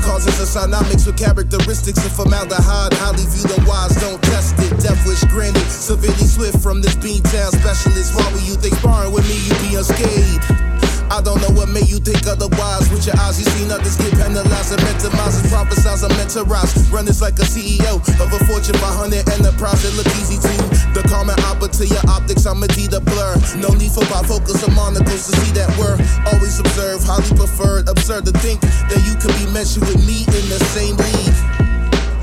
causes 0.01 0.39
and 0.57 0.71
dynamics 0.73 1.05
with 1.05 1.19
characteristics 1.19 2.05
of 2.05 2.13
formaldehyde. 2.13 2.95
Highly 2.95 3.27
viewed 3.29 3.51
and 3.53 3.67
wise, 3.67 3.95
don't 4.01 4.23
test 4.23 4.57
it. 4.59 4.81
Death 4.81 5.05
wish 5.07 5.25
granted. 5.29 5.69
Severely 5.69 6.25
swift 6.25 6.63
from 6.63 6.81
this 6.81 6.97
Beantown 6.97 7.53
specialist. 7.53 8.17
Why 8.17 8.33
would 8.33 8.47
you 8.49 8.55
think 8.55 8.75
sparring 8.77 9.13
with 9.13 9.29
me 9.29 9.37
you 9.45 9.55
be 9.69 9.77
unscathed? 9.77 10.64
I 11.11 11.21
don't 11.21 11.41
know 11.41 11.51
what 11.53 11.69
made 11.69 11.89
you 11.89 11.99
think 12.01 12.27
otherwise. 12.27 12.89
With 12.91 13.07
your 13.07 13.17
eyes, 13.21 13.39
you 13.39 13.47
seen 13.57 13.71
others 13.71 13.97
get 13.97 14.13
penalized 14.17 14.73
and 14.73 14.83
minimized 14.83 15.45
and 15.45 15.49
prophesize 15.53 16.03
and 16.03 16.13
mentorize. 16.15 16.73
Run 16.93 17.05
this 17.05 17.21
like 17.21 17.39
a 17.39 17.47
CEO 17.47 18.01
of 18.21 18.29
a 18.33 18.41
Fortune 18.47 18.75
500 18.81 19.29
enterprise. 19.29 19.85
It 19.85 19.95
look 19.95 20.09
easy 20.19 20.41
to 20.41 20.51
you. 20.51 20.67
the 20.95 21.03
common 21.09 21.39
opera 21.45 21.69
to 21.69 21.87
your 21.87 22.05
optics. 22.09 22.47
I'm 22.47 22.63
a 22.63 22.69
D 22.69 22.89
to 22.89 23.01
blur. 23.01 23.37
No 23.61 23.69
need 23.75 23.93
for 23.93 24.05
bifocals 24.09 24.67
or 24.67 24.73
monocles 24.73 25.29
to 25.29 25.33
see 25.41 25.53
that 25.59 25.69
we're 25.79 25.99
always 26.33 26.59
observe, 26.59 27.03
highly 27.05 27.31
preferred. 27.37 27.89
Absurd 27.89 28.25
to 28.27 28.33
think 28.41 28.61
that 28.61 29.01
you 29.05 29.15
could 29.21 29.35
be 29.39 29.47
mentioned 29.53 29.87
with 29.87 30.01
me 30.07 30.25
in 30.25 30.45
the 30.49 30.61
same 30.73 30.97
league. 30.97 31.37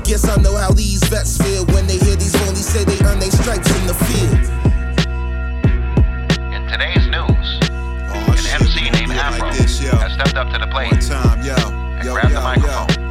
Guess 0.04 0.28
I 0.28 0.36
know 0.42 0.56
how 0.56 0.72
these 0.72 1.02
vets 1.08 1.38
feel 1.38 1.64
when 1.72 1.86
they 1.86 1.96
hear 1.96 2.16
these 2.16 2.34
only 2.42 2.60
say 2.60 2.84
they 2.84 2.98
earn 3.06 3.18
their 3.20 3.30
stripes 3.30 3.70
in 3.78 3.86
the 3.86 3.94
field. 3.94 4.40
In 6.52 6.66
today's 6.68 7.06
news, 7.08 7.31
MC 9.12 9.20
named 9.20 9.42
Afro 9.42 9.98
has 9.98 10.12
stepped 10.12 10.36
up 10.36 10.50
to 10.50 10.58
the 10.58 10.66
plate. 10.66 11.00
Time, 11.02 11.42
yo, 11.42 11.54
and 11.54 12.08
grabbed 12.08 12.34
the 12.34 12.40
microphone. 12.40 13.01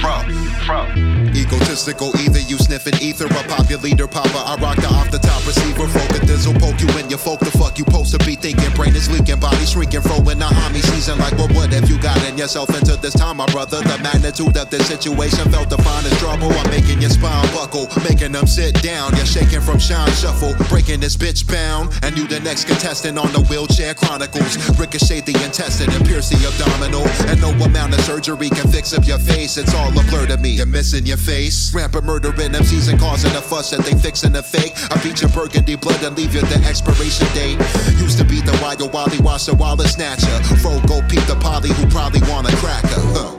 Fro, 0.00 0.22
Fro. 0.64 0.86
Egotistical, 1.34 2.10
either 2.20 2.40
you 2.40 2.56
sniffing 2.58 2.94
ether, 3.00 3.26
a 3.26 3.42
popular 3.44 3.82
leader, 3.82 4.08
papa. 4.08 4.42
I 4.46 4.56
rock 4.56 4.76
the 4.76 4.88
off 4.88 5.10
the 5.10 5.18
top 5.18 5.46
receiver, 5.46 5.86
folk 5.86 6.10
a 6.10 6.20
thizzle, 6.24 6.58
poke 6.58 6.80
you 6.80 6.88
in 6.98 7.08
your 7.08 7.18
folk. 7.18 7.40
The 7.40 7.50
fuck 7.52 7.78
you 7.78 7.84
supposed 7.84 8.18
to 8.18 8.18
be 8.24 8.34
thinking? 8.34 8.70
Brain 8.74 8.96
is 8.96 9.10
leaking, 9.10 9.38
body 9.38 9.64
shrinking, 9.64 10.00
in 10.00 10.38
the 10.38 10.50
army 10.64 10.80
season. 10.80 11.18
Like 11.18 11.36
what 11.38 11.52
would 11.54 11.72
have 11.72 11.88
you 11.88 12.00
gotten 12.00 12.36
yourself 12.38 12.68
into 12.70 12.96
this 12.96 13.14
time, 13.14 13.36
my 13.36 13.46
brother? 13.46 13.78
The 13.82 13.98
magnitude 14.02 14.56
of 14.56 14.70
this 14.70 14.86
situation 14.86 15.50
felt 15.52 15.70
defined 15.70 16.06
as 16.06 16.18
trouble. 16.18 16.50
I'm 16.50 16.70
making 16.70 17.00
your 17.00 17.10
spine 17.10 17.46
buckle, 17.54 17.86
making 18.02 18.32
them 18.32 18.46
sit 18.46 18.80
down. 18.82 19.14
You're 19.16 19.26
shaking 19.26 19.60
from 19.60 19.78
shine 19.78 20.10
shuffle, 20.12 20.54
breaking 20.68 21.00
this 21.00 21.16
bitch 21.16 21.46
bound. 21.46 21.92
And 22.02 22.16
you 22.16 22.26
the 22.26 22.40
next 22.40 22.64
contestant 22.66 23.18
on 23.18 23.32
the 23.32 23.42
wheelchair 23.46 23.94
chronicles. 23.94 24.56
Ricochet 24.78 25.22
the 25.22 25.36
intestine 25.44 25.90
and 25.92 26.04
pierce 26.06 26.30
the 26.30 26.40
abdominal. 26.42 27.06
And 27.30 27.40
no 27.40 27.50
amount 27.64 27.94
of 27.94 28.00
surgery 28.02 28.50
can 28.50 28.66
fix 28.70 28.92
up 28.92 29.06
your 29.06 29.18
face. 29.18 29.56
It's 29.56 29.74
all 29.74 29.89
a 29.96 30.10
blur 30.10 30.26
to 30.26 30.36
me. 30.36 30.50
You're 30.50 30.66
missing 30.66 31.06
your 31.06 31.16
face. 31.16 31.74
Rampant 31.74 32.04
murdering 32.04 32.52
MCs 32.52 32.90
and 32.90 32.98
causing 32.98 33.30
a 33.36 33.40
fuss 33.40 33.70
that 33.70 33.84
they 33.84 33.94
fixing 33.98 34.34
a 34.36 34.42
fake. 34.42 34.72
I 34.90 35.02
beat 35.02 35.20
your 35.20 35.30
burgundy 35.30 35.76
blood 35.76 36.02
and 36.02 36.16
leave 36.16 36.34
you 36.34 36.42
the 36.42 36.62
expiration 36.66 37.26
date. 37.34 37.58
Used 38.00 38.18
to 38.18 38.24
be 38.24 38.40
the 38.40 38.58
wild 38.62 38.92
Wally 38.92 39.18
Washer 39.20 39.54
Wallace 39.54 39.94
Snatcher. 39.94 40.42
Fro 40.60 40.80
go 40.86 41.00
peep 41.08 41.24
the 41.26 41.36
poly 41.40 41.70
who 41.70 41.86
probably 41.88 42.20
want 42.30 42.48
a 42.48 42.56
cracker. 42.56 43.00
Huh. 43.14 43.36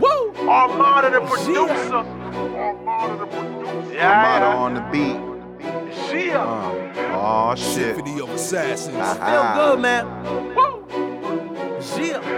Woo! 0.00 0.48
Armada 0.48 1.10
the 1.10 1.20
oh, 1.20 1.26
producer. 1.26 1.94
Armada 1.94 3.18
the 3.18 3.26
producer. 3.26 3.94
Yeah. 3.94 4.10
Armada 4.10 4.46
on 4.46 4.74
the 4.74 4.80
beat. 4.92 5.34
Shia. 6.08 6.34
Uh, 6.34 7.16
oh 7.16 7.54
shit. 7.54 7.96
Symphony 7.96 8.20
of 8.20 8.30
Assassins. 8.30 8.96
Aha. 8.96 9.54
Feel 9.54 9.70
good, 9.70 9.80
man. 9.80 10.54
Woo. 10.54 10.74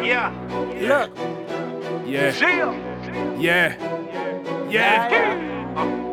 Yeah. 0.04 0.32
Yeah. 0.80 1.06
Look. 1.06 1.16
Yeah. 2.06 2.32
Shia. 2.32 2.95
Yeah. 3.38 3.74
Yeah. 4.68 5.36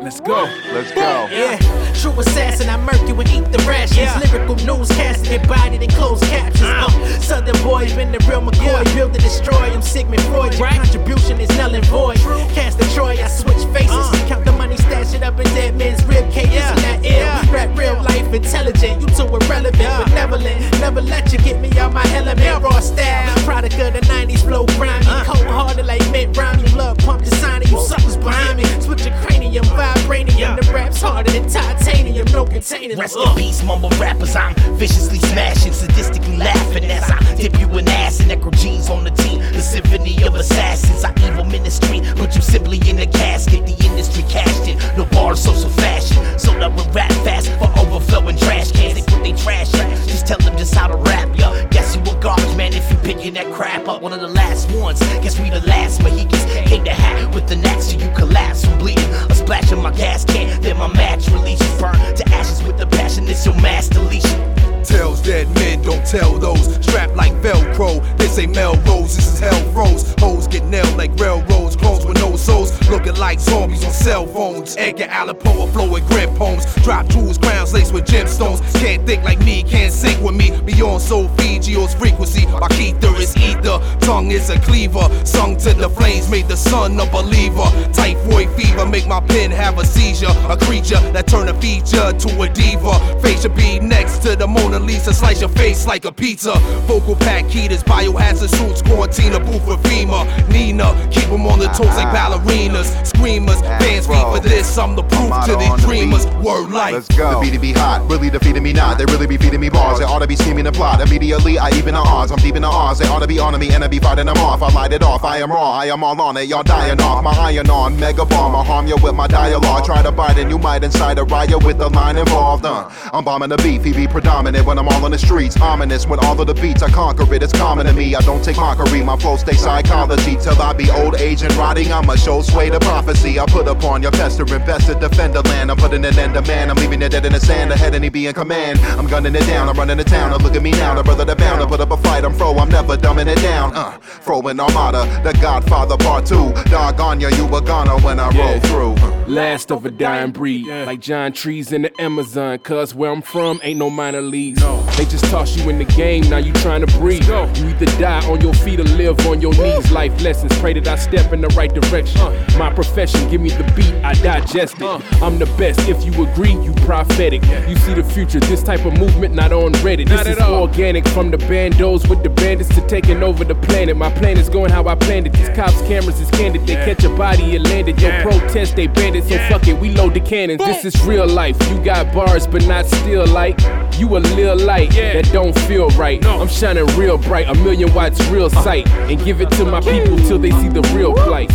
Let's 0.04 0.20
go. 0.20 0.44
Let's 0.74 0.92
go. 0.92 1.28
Yeah, 1.32 1.56
true 1.94 2.12
assassin, 2.20 2.68
I 2.68 2.76
murk 2.76 3.00
you 3.08 3.18
and 3.18 3.28
eat 3.30 3.50
the 3.50 3.58
rations. 3.66 4.12
Lyrical 4.30 4.56
newscasting, 4.56 5.40
embodied 5.40 5.82
in 5.82 5.88
closed 5.90 6.22
captions. 6.24 6.60
Uh, 6.62 7.20
Southern 7.20 7.56
boy, 7.62 7.86
been 7.96 8.12
the 8.12 8.18
real 8.28 8.42
McCoy, 8.42 8.84
build 8.94 9.14
and 9.14 9.22
destroy. 9.22 9.72
I'm 9.72 9.80
Sigmund 9.80 10.20
Freud, 10.24 10.58
your 10.58 10.68
contribution 10.68 11.40
is 11.40 11.48
null 11.56 11.74
and 11.74 11.86
void. 11.86 12.18
Cast 12.52 12.76
the 12.78 12.84
Troy, 12.94 13.16
I 13.16 13.28
switch 13.28 13.64
faces. 13.72 14.28
Count 14.28 14.44
the 14.44 14.52
money, 14.74 15.04
stash 15.04 15.14
it 15.14 15.22
up 15.22 15.38
in 15.38 15.46
dead 15.54 15.76
men's 15.76 16.04
rib 16.04 16.30
cages. 16.32 16.62
I'm 16.62 16.76
that 16.76 17.00
ill, 17.04 17.52
rap 17.52 17.76
real 17.76 17.94
life 18.02 18.32
intelligent. 18.32 19.00
You 19.00 19.06
too 19.08 19.26
irrelevant, 19.36 20.04
benevolent. 20.06 20.80
Never 20.80 21.00
let 21.00 21.32
you 21.32 21.38
get 21.38 21.60
me 21.60 21.70
out 21.78 21.92
my 21.92 22.04
element. 22.14 22.62
Raw 22.62 22.80
style, 22.80 23.36
product 23.44 23.74
of 23.74 23.92
the 23.94 24.00
90s 24.00 24.40
flow 24.40 24.66
grimy. 24.76 25.06
Uh. 25.06 25.24
Cold 25.24 25.46
hearted 25.46 25.86
like 25.86 26.08
Mitt 26.10 26.36
Romney. 26.36 26.68
Love 26.72 26.98
pump 26.98 27.22
designer, 27.22 27.64
you 27.66 27.80
suckers 27.80 28.16
behind 28.16 28.58
me. 28.58 28.64
Switch 28.80 29.04
your 29.04 29.14
cranium, 29.22 29.64
vibranium. 29.66 30.60
The 30.60 30.72
rap's 30.72 31.00
harder 31.00 31.30
than 31.30 31.48
titanium, 31.48 32.26
no 32.32 32.44
container. 32.44 32.96
Rest 32.96 33.16
in 33.16 33.36
peace, 33.36 33.62
mumble 33.62 33.90
rappers. 34.00 34.36
I'm 34.36 34.54
viciously 34.76 35.18
smashing, 35.18 35.72
sadistically 35.72 36.38
laughing 36.38 36.84
as 36.84 37.10
I 37.10 37.34
dip 37.36 37.58
you 37.60 37.68
in 37.78 37.88
acid. 37.88 38.26
Nekro 38.26 38.52
G's 38.56 38.90
on 38.90 39.04
the 39.04 39.10
team, 39.10 39.40
the 39.52 39.60
symphony 39.60 40.22
of 40.24 40.34
assassins. 40.34 41.04
I 41.04 41.12
evil 41.24 41.44
ministry, 41.44 42.00
put 42.16 42.34
you 42.34 42.42
simply 42.42 42.78
in 42.88 42.98
a 42.98 43.06
casket. 43.06 43.66
The 43.66 43.76
industry 43.84 44.22
cashed 44.28 44.63
it, 44.68 44.76
no 44.96 45.04
bars, 45.06 45.40
social 45.40 45.70
fashion. 45.70 46.16
So 46.38 46.52
that 46.58 46.72
we 46.72 46.82
rap 46.92 47.12
fast 47.24 47.50
for 47.58 47.70
overflowing 47.78 48.36
trash 48.36 48.72
cans. 48.72 48.94
They 48.94 49.02
put 49.02 49.22
they 49.22 49.32
trash 49.32 49.72
in, 49.74 49.90
just 50.08 50.26
tell 50.26 50.38
them 50.38 50.56
just 50.56 50.74
how 50.74 50.88
to 50.88 50.96
rap, 50.96 51.28
yo. 51.38 51.66
Guess 51.68 51.96
you 51.96 52.02
a 52.02 52.20
garbage 52.20 52.56
man 52.56 52.72
if 52.72 52.90
you 52.90 52.96
picking 52.98 53.34
that 53.34 53.52
crap 53.52 53.88
up. 53.88 54.02
One 54.02 54.12
of 54.12 54.20
the 54.20 54.28
last 54.28 54.70
ones, 54.72 55.00
guess 55.22 55.38
we 55.38 55.50
the 55.50 55.66
last 55.66 56.02
Mohicans. 56.02 56.44
Came 56.68 56.84
to 56.84 56.92
hat 56.92 57.34
with 57.34 57.48
the 57.48 57.56
next 57.56 57.90
so 57.90 57.98
you 57.98 58.10
collapse 58.14 58.64
from 58.64 58.78
bleeding. 58.78 59.10
A 59.30 59.34
splash 59.34 59.70
in 59.72 59.80
my 59.80 59.92
gas 59.92 60.24
can, 60.24 60.60
then 60.60 60.76
my 60.76 60.88
match 60.88 61.28
releases. 61.28 61.68
Burn 61.80 61.94
to 62.16 62.28
ashes 62.30 62.62
with 62.62 62.78
the 62.78 62.86
passion, 62.86 63.28
it's 63.28 63.44
your 63.44 63.54
mass 63.60 63.88
deletion. 63.88 64.63
Tells 64.84 65.22
dead 65.22 65.52
men, 65.54 65.82
don't 65.82 66.04
tell 66.06 66.38
those. 66.38 66.74
Strapped 66.84 67.16
like 67.16 67.32
Velcro. 67.42 68.02
This 68.18 68.38
ain't 68.38 68.54
Melrose, 68.54 69.16
this 69.16 69.26
is 69.26 69.38
hell 69.40 69.72
Rose. 69.72 70.14
Hoes 70.18 70.46
get 70.46 70.64
nailed 70.64 70.96
like 70.96 71.14
railroads. 71.18 71.76
Clones 71.76 72.04
with 72.04 72.18
no 72.18 72.36
souls. 72.36 72.70
Looking 72.90 73.16
like 73.16 73.40
zombies 73.40 73.84
on 73.84 73.92
cell 73.92 74.26
phones. 74.26 74.76
Edgar 74.76 75.04
Allan 75.04 75.36
Poe, 75.36 75.66
flowing 75.68 76.06
grip 76.06 76.30
homes. 76.30 76.66
Drop 76.82 77.06
jewels, 77.08 77.38
crowns 77.38 77.72
laced 77.72 77.92
with 77.92 78.04
gemstones. 78.04 78.60
Can't 78.80 79.06
think 79.06 79.24
like 79.24 79.38
me, 79.40 79.62
can't 79.62 79.92
sing 79.92 80.22
with 80.22 80.34
me. 80.34 80.50
Beyond 80.64 81.00
soul 81.02 81.28
Fiji's 81.28 81.94
frequency. 81.94 82.46
My 82.46 82.68
ether 82.78 83.14
is 83.16 83.36
ether. 83.36 83.80
Tongue 84.00 84.30
is 84.30 84.50
a 84.50 84.58
cleaver. 84.60 85.08
Sung 85.24 85.56
to 85.58 85.72
the 85.74 85.88
flames, 85.88 86.28
made 86.28 86.48
the 86.48 86.56
sun 86.56 86.98
a 87.00 87.06
believer. 87.06 87.64
Typhoid 87.92 88.50
fever, 88.50 88.86
make 88.86 89.06
my 89.06 89.20
pen 89.20 89.50
have 89.50 89.78
a 89.78 89.84
seizure. 89.84 90.34
A 90.48 90.56
creature 90.56 91.00
that 91.12 91.26
turn 91.26 91.48
a 91.48 91.54
feature 91.60 92.12
to 92.12 92.42
a 92.42 92.48
diva. 92.48 92.98
Face 93.20 93.42
should 93.42 93.54
be 93.54 93.78
next 93.78 94.22
to 94.22 94.34
the 94.36 94.46
Mona 94.46 94.73
Lisa. 94.78 95.12
Slice 95.12 95.40
your 95.40 95.50
face 95.50 95.86
like 95.86 96.04
a 96.04 96.12
pizza. 96.12 96.54
Vocal 96.86 97.16
pack 97.16 97.46
heaters, 97.46 97.82
biohazard 97.82 98.54
suits, 98.54 98.82
quarantine 98.82 99.32
a 99.32 99.40
booth 99.40 99.64
for 99.64 99.76
FEMA. 99.88 100.24
Nina, 100.48 101.08
keep 101.10 101.28
them 101.28 101.46
on 101.46 101.58
the 101.58 101.66
toes 101.68 101.94
like 101.96 102.08
ballerinas. 102.14 103.06
Screamers, 103.06 103.60
fans 103.60 104.06
feed 104.06 104.22
for 104.22 104.40
this. 104.40 104.76
I'm 104.78 104.94
the 104.94 105.02
proof 105.02 105.32
to 105.46 105.56
these 105.56 105.84
dreamers. 105.84 106.26
Word 106.44 106.70
life. 106.70 106.92
Let's 106.92 107.16
go. 107.16 107.40
The 107.40 107.50
beat 107.50 107.60
be 107.60 107.72
hot, 107.72 108.08
really 108.10 108.30
defeating 108.30 108.62
me 108.62 108.72
not. 108.72 108.98
They 108.98 109.04
really 109.06 109.26
be 109.26 109.36
feeding 109.36 109.60
me 109.60 109.68
bars. 109.68 109.98
They 109.98 110.04
ought 110.04 110.20
to 110.20 110.26
be 110.26 110.36
scheming 110.36 110.66
and 110.66 110.74
plot. 110.74 111.00
Immediately, 111.00 111.58
I 111.58 111.70
even 111.70 111.94
the 111.94 112.00
odds. 112.00 112.30
I'm 112.30 112.38
deep 112.38 112.56
in 112.56 112.62
the 112.62 112.68
odds. 112.68 112.98
They 112.98 113.06
ought 113.06 113.20
to 113.20 113.26
be 113.26 113.38
on 113.38 113.58
me 113.58 113.70
and 113.72 113.82
I 113.82 113.88
be 113.88 113.98
fighting 113.98 114.26
them 114.26 114.36
off. 114.38 114.62
I 114.62 114.72
light 114.72 114.92
it 114.92 115.02
off. 115.02 115.24
I 115.24 115.38
am 115.38 115.50
raw. 115.50 115.72
I 115.72 115.86
am 115.86 116.04
all 116.04 116.20
on 116.20 116.36
it. 116.36 116.48
Y'all 116.48 116.62
dying 116.62 117.00
off. 117.00 117.22
My 117.22 117.32
iron 117.32 117.70
on. 117.70 117.98
Mega 117.98 118.24
bomb. 118.24 118.54
I 118.54 118.64
harm 118.64 118.86
you 118.86 118.96
with 119.02 119.14
my 119.14 119.26
dialogue. 119.26 119.84
Try 119.84 120.02
to 120.02 120.12
bite 120.12 120.38
and 120.38 120.50
you 120.50 120.58
might 120.58 120.84
incite 120.84 121.18
a 121.18 121.24
riot 121.24 121.64
with 121.64 121.78
the 121.78 121.88
line 121.88 122.16
involved. 122.16 122.66
Uh, 122.66 122.90
I'm 123.12 123.24
bombing 123.24 123.48
the 123.48 123.56
beef. 123.58 123.84
He 123.84 123.92
be 123.92 124.06
predominant 124.06 124.63
when 124.64 124.78
I'm 124.78 124.88
all 124.88 125.04
on 125.04 125.10
the 125.10 125.18
streets. 125.18 125.60
Ominous 125.60 126.06
when 126.06 126.18
all 126.20 126.40
of 126.40 126.46
the 126.46 126.54
beats 126.54 126.82
I 126.82 126.90
conquer 126.90 127.32
it. 127.34 127.42
It's 127.42 127.52
common 127.52 127.86
to 127.86 127.92
me. 127.92 128.14
I 128.14 128.20
don't 128.20 128.42
take 128.42 128.56
mockery. 128.56 129.02
My 129.02 129.16
flow 129.16 129.36
stay 129.36 129.54
psychology 129.54 130.36
till 130.36 130.60
I 130.60 130.72
be 130.72 130.90
old 130.90 131.16
age 131.16 131.42
and 131.42 131.52
rotting. 131.54 131.92
I'm 131.92 132.08
a 132.08 132.16
show 132.16 132.42
sway 132.42 132.70
to 132.70 132.80
prophecy. 132.80 133.38
I 133.38 133.46
put 133.46 133.66
upon 133.68 134.02
your 134.02 134.12
pester 134.12 134.42
and 134.42 134.64
best 134.66 134.86
to 134.86 134.94
defend 134.94 135.34
the 135.34 135.42
land. 135.42 135.70
I'm 135.70 135.76
putting 135.76 136.04
an 136.04 136.18
end 136.18 136.34
to 136.34 136.42
man. 136.42 136.70
I'm 136.70 136.76
leaving 136.76 137.02
it 137.02 137.10
dead 137.12 137.26
in 137.26 137.32
the 137.32 137.40
sand. 137.40 137.70
Ahead 137.72 137.94
and 137.94 138.04
he 138.04 138.10
be 138.10 138.26
in 138.26 138.34
command. 138.34 138.78
I'm 138.98 139.06
gunning 139.06 139.34
it 139.34 139.46
down. 139.46 139.68
I'm 139.68 139.76
running 139.76 139.96
the 139.96 140.04
town. 140.04 140.30
Now 140.30 140.38
look 140.38 140.54
at 140.54 140.62
me 140.62 140.70
now. 140.72 140.94
The 140.94 141.02
brother 141.02 141.24
the 141.24 141.36
bound. 141.36 141.62
I 141.62 141.66
put 141.66 141.80
up 141.80 141.90
a 141.90 141.96
fight. 141.96 142.24
I'm 142.24 142.34
fro. 142.34 142.54
I'm 142.56 142.68
never 142.68 142.96
dumbing 142.96 143.26
it 143.26 143.40
down. 143.42 143.74
Uh, 143.74 143.92
fro 143.98 144.40
and 144.42 144.60
armada. 144.60 145.04
The 145.22 145.32
Godfather 145.40 145.96
part 145.98 146.26
two. 146.26 146.52
Dog 146.70 147.20
ya. 147.20 147.28
You 147.28 147.46
a 147.54 147.60
goner 147.62 147.98
when 147.98 148.18
I 148.20 148.28
roll 148.36 148.60
through. 148.60 148.94
Uh. 148.94 149.24
Last 149.26 149.72
of 149.72 149.86
a 149.86 149.90
dying 149.90 150.32
breed, 150.32 150.66
like 150.66 151.00
giant 151.00 151.34
trees 151.34 151.72
in 151.72 151.82
the 151.82 152.00
Amazon. 152.00 152.58
Cause 152.58 152.94
where 152.94 153.10
I'm 153.10 153.22
from 153.22 153.58
ain't 153.62 153.78
no 153.78 153.88
minor 153.88 154.20
leagues. 154.54 154.96
They 154.96 155.04
just 155.04 155.24
toss 155.26 155.56
you 155.56 155.68
in 155.70 155.78
the 155.78 155.84
game, 155.84 156.28
now 156.30 156.36
you 156.38 156.52
trying 156.54 156.86
to 156.86 156.98
breathe. 156.98 157.26
You 157.26 157.68
either 157.68 157.86
die 157.98 158.24
on 158.30 158.40
your 158.40 158.54
feet 158.54 158.80
or 158.80 158.84
live 158.84 159.18
on 159.26 159.40
your 159.40 159.52
knees. 159.54 159.90
Life 159.90 160.20
lessons, 160.22 160.56
pray 160.60 160.72
that 160.74 160.86
I 160.86 160.96
step 160.96 161.32
in 161.32 161.40
the 161.40 161.48
right 161.48 161.72
direction. 161.72 162.20
My 162.58 162.72
profession, 162.72 163.28
give 163.30 163.40
me 163.40 163.50
the 163.50 163.64
beat, 163.74 163.92
I 164.04 164.14
digest 164.14 164.80
it. 164.80 165.22
I'm 165.22 165.38
the 165.38 165.46
best, 165.58 165.80
if 165.88 166.04
you 166.04 166.12
agree, 166.24 166.52
you 166.52 166.72
prophetic. 166.86 167.42
You 167.68 167.76
see 167.76 167.94
the 167.94 168.04
future, 168.04 168.40
this 168.40 168.62
type 168.62 168.84
of 168.84 168.96
movement 168.98 169.34
not 169.34 169.52
on 169.52 169.72
Reddit. 169.74 170.08
Not 170.08 170.24
This 170.24 170.36
is 170.36 170.42
organic 170.42 171.06
from 171.08 171.30
the 171.30 171.38
bandos 171.38 172.08
with 172.08 172.22
the 172.22 172.30
bandits 172.30 172.72
to 172.74 172.86
taking 172.86 173.22
over 173.22 173.44
the 173.44 173.54
planet. 173.54 173.96
My 173.96 174.12
plan 174.12 174.38
is 174.38 174.48
going 174.48 174.70
how 174.70 174.86
I 174.86 174.94
planned 174.94 175.26
it. 175.26 175.32
These 175.32 175.48
cops' 175.50 175.80
cameras 175.82 176.20
is 176.20 176.30
candid. 176.30 176.66
They 176.66 176.74
catch 176.74 177.02
a 177.04 177.08
body, 177.08 177.56
it 177.56 177.62
landed. 177.62 178.00
Yo, 178.00 178.22
protest, 178.22 178.76
they 178.76 178.86
banned 178.86 179.16
it. 179.16 179.24
So 179.24 179.36
fuck 179.48 179.66
it, 179.66 179.78
we 179.78 179.90
load 179.90 180.14
the 180.14 180.20
cannons. 180.20 180.60
This 180.60 180.84
is 180.84 181.04
real 181.04 181.26
life. 181.26 181.56
You 181.70 181.82
got 181.84 182.14
bars, 182.14 182.46
but 182.46 182.64
not 182.66 182.86
still 182.86 183.26
like. 183.26 183.58
You 183.96 184.16
a 184.16 184.18
lil 184.18 184.56
light 184.56 184.90
that 184.90 185.30
don't 185.32 185.56
feel 185.60 185.88
right. 185.90 186.24
I'm 186.26 186.48
shining 186.48 186.86
real 186.96 187.16
bright, 187.16 187.48
a 187.48 187.54
million 187.54 187.92
watts 187.94 188.20
real 188.26 188.50
sight. 188.50 188.88
And 188.88 189.22
give 189.24 189.40
it 189.40 189.50
to 189.52 189.64
my 189.64 189.80
people 189.80 190.18
till 190.18 190.38
they 190.38 190.50
see 190.50 190.68
the 190.68 190.82
real 190.94 191.14
plight. 191.14 191.52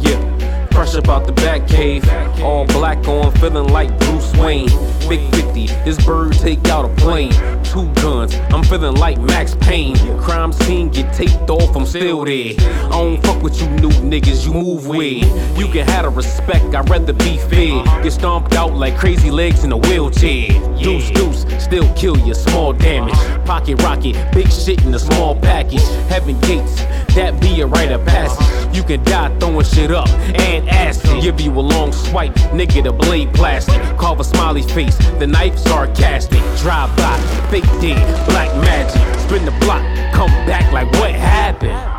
Yeah. 0.00 0.43
Fresh 0.74 0.94
about 0.94 1.24
the 1.24 1.32
back 1.32 1.68
cave, 1.68 2.04
all 2.42 2.66
black 2.66 3.06
on, 3.06 3.30
feeling 3.36 3.68
like 3.68 3.96
Bruce 4.00 4.32
Wayne. 4.34 4.68
Big 5.08 5.20
50, 5.32 5.66
this 5.84 6.04
bird 6.04 6.32
take 6.32 6.66
out 6.66 6.84
a 6.84 6.88
plane. 6.96 7.32
Two 7.62 7.86
guns, 8.02 8.34
I'm 8.50 8.64
feeling 8.64 8.96
like 8.96 9.20
Max 9.20 9.54
Payne. 9.60 9.96
Crime 10.18 10.52
scene 10.52 10.88
get 10.88 11.14
taped 11.14 11.48
off, 11.48 11.76
I'm 11.76 11.86
still 11.86 12.24
there. 12.24 12.54
I 12.58 12.88
don't 12.88 13.22
fuck 13.22 13.40
with 13.40 13.60
you 13.62 13.68
new 13.70 13.90
niggas, 13.90 14.44
you 14.46 14.52
move 14.52 14.88
weird. 14.88 15.26
You 15.56 15.68
can 15.68 15.86
have 15.86 16.06
the 16.06 16.10
respect, 16.10 16.74
I'd 16.74 16.90
rather 16.90 17.12
be 17.12 17.38
fair. 17.38 17.84
Get 18.02 18.12
stomped 18.12 18.54
out 18.54 18.74
like 18.74 18.98
crazy 18.98 19.30
legs 19.30 19.62
in 19.62 19.70
a 19.70 19.76
wheelchair. 19.76 20.48
Deuce, 20.82 21.08
deuce, 21.12 21.46
still 21.62 21.88
kill 21.94 22.18
you, 22.18 22.34
small 22.34 22.72
damage. 22.72 23.14
Pocket 23.46 23.80
rocket, 23.82 24.16
big 24.32 24.50
shit 24.50 24.84
in 24.84 24.92
a 24.92 24.98
small 24.98 25.36
package. 25.36 25.84
Heaven 26.08 26.38
gates, 26.40 26.76
that 27.14 27.40
be 27.40 27.60
a 27.60 27.66
rite 27.66 27.92
of 27.92 28.04
passage. 28.04 28.63
You 28.74 28.82
can 28.82 29.04
die 29.04 29.36
throwing 29.38 29.64
shit 29.64 29.92
up 29.92 30.08
and 30.08 30.68
acid. 30.68 31.22
Give 31.22 31.40
you 31.40 31.52
a 31.52 31.60
long 31.60 31.92
swipe, 31.92 32.34
nigga, 32.52 32.82
the 32.82 32.92
blade 32.92 33.32
plastic. 33.32 33.80
Carve 33.96 34.18
a 34.18 34.24
smiley 34.24 34.62
face, 34.62 34.96
the 35.18 35.26
knife 35.26 35.56
sarcastic. 35.56 36.40
Drive 36.58 36.94
by, 36.96 37.16
fake 37.50 37.64
dead, 37.80 38.26
black 38.26 38.54
magic. 38.56 39.20
Spin 39.20 39.44
the 39.44 39.52
block, 39.60 39.82
come 40.12 40.30
back 40.44 40.72
like 40.72 40.90
what 41.00 41.12
happened? 41.12 41.94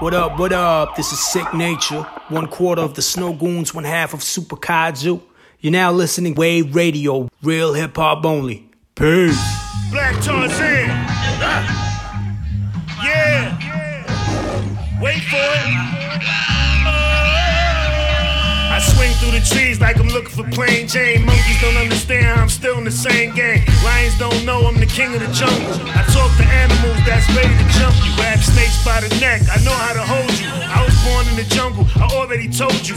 What 0.00 0.14
up, 0.14 0.38
what 0.38 0.52
up? 0.52 0.96
This 0.96 1.12
is 1.12 1.18
Sicknature. 1.18 2.04
One 2.28 2.46
quarter 2.46 2.82
of 2.82 2.94
the 2.94 3.02
Snowgoons, 3.02 3.74
one 3.74 3.84
half 3.84 4.14
of 4.14 4.22
Super 4.22 4.56
Kaiju. 4.56 5.20
You're 5.60 5.72
now 5.72 5.92
listening 5.92 6.34
Wave 6.34 6.74
Radio, 6.74 7.28
real 7.42 7.72
hip 7.72 7.96
hop 7.96 8.24
only. 8.24 8.68
Peace. 8.94 9.42
Black 9.90 10.14
Tarzan. 10.22 11.83
Wait 15.04 15.20
for 15.20 15.36
it. 15.36 15.68
I 18.72 18.80
swing 18.80 19.12
through 19.20 19.38
the 19.38 19.44
trees 19.44 19.78
like 19.78 19.98
I'm 20.00 20.08
looking 20.08 20.30
for 20.32 20.48
plain 20.48 20.88
Jane. 20.88 21.26
Monkeys 21.26 21.60
don't 21.60 21.76
understand 21.76 22.24
how 22.24 22.40
I'm 22.40 22.48
still 22.48 22.78
in 22.78 22.84
the 22.84 22.90
same 22.90 23.34
game. 23.34 23.60
Lions 23.84 24.18
don't 24.18 24.46
know 24.46 24.64
I'm 24.64 24.80
the 24.80 24.86
king 24.86 25.14
of 25.14 25.20
the 25.20 25.28
jungle. 25.28 25.76
I 25.92 26.08
talk 26.08 26.32
to 26.40 26.44
animals 26.48 26.96
that's 27.04 27.28
ready 27.36 27.52
to 27.52 27.68
jump 27.76 27.94
you. 28.00 28.16
Grab 28.16 28.38
snakes 28.40 28.82
by 28.82 29.04
the 29.04 29.12
neck. 29.20 29.42
I 29.52 29.62
know 29.62 29.76
how 29.76 29.92
to 29.92 30.00
hold 30.00 30.32
you. 30.40 30.48
I 30.48 30.80
was 30.80 30.96
born 31.04 31.28
in 31.28 31.36
the 31.36 31.44
jungle. 31.54 31.84
I 32.00 32.08
already 32.16 32.48
told 32.48 32.88
you. 32.88 32.96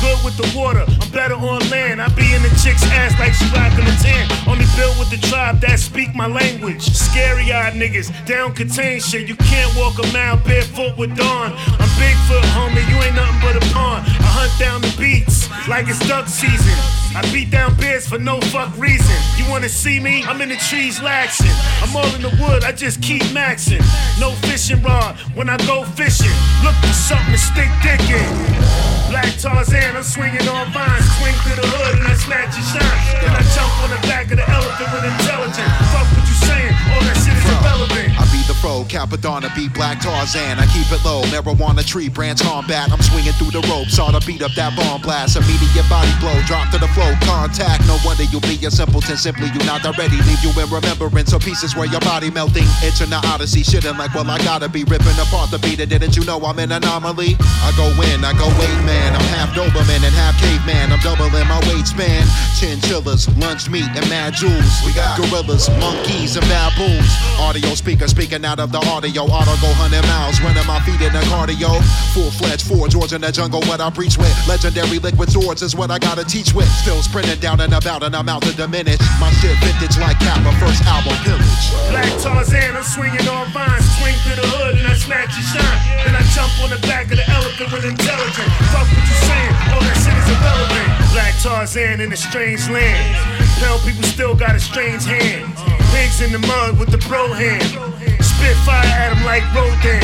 Good 0.00 0.18
with 0.24 0.36
the 0.36 0.48
water. 0.56 0.84
I'm 0.86 1.10
better 1.10 1.34
on 1.34 1.60
land. 1.70 2.02
I 2.02 2.08
be 2.08 2.34
in 2.34 2.42
the 2.42 2.52
chick's 2.62 2.84
ass 2.92 3.18
like 3.18 3.32
she 3.32 3.46
rockin' 3.54 3.86
a 3.86 3.96
tan. 4.02 4.28
Only 4.46 4.66
built 4.76 4.98
with 4.98 5.10
the 5.10 5.18
tribe 5.28 5.60
that 5.60 5.78
speak 5.78 6.14
my 6.14 6.26
language. 6.26 6.82
Scary 6.82 7.52
eyed 7.52 7.74
niggas. 7.74 8.12
Down 8.26 8.54
contain 8.54 9.00
shit. 9.00 9.28
You 9.28 9.36
can't 9.36 9.74
walk 9.76 9.98
a 9.98 10.06
mile 10.12 10.36
barefoot 10.36 10.96
with 10.98 11.16
Dawn. 11.16 11.52
I'm 11.52 11.90
Bigfoot, 11.96 12.44
homie. 12.52 12.84
You 12.90 12.96
ain't 13.02 13.16
nothing 13.16 13.40
but 13.40 13.56
a 13.56 13.64
pawn. 13.72 14.00
I 14.00 14.28
hunt 14.36 14.52
down 14.58 14.80
the 14.82 14.94
beats 14.98 15.48
like 15.68 15.88
it's 15.88 16.00
duck 16.06 16.28
season. 16.28 16.76
I 17.16 17.22
beat 17.32 17.50
down 17.50 17.74
bears 17.76 18.06
for 18.06 18.18
no 18.18 18.40
fuck 18.52 18.76
reason. 18.76 19.16
You 19.38 19.48
wanna 19.50 19.68
see 19.68 19.98
me? 20.00 20.22
I'm 20.24 20.40
in 20.42 20.50
the 20.50 20.56
trees 20.56 21.00
laxing. 21.00 21.54
I'm 21.82 21.94
all 21.96 22.14
in 22.14 22.22
the 22.22 22.34
wood, 22.42 22.62
I 22.64 22.72
just 22.72 23.02
keep 23.02 23.22
maxing. 23.32 23.80
No 24.20 24.32
fishing 24.46 24.82
rod 24.82 25.16
when 25.34 25.48
I 25.48 25.56
go 25.66 25.84
fishing. 25.84 26.36
Look 26.62 26.74
for 26.84 26.92
something 26.92 27.32
to 27.32 27.38
stick 27.38 27.70
dick 27.82 28.00
in. 28.10 28.76
Black 29.10 29.32
Tarzan, 29.38 29.85
I'm 29.94 30.02
swinging 30.02 30.48
on 30.48 30.72
vines. 30.72 31.04
Swing 31.20 31.36
through 31.46 31.62
the 31.62 31.68
hood 31.68 32.00
and 32.00 32.08
I 32.08 32.14
snatch 32.18 32.56
your 32.58 32.66
shine. 32.74 33.22
Then 33.22 33.30
I 33.30 33.42
jump 33.54 33.70
on 33.84 33.90
the 33.94 34.00
back 34.08 34.26
of 34.32 34.40
the 34.40 34.46
elephant 34.48 34.88
with 34.90 35.04
intelligence. 35.04 35.74
Fuck 35.94 36.08
what 36.16 36.26
you 36.26 36.36
saying, 36.48 36.74
all 36.90 37.02
that 37.06 37.16
shit 37.20 37.36
is 37.36 37.46
irrelevant. 37.46 38.35
The 38.46 38.54
pro, 38.62 38.86
Cappadonna, 38.86 39.50
be 39.58 39.66
Black 39.68 39.98
Tarzan. 39.98 40.62
I 40.62 40.66
keep 40.70 40.86
it 40.94 41.02
low, 41.04 41.22
marijuana 41.34 41.84
tree 41.84 42.08
branch 42.08 42.42
combat. 42.42 42.92
I'm 42.92 43.02
swinging 43.02 43.34
through 43.34 43.50
the 43.50 43.58
ropes, 43.66 43.98
ought 43.98 44.14
to 44.14 44.22
beat 44.24 44.38
up 44.38 44.54
that 44.54 44.70
bomb 44.78 45.02
blast. 45.02 45.34
Immediate 45.34 45.82
body 45.90 46.14
blow, 46.22 46.38
drop 46.46 46.70
to 46.70 46.78
the 46.78 46.86
flow, 46.94 47.10
contact. 47.26 47.82
No 47.90 47.98
wonder 48.06 48.22
you 48.30 48.38
be 48.46 48.54
a 48.62 48.70
simpleton, 48.70 49.18
simply 49.18 49.50
you 49.50 49.58
not 49.66 49.82
already. 49.82 50.22
Leave 50.30 50.38
you 50.46 50.54
in 50.54 50.70
remembrance 50.70 51.34
of 51.34 51.42
pieces 51.42 51.74
where 51.74 51.90
your 51.90 51.98
body 52.06 52.30
melting. 52.30 52.70
It's 52.86 53.02
an 53.02 53.10
odyssey, 53.12 53.66
shitting 53.66 53.98
like, 53.98 54.14
well, 54.14 54.30
I 54.30 54.38
gotta 54.46 54.68
be 54.68 54.84
ripping 54.84 55.18
apart 55.18 55.50
the 55.50 55.58
beat. 55.58 55.82
Didn't 55.82 56.14
you 56.14 56.22
know 56.24 56.38
I'm 56.46 56.58
an 56.62 56.70
anomaly? 56.70 57.34
I 57.66 57.74
go 57.74 57.90
in, 58.14 58.22
I 58.22 58.30
go 58.38 58.46
eight 58.46 58.82
man. 58.86 59.10
I'm 59.10 59.26
half 59.34 59.50
Doberman 59.58 60.06
and 60.06 60.14
half 60.14 60.38
caveman. 60.38 60.94
I'm 60.94 61.02
doubling 61.02 61.34
my 61.50 61.58
weight 61.66 61.86
span. 61.90 62.22
Chinchillas, 62.54 63.26
lunch 63.42 63.68
meat, 63.68 63.90
and 63.98 64.06
mad 64.08 64.38
jewels. 64.38 64.70
We 64.86 64.94
got 64.94 65.18
gorillas, 65.18 65.66
monkeys, 65.82 66.36
and 66.38 66.46
baboons. 66.46 67.10
Audio 67.42 67.74
speaker 67.74 68.06
speaking 68.06 68.35
out 68.44 68.60
of 68.60 68.72
the 68.72 68.82
audio. 68.90 69.22
Auto 69.22 69.54
go 69.62 69.70
100 69.78 70.02
miles, 70.04 70.40
running 70.42 70.66
my 70.66 70.80
feet 70.82 71.00
in 71.00 71.12
the 71.12 71.22
cardio. 71.30 71.70
Full 72.12 72.30
fledged 72.30 72.66
Ford 72.66 72.90
George 72.90 73.12
in 73.12 73.22
the 73.22 73.30
jungle, 73.32 73.62
what 73.70 73.80
I 73.80 73.88
preach 73.90 74.18
with. 74.18 74.34
Legendary 74.48 74.98
liquid 74.98 75.30
swords 75.30 75.62
is 75.62 75.74
what 75.74 75.90
I 75.90 75.98
gotta 75.98 76.24
teach 76.24 76.52
with. 76.52 76.68
Still 76.82 77.00
sprinting 77.02 77.40
down 77.40 77.60
and 77.60 77.72
about, 77.72 78.02
and 78.02 78.14
I'm 78.14 78.28
out 78.28 78.42
to 78.42 78.52
diminish. 78.52 79.00
My 79.20 79.30
shit 79.38 79.56
vintage 79.62 79.96
like 79.98 80.18
Kappa, 80.20 80.52
first 80.58 80.82
album 80.84 81.16
pillage. 81.24 81.62
Black 81.88 82.10
Tarzan, 82.20 82.76
I'm 82.76 82.82
swinging 82.82 83.26
on 83.28 83.48
vines. 83.52 83.86
Swing 83.96 84.16
through 84.26 84.42
the 84.42 84.48
hood 84.48 84.76
and 84.76 84.86
I 84.86 84.94
snatch 84.94 85.32
your 85.38 85.46
shine. 85.56 85.80
Then 86.04 86.14
I 86.16 86.22
jump 86.34 86.52
on 86.60 86.70
the 86.70 86.80
back 86.84 87.08
of 87.08 87.16
the 87.16 87.26
elephant 87.30 87.72
with 87.72 87.84
intelligence. 87.86 88.52
Fuck 88.74 88.90
what 88.90 89.06
you 89.06 89.18
saying, 89.24 89.54
all 89.72 89.80
that 89.80 89.96
shit 89.96 90.12
is 90.12 90.28
irrelevant. 90.28 90.88
Black 91.14 91.34
Tarzan 91.40 92.00
in 92.00 92.12
a 92.12 92.16
strange 92.16 92.68
land. 92.68 93.16
Pale 93.58 93.78
people 93.80 94.04
still 94.04 94.34
got 94.34 94.54
a 94.54 94.60
strange 94.60 95.04
hand. 95.04 95.48
Pigs 95.94 96.20
in 96.20 96.32
the 96.32 96.38
mud 96.46 96.78
with 96.78 96.90
the 96.90 96.98
pro 96.98 97.32
hand. 97.32 98.05
Spit 98.46 98.62
fire 98.62 98.86
at 98.86 99.10
them 99.10 99.26
like 99.26 99.42
Rodan. 99.50 99.98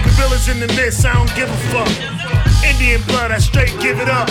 Gorillas 0.00 0.48
in 0.48 0.58
the 0.60 0.68
mist, 0.80 1.04
I 1.04 1.12
don't 1.12 1.28
give 1.36 1.50
a 1.52 1.60
fuck. 1.68 1.92
Indian 2.64 3.04
blood, 3.04 3.30
I 3.30 3.36
straight 3.36 3.68
give 3.84 4.00
it 4.00 4.08
up. 4.08 4.30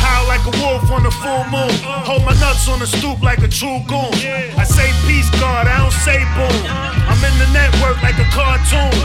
Howl 0.00 0.24
like 0.32 0.40
a 0.48 0.54
wolf 0.64 0.88
on 0.88 1.02
the 1.04 1.12
full 1.12 1.44
moon. 1.52 1.76
Hold 2.08 2.24
my 2.24 2.32
nuts 2.40 2.66
on 2.72 2.78
the 2.78 2.86
stoop 2.86 3.20
like 3.20 3.44
a 3.44 3.52
true 3.52 3.84
goon. 3.84 4.16
I 4.56 4.64
say 4.64 4.88
peace, 5.04 5.28
God, 5.36 5.68
I 5.68 5.76
don't 5.76 5.92
say 5.92 6.24
boom. 6.40 6.56
I'm 7.04 7.20
in 7.20 7.36
the 7.36 7.52
network 7.52 8.00
like 8.00 8.16
a 8.16 8.28
cartoon. 8.32 8.96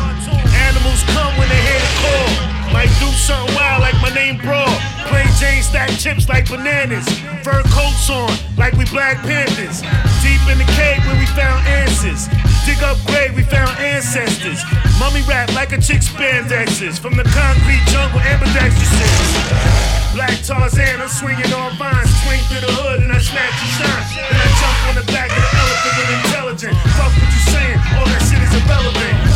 Animals 0.72 1.04
come 1.12 1.36
when 1.36 1.52
they 1.52 1.60
hear 1.60 1.82
the 1.84 1.94
call. 2.00 2.61
Might 2.74 2.92
do 3.00 3.12
something 3.12 3.54
wild 3.56 3.82
like 3.82 3.96
my 4.02 4.10
name 4.16 4.38
Brawl. 4.38 4.72
Plain 5.12 5.28
Jane 5.40 5.62
stack 5.62 5.92
chips 6.00 6.28
like 6.30 6.50
bananas. 6.50 7.08
Fur 7.44 7.62
coats 7.68 8.10
on 8.10 8.32
like 8.58 8.74
we 8.74 8.86
Black 8.86 9.18
Panthers. 9.28 9.82
Deep 10.24 10.42
in 10.48 10.58
the 10.58 10.70
cave 10.80 11.04
where 11.06 11.20
we 11.20 11.28
found 11.36 11.60
answers. 11.68 12.32
Dig 12.66 12.80
up 12.84 12.98
grave, 13.08 13.36
we 13.36 13.44
found 13.44 13.76
ancestors. 13.80 14.64
Mummy 15.00 15.22
rap 15.28 15.52
like 15.54 15.74
a 15.74 15.82
chick's 15.82 16.08
bandexes. 16.10 17.00
From 17.00 17.18
the 17.18 17.28
concrete 17.36 17.84
jungle, 17.92 18.22
ambidextrous. 18.22 18.92
Black 20.16 20.40
Tarzan, 20.44 21.02
I'm 21.02 21.10
swinging 21.10 21.52
on 21.54 21.76
vines. 21.76 22.10
Swing 22.24 22.40
through 22.48 22.64
the 22.68 22.72
hood 22.72 23.04
and 23.04 23.12
I 23.12 23.20
snatch 23.20 23.56
your 23.60 23.72
shine. 23.84 24.06
Then 24.16 24.40
I 24.40 24.48
jump 24.60 24.78
on 24.88 24.96
the 24.96 25.08
back 25.12 25.30
of 25.32 25.42
the 25.44 25.52
elephant 25.60 25.94
with 26.00 26.12
intelligence. 26.24 26.78
Fuck 26.96 27.12
what 27.20 27.32
you 27.32 27.44
saying, 27.52 27.80
all 28.00 28.08
that 28.08 28.22
shit 28.24 28.40
is 28.40 28.54
irrelevant. 28.64 29.32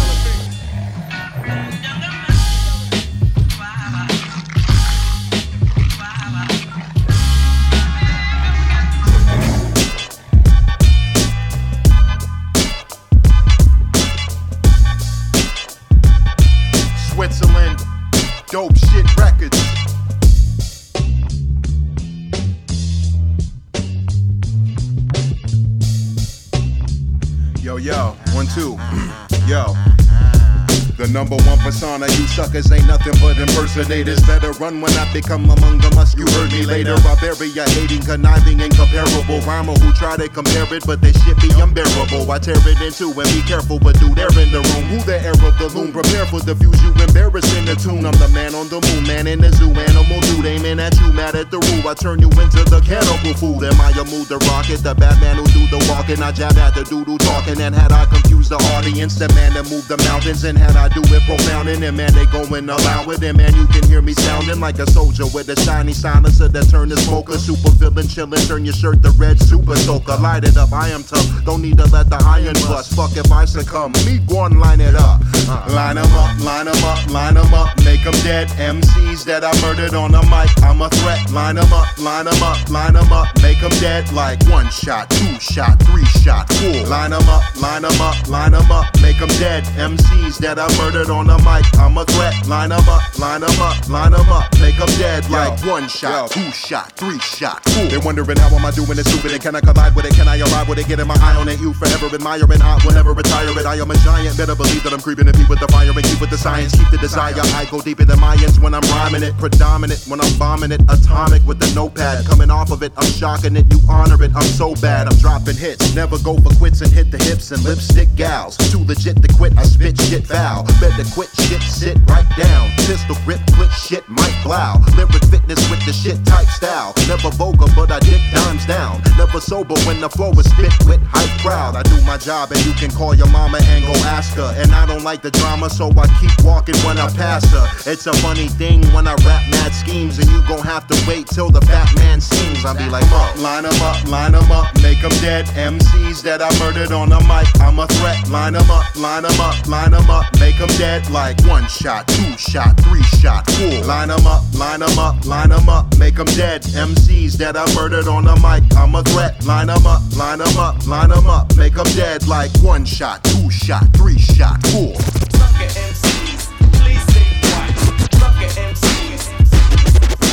Persona, 31.75 32.05
you 32.07 32.14
suckers 32.35 32.69
ain't 32.69 32.85
nothing 32.85 33.15
but 33.23 33.37
impersonators. 33.37 34.19
Better 34.27 34.51
run 34.59 34.81
when 34.81 34.91
I 34.99 35.07
become 35.13 35.47
among 35.49 35.79
the 35.79 35.95
us. 35.95 36.15
You 36.19 36.27
heard 36.35 36.51
me 36.51 36.65
later. 36.65 36.95
Barbaria 36.99 37.63
hating, 37.79 38.03
conniving, 38.03 38.59
incomparable. 38.59 39.39
Rhymer 39.47 39.73
who 39.79 39.93
try 39.93 40.17
to 40.17 40.27
compare 40.27 40.67
it, 40.73 40.83
but 40.85 40.99
they 40.99 41.13
shit 41.13 41.39
be 41.39 41.49
unbearable. 41.55 42.29
I 42.29 42.37
tear 42.39 42.59
it 42.59 42.81
in 42.83 42.91
two 42.91 43.15
and 43.15 43.29
be 43.31 43.41
careful, 43.47 43.79
but 43.79 43.97
dude, 43.99 44.15
they're 44.15 44.35
in 44.35 44.51
the 44.51 44.59
room. 44.59 44.83
Who 44.91 44.99
the 45.07 45.15
air 45.15 45.31
of 45.31 45.55
the 45.57 45.71
loom? 45.71 45.91
Prepare 45.95 46.25
for 46.27 46.41
the 46.43 46.53
views 46.53 46.75
you 46.83 46.91
embarrassing 46.99 47.65
the 47.65 47.75
tune. 47.75 48.05
I'm 48.05 48.15
the 48.19 48.27
man 48.35 48.53
on 48.53 48.67
the 48.67 48.83
moon, 48.83 49.07
man 49.07 49.27
in 49.27 49.39
the 49.39 49.51
zoo. 49.55 49.71
Animal 49.71 50.19
dude 50.27 50.45
aiming 50.45 50.79
at 50.79 50.99
you, 50.99 51.11
mad 51.15 51.35
at 51.35 51.49
the 51.51 51.59
rule. 51.59 51.87
I 51.87 51.93
turn 51.95 52.19
you 52.19 52.29
into 52.35 52.61
the 52.67 52.83
cannibal 52.83 53.33
food. 53.39 53.63
Am 53.63 53.79
I 53.79 53.95
a 53.95 54.03
mood 54.03 54.27
the 54.27 54.37
rocket? 54.51 54.83
The 54.83 54.93
Batman 54.93 55.39
who 55.39 55.47
do 55.55 55.63
the 55.71 55.79
walking. 55.87 56.21
I 56.21 56.31
jab 56.35 56.57
at 56.59 56.75
the 56.75 56.83
dude 56.83 57.07
who 57.07 57.17
talking. 57.17 57.59
And 57.61 57.73
had 57.73 57.91
I 57.91 58.05
confused 58.05 58.51
the 58.51 58.59
audience, 58.75 59.15
the 59.15 59.31
man 59.33 59.55
that 59.55 59.65
moved 59.71 59.87
the 59.87 59.97
mountains. 60.03 60.43
And 60.43 60.57
had 60.57 60.75
I 60.75 60.89
do 60.89 61.01
it 61.01 61.23
profound, 61.23 61.69
and 61.69 61.81
man, 61.95 62.11
they 62.13 62.24
going 62.31 62.69
allow 62.69 63.09
it. 63.09 63.23
And 63.23 63.37
man, 63.37 63.55
you 63.55 63.67
can 63.67 63.83
hear 63.87 64.01
me 64.01 64.13
sounding 64.13 64.59
like 64.59 64.79
a 64.79 64.89
soldier 64.89 65.25
with 65.33 65.49
a 65.49 65.55
shiny 65.61 65.93
silencer 65.93 66.47
that 66.47 66.69
turn 66.69 66.89
the 66.89 66.97
smoker. 66.97 67.37
Super 67.37 67.71
villain 67.71 68.07
chillin', 68.07 68.47
turn 68.47 68.65
your 68.65 68.73
shirt 68.73 69.01
to 69.03 69.11
red 69.11 69.39
super 69.39 69.75
soaker. 69.75 70.17
Light 70.17 70.43
it 70.43 70.57
up, 70.57 70.71
I 70.73 70.89
am 70.89 71.03
tough. 71.03 71.25
Don't 71.45 71.61
need 71.61 71.77
to 71.77 71.85
let 71.85 72.09
the 72.09 72.21
iron 72.25 72.55
bust. 72.67 72.95
Fuck 72.95 73.15
if 73.17 73.31
I 73.31 73.45
succumb. 73.45 73.91
Me 74.05 74.19
and 74.45 74.59
line 74.59 74.81
it 74.81 74.95
up. 74.95 75.21
Uh, 75.47 75.65
line 75.73 75.97
'em 75.97 76.11
up, 76.13 76.39
line 76.41 76.67
'em 76.67 76.83
up, 76.83 77.09
line 77.09 77.37
'em 77.37 77.53
up. 77.53 77.69
Make 77.83 78.05
'em 78.05 78.13
dead. 78.23 78.49
MCs 78.59 79.23
that 79.25 79.43
I 79.43 79.51
murdered 79.61 79.93
on 79.93 80.11
the 80.11 80.21
mic. 80.23 80.49
I'm 80.63 80.81
a 80.81 80.89
threat. 80.89 81.31
Line 81.31 81.57
'em 81.57 81.71
up, 81.71 81.87
line 81.97 82.27
'em 82.27 82.43
up, 82.43 82.69
line 82.69 82.95
'em 82.95 83.11
up. 83.11 83.27
Make 83.41 83.61
'em 83.63 83.71
dead 83.79 84.11
like 84.11 84.41
one 84.49 84.69
shot, 84.69 85.09
two 85.09 85.39
shot, 85.39 85.79
three 85.83 86.05
shot, 86.23 86.51
four. 86.53 86.85
Line 86.87 87.13
'em 87.13 87.27
up, 87.29 87.43
line 87.61 87.85
'em 87.85 88.01
up, 88.01 88.15
line 88.27 88.53
'em 88.53 88.71
up. 88.71 88.85
Make 89.01 89.21
'em 89.21 89.29
dead. 89.39 89.63
MCs 89.77 90.37
that 90.39 90.57
I 90.59 90.67
murdered 90.77 91.09
on 91.09 91.27
the 91.27 91.37
mic. 91.39 91.65
I'm 91.79 91.97
a 91.97 92.05
threat. 92.05 92.14
Line 92.47 92.71
'em 92.71 92.87
up, 92.87 93.01
line 93.17 93.43
'em 93.43 93.59
up, 93.59 93.89
line 93.89 94.13
'em 94.13 94.29
up. 94.29 94.45
Make 94.61 94.79
'em 94.79 94.87
dead 94.99 95.27
like 95.31 95.65
one 95.65 95.89
shot, 95.89 96.29
two 96.29 96.51
shot, 96.51 96.91
three 96.95 97.19
shot, 97.19 97.67
four. 97.69 97.87
They 97.87 97.97
wondering 97.97 98.37
how 98.37 98.55
am 98.55 98.63
I 98.63 98.69
doing 98.71 98.95
this 98.95 99.07
stupid 99.07 99.31
and 99.31 99.41
can 99.41 99.55
I 99.55 99.61
collide 99.61 99.95
with 99.95 100.05
it? 100.05 100.13
Can 100.13 100.27
I 100.27 100.39
arrive 100.39 100.69
with 100.69 100.77
it? 100.77 100.87
Getting 100.87 101.07
my 101.07 101.17
eye 101.21 101.35
on 101.35 101.49
it. 101.49 101.59
You 101.59 101.73
forever 101.73 102.05
admiring. 102.13 102.61
I 102.61 102.77
will 102.85 102.93
never 102.93 103.13
retire 103.13 103.49
it. 103.49 103.65
I 103.65 103.75
am 103.81 103.89
a 103.89 103.97
giant. 103.97 104.37
Better 104.37 104.53
believe 104.53 104.83
that 104.83 104.93
I'm 104.93 105.01
creeping 105.01 105.27
and 105.27 105.35
be 105.35 105.45
with 105.45 105.59
the 105.59 105.67
fire 105.69 105.89
and 105.89 106.03
keep 106.03 106.21
with 106.21 106.29
the 106.29 106.37
science. 106.37 106.73
Keep 106.75 106.91
the 106.91 106.97
desire. 106.97 107.33
I 107.55 107.65
go 107.65 107.81
deeper 107.81 108.05
than 108.05 108.19
Mayans 108.19 108.59
when 108.61 108.75
I'm 108.75 108.85
rhyming 108.93 109.23
it. 109.23 109.35
Predominant 109.39 110.01
when 110.07 110.21
I'm 110.21 110.33
bombing 110.37 110.71
it. 110.71 110.81
Atomic 110.87 111.43
with 111.47 111.59
the 111.59 111.73
notepad. 111.73 112.27
Coming 112.27 112.51
off 112.51 112.69
of 112.69 112.83
it, 112.83 112.93
I'm 112.95 113.11
shocking 113.11 113.55
it. 113.55 113.65
You 113.71 113.79
honor 113.89 114.21
it. 114.23 114.31
I'm 114.35 114.43
so 114.43 114.75
bad. 114.75 115.07
I'm 115.07 115.17
dropping 115.17 115.57
hits. 115.57 115.95
Never 115.95 116.19
go 116.19 116.37
for 116.37 116.53
quits 116.55 116.81
and 116.81 116.91
hit 116.91 117.09
the 117.09 117.17
hips 117.17 117.51
and 117.51 117.63
lipstick 117.63 118.15
gals. 118.15 118.55
Too 118.71 118.83
legit 118.85 119.21
to 119.23 119.29
quit. 119.33 119.57
I 119.57 119.63
spit 119.63 119.99
shit 119.99 120.27
foul. 120.27 120.63
Better 120.79 121.05
quit 121.15 121.29
shit. 121.41 121.63
Sit 121.63 121.97
right 122.07 122.27
down. 122.37 122.69
Pistol 122.85 123.15
grip. 123.25 123.39
Quit 123.55 123.71
shit. 123.71 124.07
Might 124.09 124.35
blow. 124.43 124.81
Lyric 124.95 125.25
fitness 125.25 125.61
with 125.69 125.83
the 125.85 125.93
shit 125.93 126.23
type 126.25 126.47
style. 126.47 126.93
Never 127.07 127.29
vulgar, 127.31 127.67
but 127.75 127.91
I 127.91 127.99
dick 127.99 128.21
dimes 128.31 128.65
down. 128.65 129.01
Never 129.17 129.39
sober 129.39 129.75
when 129.85 129.99
the 130.01 130.09
flow 130.09 130.31
is 130.31 130.49
spit 130.49 130.73
with 130.85 131.01
hype 131.07 131.33
crowd. 131.41 131.75
I 131.75 131.83
do 131.83 131.99
my 132.05 132.17
job 132.17 132.51
and 132.51 132.63
you 132.65 132.73
can 132.73 132.91
call 132.91 133.13
your 133.15 133.29
mama 133.29 133.59
and 133.61 133.85
go 133.85 133.93
ask 134.09 134.35
her. 134.35 134.53
And 134.57 134.71
I 134.73 134.85
don't 134.85 135.03
like 135.03 135.21
the 135.21 135.31
drama, 135.31 135.69
so 135.69 135.89
I 135.97 136.07
keep 136.19 136.33
walking 136.43 136.75
when 136.85 136.97
I 136.97 137.07
pass 137.13 137.43
her. 137.51 137.65
It's 137.91 138.07
a 138.07 138.13
funny 138.25 138.47
thing 138.47 138.83
when 138.93 139.07
I 139.07 139.15
rap 139.25 139.43
mad 139.49 139.71
schemes, 139.73 140.19
and 140.19 140.27
you 140.29 140.41
gon' 140.47 140.65
have 140.73 140.87
to 140.87 140.95
wait 141.07 141.27
till 141.27 141.49
the 141.49 141.61
fat 141.61 141.87
man 141.95 142.19
sings. 142.21 142.65
I 142.65 142.73
be 142.73 142.89
like, 142.89 143.05
fuck, 143.05 143.37
line 143.37 143.65
'em 143.65 143.81
up, 143.81 143.97
line 144.07 144.35
'em 144.35 144.51
up, 144.51 144.67
make 144.81 145.03
'em 145.03 145.15
dead. 145.21 145.45
MCs 145.55 146.21
that 146.23 146.41
I 146.41 146.49
murdered 146.59 146.91
on 146.91 147.09
the 147.09 147.19
mic, 147.31 147.47
I'm 147.61 147.79
a 147.79 147.87
threat. 147.87 148.27
Line 148.29 148.55
'em 148.55 148.69
up, 148.69 148.85
line 148.95 149.25
'em 149.25 149.39
up, 149.39 149.55
line 149.67 149.93
'em 149.93 150.09
up, 150.09 150.25
make 150.39 150.59
'em 150.59 150.71
dead 150.77 151.09
like 151.09 151.39
one 151.45 151.67
shot, 151.67 151.94
two 152.03 152.37
shot, 152.37 152.79
three 152.81 153.03
shot, 153.03 153.49
four. 153.51 153.83
Line 153.85 154.11
'em 154.11 154.25
up, 154.27 154.43
line 154.53 154.81
'em 154.81 154.99
up, 154.99 155.25
line 155.25 155.51
'em 155.51 155.69
up, 155.69 155.97
make 155.97 156.19
'em 156.19 156.25
dead. 156.25 156.65
MCs 156.75 157.37
that 157.37 157.55
I 157.55 157.65
murdered 157.75 158.07
on 158.07 158.25
the 158.25 158.35
mic, 158.37 158.63
I'm 158.75 158.95
a 158.95 159.03
threat. 159.03 159.45
Line 159.45 159.69
'em 159.69 159.85
up, 159.85 160.01
line 160.17 160.41
'em 160.41 160.57
up, 160.57 160.85
line 160.87 161.11
'em 161.11 161.27
up, 161.27 161.55
make 161.55 161.77
'em 161.77 161.85
dead 161.95 162.27
like 162.27 162.51
one 162.61 162.85
shot, 162.85 163.23
two 163.23 163.49
shot, 163.49 163.87
three 163.95 164.19
shot, 164.19 164.65
four. 164.67 164.95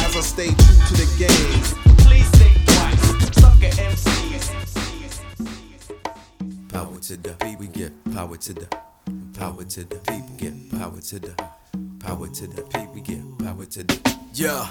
As 0.05 0.17
I 0.17 0.21
stay 0.21 0.49
true 0.49 0.81
to 0.89 0.95
the 0.95 1.07
game. 1.19 1.63
Please 1.99 2.29
think 2.39 2.55
twice. 2.67 3.05
Sucker 3.41 3.73
MCs. 3.81 4.51
Power 6.69 6.99
to 7.01 7.17
the 7.17 7.35
beat, 7.41 7.59
we 7.59 7.67
get 7.69 7.93
power 8.15 8.37
to 8.37 8.53
the 8.53 8.67
power 9.43 9.65
to 9.65 9.83
the 9.83 9.97
people, 9.97 10.37
get 10.37 10.71
power 10.71 11.01
to 11.01 11.19
the 11.19 11.35
power 11.99 12.29
to 12.29 12.47
the 12.47 12.63
people, 12.63 13.01
get 13.03 13.39
power 13.45 13.65
to 13.65 13.83
the 13.83 14.17
Yeah. 14.35 14.69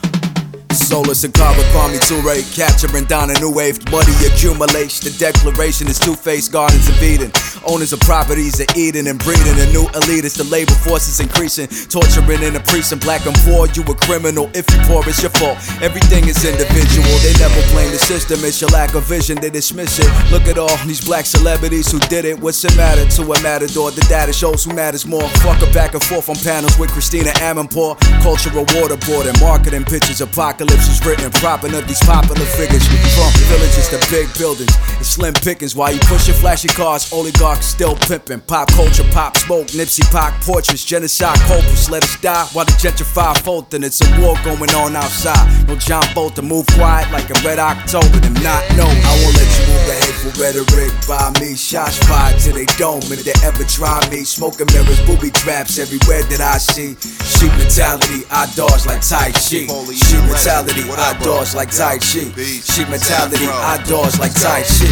Solus 0.92 1.24
and 1.24 1.34
Kara 1.34 1.56
Kwame 1.72 2.04
Ture, 2.04 2.36
capturing 2.52 3.06
down 3.06 3.32
a 3.32 3.40
new 3.40 3.50
wave, 3.50 3.80
money 3.90 4.12
accumulation. 4.28 5.08
The 5.08 5.16
declaration 5.18 5.88
is 5.88 5.98
two-faced 5.98 6.52
gardens 6.52 6.90
of 6.90 7.02
Eden. 7.02 7.32
Owners 7.64 7.94
of 7.94 8.02
properties 8.02 8.60
are 8.60 8.68
eating 8.76 9.08
and 9.08 9.16
breeding. 9.24 9.56
A 9.56 9.72
new 9.72 9.88
elitist, 9.96 10.36
the 10.36 10.44
labor 10.52 10.76
force 10.84 11.08
is 11.08 11.22
increasing. 11.22 11.72
Torturing 11.88 12.44
in 12.44 12.58
a 12.58 12.60
precinct, 12.60 13.06
black 13.06 13.26
and 13.26 13.38
poor. 13.48 13.72
You 13.72 13.88
a 13.88 13.96
criminal, 13.96 14.52
if 14.52 14.68
you 14.68 14.84
poor, 14.84 15.00
it's 15.08 15.24
your 15.24 15.32
fault. 15.40 15.56
Everything 15.80 16.28
is 16.28 16.44
individual. 16.44 17.16
They 17.24 17.32
never 17.40 17.64
blame 17.72 17.96
the 17.96 18.02
system, 18.04 18.44
it's 18.44 18.60
your 18.60 18.70
lack 18.72 18.92
of 18.94 19.08
vision, 19.08 19.40
they 19.40 19.50
dismiss 19.50 19.96
it. 19.96 20.12
Look 20.28 20.52
at 20.52 20.58
all 20.58 20.76
these 20.84 21.00
black 21.00 21.24
celebrities 21.26 21.90
who 21.90 22.00
did 22.12 22.26
it. 22.26 22.36
What's 22.36 22.66
it 22.66 22.76
matter 22.76 23.08
to 23.08 23.22
a 23.32 23.40
matador? 23.40 23.92
The 23.92 24.04
data 24.12 24.34
shows 24.34 24.66
who 24.66 24.76
matters 24.76 25.08
more. 25.08 25.24
Fuck 25.40 25.64
a 25.64 25.72
back 25.72 25.94
and 25.94 26.04
forth 26.04 26.28
on 26.28 26.36
panels 26.36 26.78
with 26.78 26.92
Christiane 26.92 27.32
Amanpour. 27.40 27.96
Cultural 28.22 28.66
waterboarding, 28.76 29.40
marketing 29.40 29.86
pitches, 29.86 30.20
apocalypse 30.20 30.81
is 30.88 31.04
written, 31.06 31.32
propping 31.32 31.74
up 31.76 31.86
these 31.86 32.00
popular 32.02 32.46
figures. 32.46 32.86
From 33.16 33.32
villages 33.50 33.90
to 33.90 34.00
big 34.10 34.28
buildings, 34.38 34.72
it's 35.00 35.10
slim 35.10 35.34
pickings. 35.34 35.76
While 35.76 35.94
you 35.94 36.00
pushing 36.02 36.36
flashy 36.36 36.68
cars, 36.68 37.12
oligarchs 37.12 37.66
still 37.66 37.96
pimping. 37.96 38.42
Pop 38.42 38.70
culture, 38.72 39.06
pop 39.12 39.38
smoke, 39.38 39.68
Nipsey 39.68 40.04
Pac 40.12 40.40
portraits, 40.42 40.86
genocide 40.86 41.40
corpus. 41.48 41.90
Let 41.90 42.04
us 42.04 42.20
die 42.22 42.46
while 42.54 42.66
the 42.66 42.72
gentrify 42.74 43.38
folding. 43.38 43.84
It's 43.84 44.02
a 44.02 44.08
war 44.22 44.36
going 44.44 44.72
on 44.76 44.96
outside. 44.96 45.68
No 45.68 45.76
John 45.76 46.06
Bolton, 46.14 46.48
move 46.48 46.66
quiet 46.78 47.12
like 47.12 47.30
a 47.30 47.38
red 47.46 47.60
October. 47.60 48.18
Them 48.20 48.34
not 48.42 48.64
know. 48.78 48.88
I 48.88 49.12
won't 49.24 49.36
let 49.36 49.50
you 49.58 49.64
move 49.68 49.84
the 49.88 49.96
hateful 50.00 50.32
rhetoric 50.42 50.94
by 51.08 51.32
me. 51.40 51.56
Shots 51.56 51.98
fired 52.08 52.40
till 52.40 52.56
they 52.56 52.66
dome 52.78 53.04
if 53.12 53.24
they 53.24 53.36
ever 53.44 53.64
try 53.66 54.00
me. 54.10 54.24
Smoking 54.24 54.68
mirrors, 54.74 55.02
booby 55.06 55.32
traps 55.32 55.80
everywhere 55.80 56.24
that 56.32 56.42
I 56.42 56.58
see. 56.58 56.96
Sheep 57.26 57.52
mentality, 57.58 58.24
I 58.32 58.48
dodge 58.56 58.86
like 58.86 59.02
Tai 59.02 59.32
Chi. 59.34 59.68
Sheep 59.68 60.24
mentality, 60.24 60.71
I 60.72 61.20
dodge 61.20 61.54
like 61.54 61.68
Tai 61.68 62.00
Chi. 62.00 62.32
Sheep 62.64 62.88
mentality, 62.88 63.44
I 63.44 63.76
dodge 63.84 64.16
like 64.24 64.32
Tai 64.32 64.64
Chi. 64.64 64.88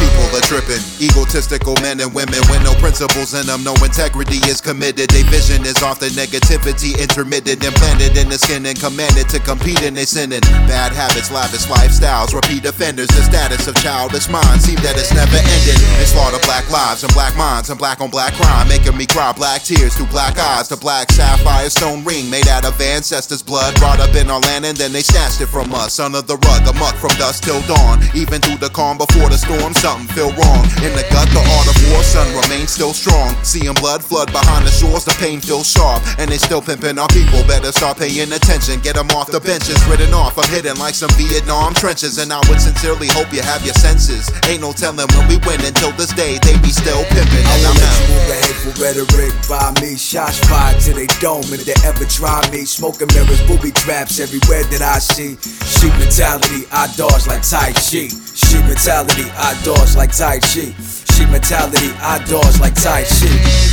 People 0.00 0.32
are 0.32 0.46
tripping, 0.48 0.80
egotistical 1.04 1.76
men 1.84 2.00
and 2.00 2.14
women 2.14 2.40
with 2.48 2.64
no 2.64 2.72
principles 2.80 3.34
in 3.36 3.44
them, 3.44 3.62
no 3.62 3.76
integrity 3.84 4.40
is 4.48 4.60
committed. 4.60 5.10
Their 5.10 5.28
vision 5.28 5.68
is 5.68 5.82
often 5.82 6.08
negativity, 6.16 6.96
intermittent, 6.96 7.62
implanted 7.62 8.16
in 8.16 8.32
the 8.32 8.38
skin 8.40 8.64
and 8.64 8.78
commanded 8.80 9.28
to 9.28 9.38
compete 9.38 9.82
in 9.82 9.92
they 9.92 10.08
sinning. 10.08 10.40
Bad 10.64 10.96
habits, 10.96 11.30
lavish 11.30 11.68
lifestyles, 11.68 12.32
repeat 12.32 12.64
offenders. 12.64 13.08
The 13.08 13.22
status 13.22 13.68
of 13.68 13.76
childish 13.76 14.32
minds 14.32 14.64
seem 14.64 14.80
that 14.80 14.96
it's 14.96 15.12
never 15.12 15.36
ending. 15.36 15.80
They 16.00 16.08
slaughter 16.08 16.40
black 16.48 16.64
lives 16.72 17.04
and 17.04 17.12
black 17.12 17.36
minds 17.36 17.68
and 17.68 17.78
black 17.78 18.00
on 18.00 18.08
black 18.08 18.32
crime, 18.40 18.66
making 18.66 18.96
me 18.96 19.04
cry 19.04 19.32
black 19.32 19.60
tears 19.60 19.94
through 19.94 20.08
black 20.08 20.38
eyes. 20.38 20.68
The 20.68 20.80
black 20.80 21.12
sapphire 21.12 21.68
stone 21.68 22.02
ring 22.02 22.30
made 22.30 22.48
out 22.48 22.64
of 22.64 22.80
ancestors' 22.80 23.42
blood, 23.42 23.76
brought 23.76 24.00
up 24.00 24.16
in 24.16 24.30
our 24.30 24.40
land 24.40 24.64
and 24.64 24.76
then 24.76 24.92
they 24.92 25.01
snatched 25.02 25.40
it 25.40 25.50
from 25.50 25.74
us. 25.74 25.98
Under 25.98 26.22
the 26.22 26.36
rug, 26.48 26.66
a 26.66 26.70
amok 26.70 26.94
from 26.96 27.10
dusk 27.18 27.44
till 27.44 27.60
dawn. 27.66 28.00
Even 28.14 28.40
through 28.40 28.58
the 28.58 28.70
calm 28.70 28.98
before 28.98 29.28
the 29.28 29.38
storm, 29.38 29.74
something 29.74 30.08
feel 30.14 30.30
wrong. 30.38 30.62
In 30.82 30.92
the 30.94 31.04
gut, 31.10 31.28
the 31.34 31.42
art 31.42 31.66
of 31.68 31.76
war, 31.90 32.02
sun 32.02 32.26
remains 32.34 32.70
still 32.72 32.94
strong. 32.94 33.34
Seeing 33.42 33.74
blood 33.74 34.02
flood 34.02 34.30
behind 34.32 34.66
the 34.66 34.70
shores, 34.70 35.04
the 35.04 35.14
pain 35.18 35.40
feels 35.40 35.68
sharp. 35.68 36.02
And 36.18 36.30
they 36.30 36.38
still 36.38 36.62
pimping 36.62 36.98
our 36.98 37.08
people, 37.08 37.42
better 37.44 37.72
start 37.72 37.98
paying 37.98 38.32
attention. 38.32 38.80
Get 38.80 38.94
them 38.96 39.10
off 39.14 39.30
the 39.30 39.40
benches, 39.40 39.78
ridden 39.86 40.14
off, 40.14 40.38
I'm 40.38 40.48
hidden 40.48 40.78
like 40.78 40.94
some 40.94 41.10
Vietnam 41.18 41.74
trenches. 41.74 42.18
And 42.18 42.32
I 42.32 42.40
would 42.48 42.60
sincerely 42.60 43.08
hope 43.12 43.32
you 43.32 43.42
have 43.42 43.64
your 43.64 43.74
senses. 43.74 44.30
Ain't 44.48 44.62
no 44.62 44.72
telling 44.72 45.08
when 45.14 45.26
we 45.28 45.36
win 45.44 45.60
until 45.64 45.92
this 45.92 46.12
day, 46.14 46.38
they 46.42 46.56
be 46.62 46.70
still 46.70 47.02
pimping. 47.10 47.46
And 47.46 47.62
I'm 47.66 47.76
out. 47.76 48.00
the 48.30 48.36
hateful 48.38 48.74
rhetoric 48.78 49.34
by 49.48 49.74
me. 49.80 49.96
Shots 49.96 50.38
fired 50.46 50.80
to 50.86 50.94
they 50.94 51.06
dome 51.20 51.46
if 51.52 51.64
they 51.64 51.76
ever 51.86 52.04
try 52.06 52.40
me. 52.50 52.64
Smoking 52.64 53.08
mirrors, 53.14 53.42
booby 53.46 53.72
traps 53.72 54.20
everywhere 54.20 54.64
that 54.70 54.82
I 54.82 54.91
see. 54.98 55.36
Sheep 55.64 55.92
mentality, 55.98 56.66
I 56.72 56.86
dodge 56.96 57.26
like 57.26 57.42
Tai 57.42 57.72
Chi. 57.72 58.08
Sheep 58.08 58.64
mentality, 58.66 59.24
I 59.36 59.58
dodge 59.64 59.96
like 59.96 60.16
Tai 60.16 60.38
Chi. 60.40 60.72
Sheep 61.12 61.28
mentality, 61.30 61.92
I 62.00 62.24
dodge 62.28 62.60
like 62.60 62.74
Tai 62.74 63.02
Chi. 63.02 63.26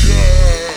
Yeah, 0.08 0.70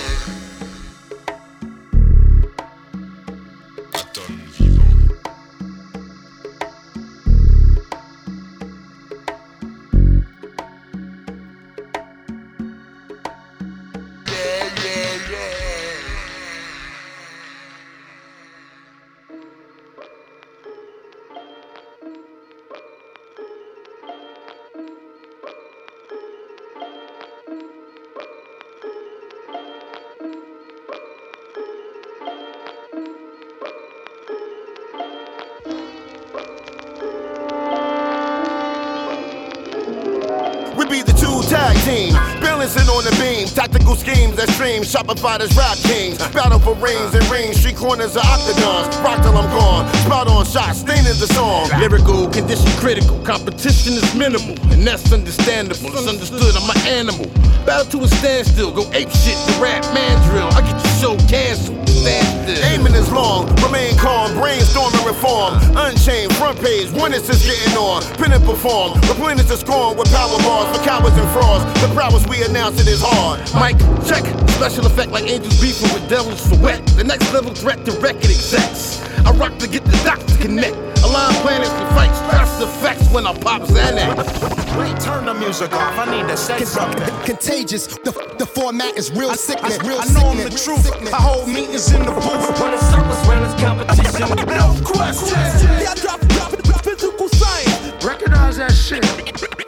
Balancing 42.63 42.95
on 42.95 43.03
the 43.03 43.11
beam, 43.19 43.49
tactical 43.49 43.97
schemes 43.97 44.37
that 44.37 44.47
stream. 44.55 44.87
Shopify 44.87 45.35
as 45.41 45.51
rap 45.59 45.75
kings. 45.83 46.23
Battle 46.31 46.61
for 46.61 46.79
rings 46.79 47.13
and 47.13 47.27
rings, 47.27 47.59
street 47.59 47.75
corners 47.75 48.15
of 48.15 48.23
octagons. 48.23 48.87
Rock 49.03 49.19
till 49.19 49.35
I'm 49.35 49.51
gone. 49.51 49.93
Spot 50.07 50.29
on 50.29 50.47
shots, 50.47 50.79
staining 50.79 51.19
the 51.19 51.27
song. 51.35 51.67
Lyrical, 51.83 52.31
condition 52.31 52.71
critical, 52.79 53.19
competition 53.27 53.99
is 53.99 54.15
minimal, 54.15 54.55
and 54.71 54.87
that's 54.87 55.11
understandable. 55.13 55.91
It's 55.91 56.07
understood, 56.07 56.55
I'm 56.55 56.71
an 56.71 56.79
animal. 56.87 57.27
Battle 57.67 57.99
to 57.99 58.07
a 58.07 58.09
standstill, 58.23 58.71
go 58.71 58.87
ape 58.95 59.11
shit, 59.11 59.35
the 59.51 59.59
rap 59.59 59.83
man 59.91 60.15
drill. 60.31 60.47
I 60.55 60.63
get 60.63 60.79
your 60.79 60.95
show 61.03 61.15
canceled, 61.27 61.82
stand 62.03 62.27
still. 62.43 62.65
Aiming 62.71 62.95
is 62.95 63.11
long, 63.11 63.47
remain 63.63 63.97
calm, 63.97 64.31
brainstorming 64.33 65.07
reform. 65.07 65.55
Unchained, 65.77 66.35
front 66.35 66.61
page, 66.61 66.91
when 66.91 67.15
is 67.15 67.27
this 67.27 67.47
getting 67.47 67.77
on? 67.79 68.03
Pin 68.19 68.33
and 68.33 68.45
perform, 68.45 69.01
replenish 69.09 69.47
the 69.47 69.57
scorn 69.57 69.97
with 69.97 70.11
power 70.11 70.37
bars 70.43 70.77
for 70.77 70.83
cowards 70.85 71.17
and 71.17 71.29
frauds. 71.31 71.65
The 71.81 71.89
prowess 71.95 72.27
we 72.27 72.43
announce 72.45 72.81
it 72.81 72.89
is 72.89 73.03
hard. 73.05 73.41
Mike, 73.55 73.79
check. 74.07 74.25
Special 74.51 74.87
effect 74.87 75.11
like 75.11 75.25
angels 75.25 75.61
beefing 75.61 75.93
with 75.93 76.09
devils 76.09 76.47
for 76.47 76.57
wet. 76.59 76.85
The 76.99 77.05
next 77.05 77.33
level 77.33 77.55
threat 77.55 77.85
to 77.87 77.93
record 77.93 78.31
execs. 78.31 79.03
I 79.25 79.33
rock 79.33 79.59
to 79.59 79.69
get 79.69 79.85
the 79.85 79.97
dots 80.05 80.25
to 80.33 80.39
connect. 80.43 80.77
Align 81.03 81.35
planets 81.43 81.71
to 81.71 81.87
fight 81.95 82.15
stress 82.15 82.63
effects 82.63 83.11
when 83.11 83.27
I 83.27 83.37
pop 83.39 83.63
Xanax. 83.63 84.79
Wait, 84.79 84.99
turn 85.01 85.25
the 85.25 85.35
music 85.35 85.73
off. 85.73 85.99
I 85.99 86.11
need 86.11 86.29
to 86.29 86.37
say 86.37 86.61
something. 86.65 87.03
Contagious. 87.25 87.87
The, 87.87 88.13
the 88.13 88.13
format 88.55 88.97
is 88.97 89.11
real 89.13 89.35
sickness. 89.35 89.79
I, 89.79 89.87
real 89.87 89.99
I 90.01 90.05
know 90.13 90.31
I'm 90.31 90.37
the 90.37 90.51
sickness. 90.51 90.65
truth. 90.65 91.13
I 91.13 91.17
hold 91.21 91.49
meetings 91.49 91.91
in 91.93 92.03
the 92.05 92.13
booth. 92.13 92.61
When 92.61 92.75
it's 92.75 92.87
circles 92.91 93.29
round, 93.29 93.45
it's 93.45 93.57
competition. 93.63 94.13
No 94.53 94.77
question. 94.85 95.39
Yeah, 95.81 95.95
drop, 95.95 96.21
drop, 96.29 96.53
drop 96.63 96.85
physical 96.85 97.29
science. 97.29 98.05
Recognize 98.05 98.57
that 98.59 98.73
shit. 98.73 99.03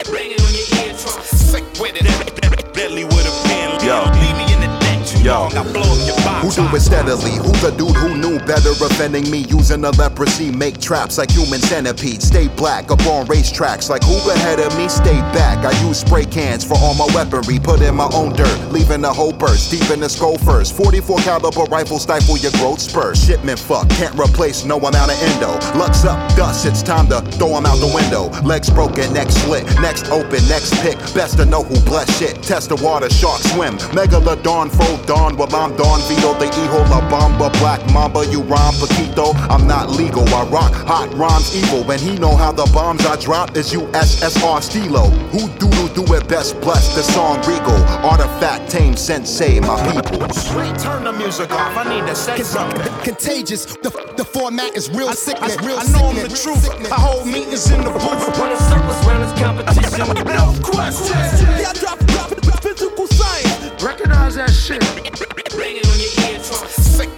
Bring 0.05 0.31
it 0.31 0.41
on 0.41 0.53
your 0.53 0.67
eardrum. 0.85 1.23
Sick 1.23 1.63
with 1.79 1.95
it. 1.97 2.73
Deadly 2.73 3.05
with 3.05 3.25
a 3.25 3.33
pen. 3.47 3.69
Yo. 3.85 4.03
Leave 4.21 4.37
me 4.37 4.53
in 4.53 4.59
the 4.61 4.69
deck 4.79 5.05
too 5.07 5.23
Yo. 5.23 5.33
long. 5.33 5.57
I 5.57 5.63
blow 5.73 5.81
up 5.81 6.07
your 6.07 6.15
box. 6.17 6.24
Who 6.45 6.51
do 6.51 6.75
it 6.75 6.81
steadily? 6.81 7.41
Who 7.41 7.49
the 7.57 7.73
dude 7.75 7.97
who 7.97 8.15
knew 8.21 8.37
better? 8.45 8.69
Offending 8.69 9.31
me 9.31 9.39
using 9.49 9.83
a 9.83 9.89
leprosy. 9.97 10.51
Make 10.51 10.79
traps 10.79 11.17
like 11.17 11.31
human 11.31 11.59
centipedes. 11.59 12.27
Stay 12.27 12.49
black 12.49 12.91
up 12.91 13.01
on 13.07 13.25
racetracks. 13.25 13.89
Like 13.89 14.03
who 14.03 14.13
ahead 14.29 14.59
of 14.59 14.77
me? 14.77 14.87
Stay 14.87 15.17
back. 15.33 15.65
I 15.65 15.73
use 15.81 16.01
spray 16.01 16.23
cans 16.23 16.63
for 16.63 16.77
all 16.77 16.93
my 16.93 17.07
weaponry. 17.15 17.57
Put 17.57 17.81
in 17.81 17.95
my 17.95 18.07
own 18.13 18.33
dirt. 18.33 18.59
Leaving 18.71 19.03
a 19.05 19.11
whole 19.11 19.33
burst. 19.33 19.71
Deep 19.71 19.89
in 19.89 20.01
the 20.01 20.07
skull 20.07 20.37
first. 20.37 20.77
44 20.77 21.17
caliber 21.25 21.63
rifle 21.63 21.97
stifle 21.97 22.37
your 22.37 22.51
growth 22.61 22.79
spurs. 22.79 23.25
Shipment 23.25 23.57
fuck. 23.57 23.89
Can't 23.89 24.13
replace 24.13 24.65
no 24.65 24.77
amount 24.77 25.13
of 25.13 25.17
endo. 25.23 25.53
Lux 25.79 26.05
up. 26.05 26.19
Dust. 26.35 26.67
It's 26.67 26.83
time 26.83 27.07
to 27.07 27.21
throw 27.21 27.47
throw 27.47 27.57
'em 27.57 27.65
out 27.65 27.79
the 27.79 27.89
window. 27.89 28.29
Legs 28.45 28.69
broken. 28.69 29.11
Neck 29.13 29.31
split. 29.31 29.65
Next 29.81 30.11
open. 30.11 30.47
Next 30.47 30.75
pick. 30.83 30.99
Best 31.15 31.37
to 31.37 31.45
know 31.45 31.63
who 31.63 31.79
bless 31.89 32.07
shit. 32.19 32.43
Test 32.43 32.69
the 32.69 32.75
water. 32.75 33.09
Shark 33.09 33.41
swim. 33.41 33.79
Megalodon. 33.97 34.69
Fro 34.69 34.97
dawn. 35.07 35.35
While 35.37 35.55
I'm 35.55 35.75
Don 35.75 36.01
Vito. 36.01 36.34
The 36.39 36.47
Hijo 36.47 36.79
La 36.89 37.01
Bamba. 37.09 37.51
Black 37.59 37.81
Mamba. 37.93 38.25
You 38.27 38.41
rhyme 38.41 38.73
Paquito. 38.75 39.33
I'm 39.49 39.67
not 39.67 39.89
legal. 39.91 40.27
I 40.29 40.43
rock 40.45 40.73
hot 40.73 41.13
rhymes 41.15 41.55
evil. 41.55 41.83
When 41.83 41.99
he 41.99 42.15
know 42.17 42.35
how 42.35 42.51
the 42.51 42.69
bombs 42.73 43.05
I 43.05 43.15
drop 43.17 43.55
is 43.55 43.71
USSR 43.73 44.61
Stilo. 44.61 45.09
Who 45.31 45.47
do 45.59 45.69
do 45.95 46.03
it 46.13 46.27
best? 46.27 46.59
Bless 46.61 46.93
the 46.95 47.03
song 47.03 47.37
Regal. 47.47 47.77
Artifact 48.05 48.69
tame 48.69 48.95
sensei. 48.97 49.59
My 49.61 49.77
people. 49.91 50.19
Wait, 50.57 50.77
turn 50.79 51.03
the 51.05 51.13
music 51.13 51.51
off. 51.51 51.77
I 51.77 51.83
need 51.89 52.05
to 52.07 52.15
say 52.15 52.39
something. 52.43 52.81
Contagious. 53.03 53.65
The, 53.77 53.89
the 54.17 54.25
format 54.25 54.75
is 54.75 54.89
real 54.89 55.13
sickness. 55.13 55.57
Real 55.61 55.79
I 55.79 55.83
know 55.91 56.09
I'm 56.09 56.15
the 56.15 56.29
sickness. 56.35 56.43
truth. 56.43 56.91
I 56.91 56.95
hold 56.99 57.27
meetings 57.27 57.71
in 57.71 57.81
the 57.83 57.91
booth. 57.91 58.39
When 58.39 58.51
it's 58.51 58.61
circles 58.67 59.05
round, 59.07 59.23
it's 59.23 59.39
competition. 59.41 60.25
No 60.35 60.53
question. 60.63 61.15
Yeah, 61.61 61.71
drop, 61.73 61.99
drop, 62.07 62.29
drop 62.41 62.61
physical 62.61 63.07
science. 63.07 63.81
Recognize 63.83 64.35
that 64.35 64.49
shit. 64.51 64.83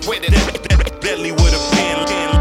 Bring 0.07 0.23
it 0.23 0.33
on 0.33 0.43
your 0.43 0.53
eardrum. 0.53 0.71
Sick 0.71 0.71
with 0.73 0.87
it. 0.87 1.01
Deadly 1.01 1.31
with 1.31 1.53
a 1.53 1.61
pen. 1.75 1.97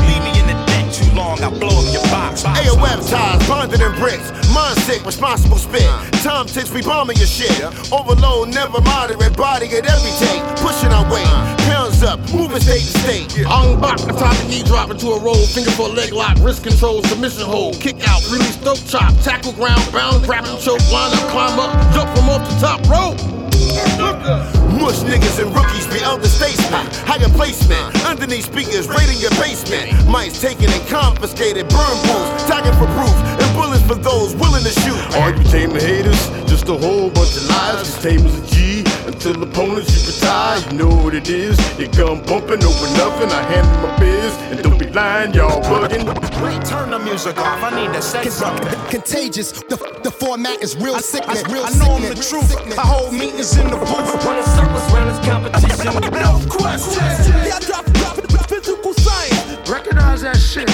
Leave 0.08 0.22
me 0.24 0.32
in 0.40 0.46
the 0.46 0.56
deck 0.66 0.92
too 0.92 1.10
long. 1.14 1.42
I 1.42 1.50
blow 1.50 1.68
up 1.68 1.92
your 1.92 2.02
box. 2.10 2.42
AOM 2.44 3.08
ties, 3.08 3.48
bonded 3.48 3.80
in 3.80 3.92
bricks. 3.98 4.32
Mind 4.54 4.78
sick, 4.80 5.04
responsible 5.04 5.58
spit. 5.58 5.86
Time 6.22 6.46
ticks, 6.46 6.70
we 6.70 6.82
bombing 6.82 7.16
your 7.16 7.26
shit. 7.26 7.60
Overload, 7.92 8.48
never 8.54 8.80
moderate, 8.80 9.36
body 9.36 9.66
at 9.76 9.86
every 9.86 10.12
take. 10.18 10.42
Pushing 10.64 10.92
our 10.92 11.04
weight. 11.12 11.26
Uh-huh. 11.26 11.56
Pounds 11.68 12.02
up, 12.02 12.18
moving 12.32 12.60
state 12.60 12.80
to 12.80 12.98
state. 13.04 13.46
On 13.46 13.80
back, 13.80 14.00
atomic 14.00 14.48
knee 14.48 14.62
drop 14.62 14.90
into 14.90 15.08
a 15.08 15.20
roll, 15.20 15.46
finger 15.46 15.70
for 15.72 15.88
a 15.88 15.92
leg 15.92 16.12
lock, 16.12 16.38
wrist 16.40 16.62
control, 16.64 17.02
submission 17.04 17.44
hold, 17.44 17.78
kick 17.80 17.96
out, 18.08 18.22
release, 18.30 18.56
throat 18.56 18.82
chop, 18.86 19.12
tackle 19.22 19.52
ground, 19.52 19.82
bound, 19.92 20.24
grappling 20.24 20.58
choke, 20.60 20.80
line 20.90 21.12
up, 21.12 21.30
climb 21.30 21.58
up, 21.58 21.94
jump 21.94 22.08
from 22.16 22.28
off 22.30 22.48
the 22.48 22.56
top 22.60 22.80
rope. 22.88 23.35
Mush 23.66 25.02
niggas 25.02 25.42
and 25.42 25.54
rookies 25.54 25.86
be 25.88 26.00
elder 26.02 26.28
statesmen. 26.28 26.86
Higher 27.06 27.28
placement, 27.30 27.94
underneath 28.04 28.46
speakers, 28.46 28.88
raiding 28.88 29.18
your 29.18 29.30
basement. 29.42 29.90
Mics 30.06 30.40
taken 30.40 30.70
and 30.70 30.86
confiscated, 30.88 31.68
burn 31.68 31.96
booths, 32.06 32.44
tagging 32.46 32.74
for 32.74 32.86
proof, 32.94 33.16
and 33.42 33.50
bullets 33.56 33.82
for 33.82 33.96
those 33.96 34.34
willing 34.36 34.62
to 34.62 34.72
shoot. 34.80 35.00
Are 35.16 35.34
you 35.34 35.42
tame 35.44 35.70
haters? 35.70 36.45
Just 36.66 36.82
a 36.82 36.86
whole 36.88 37.10
bunch 37.10 37.36
of 37.36 37.48
lies. 37.48 37.74
Cause 37.76 38.02
tame 38.02 38.26
as 38.26 38.42
a 38.42 38.46
G 38.52 38.82
until 39.06 39.40
opponents 39.40 39.94
you 39.94 40.12
retire. 40.12 40.58
You 40.66 40.78
know 40.78 40.88
what 41.04 41.14
it 41.14 41.28
is. 41.28 41.56
Your 41.78 41.86
gun 41.94 42.26
bumping 42.26 42.64
over 42.64 42.86
nothing. 42.98 43.30
I 43.30 43.42
handle 43.54 43.88
my 43.88 43.96
biz 44.00 44.34
and 44.50 44.60
don't 44.64 44.76
be 44.76 44.90
lying, 44.90 45.32
y'all 45.32 45.62
bugging. 45.62 46.02
Wait, 46.42 46.64
turn 46.66 46.90
the 46.90 46.98
music 46.98 47.38
off. 47.38 47.62
I 47.62 47.70
need 47.70 47.94
to 47.94 48.02
say 48.02 48.24
something. 48.24 48.66
Contagious. 48.90 49.52
The, 49.52 49.76
the 50.02 50.10
format 50.10 50.60
is 50.60 50.76
real 50.76 50.98
sick. 50.98 51.22
I, 51.28 51.40
Real 51.52 51.62
I 51.64 51.70
know 51.78 51.94
I'm 51.94 52.02
the 52.02 52.16
truth. 52.16 52.50
Sickness. 52.50 52.76
I 52.76 52.82
hold 52.82 53.12
meetings 53.12 53.56
in 53.56 53.70
the 53.70 53.76
booth. 53.76 54.26
When 54.26 54.36
it's 54.36 54.50
circles 54.50 54.92
round, 54.92 55.10
it's 55.10 55.24
competition. 55.24 55.86
No 56.18 56.42
question. 56.50 57.04
Yeah, 57.46 57.60
drop, 57.60 57.84
drop, 57.92 58.16
drop 58.26 58.48
physical 58.48 58.92
science. 58.92 59.70
Recognize 59.70 60.22
that 60.22 60.36
shit. 60.36 60.66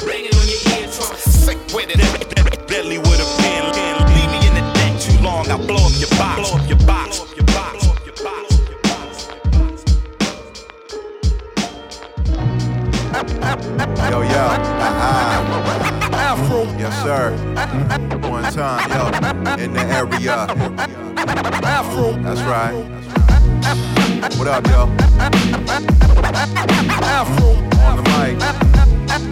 Bring 0.00 0.24
it 0.24 0.34
on 0.34 0.48
your 0.48 0.80
eardrum. 0.80 1.16
Sick 1.18 1.58
with 1.74 1.90
it. 1.90 2.66
Deadly 2.66 2.96
up 5.98 6.10
your 6.10 6.18
box. 6.18 6.48
Blow 6.48 6.58
up 6.58 6.68
your 6.68 6.78
box. 6.86 7.18
Your 7.36 7.46
box. 7.46 7.84
Your 8.06 8.14
box. 8.14 8.36
Yo, 14.10 14.18
yo. 14.22 14.44
Aha. 14.86 15.10
Afro. 16.12 16.60
Yes, 16.78 16.94
sir. 17.02 17.32
One 18.28 18.44
time, 18.52 18.90
yo. 18.90 19.06
In 19.62 19.72
the 19.72 19.84
area. 19.86 20.46
Afro. 21.64 22.12
That's 22.22 22.42
right. 22.42 22.74
What 24.38 24.48
up, 24.48 24.66
yo? 24.68 24.88
Afro. 27.02 27.50
On 27.86 27.96
the 27.96 28.02
mic. 28.14 28.38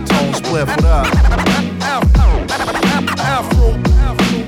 Tone 0.08 0.32
Spliff, 0.32 0.66
what 0.66 0.84
up? 0.84 1.06
Afro. 3.18 3.95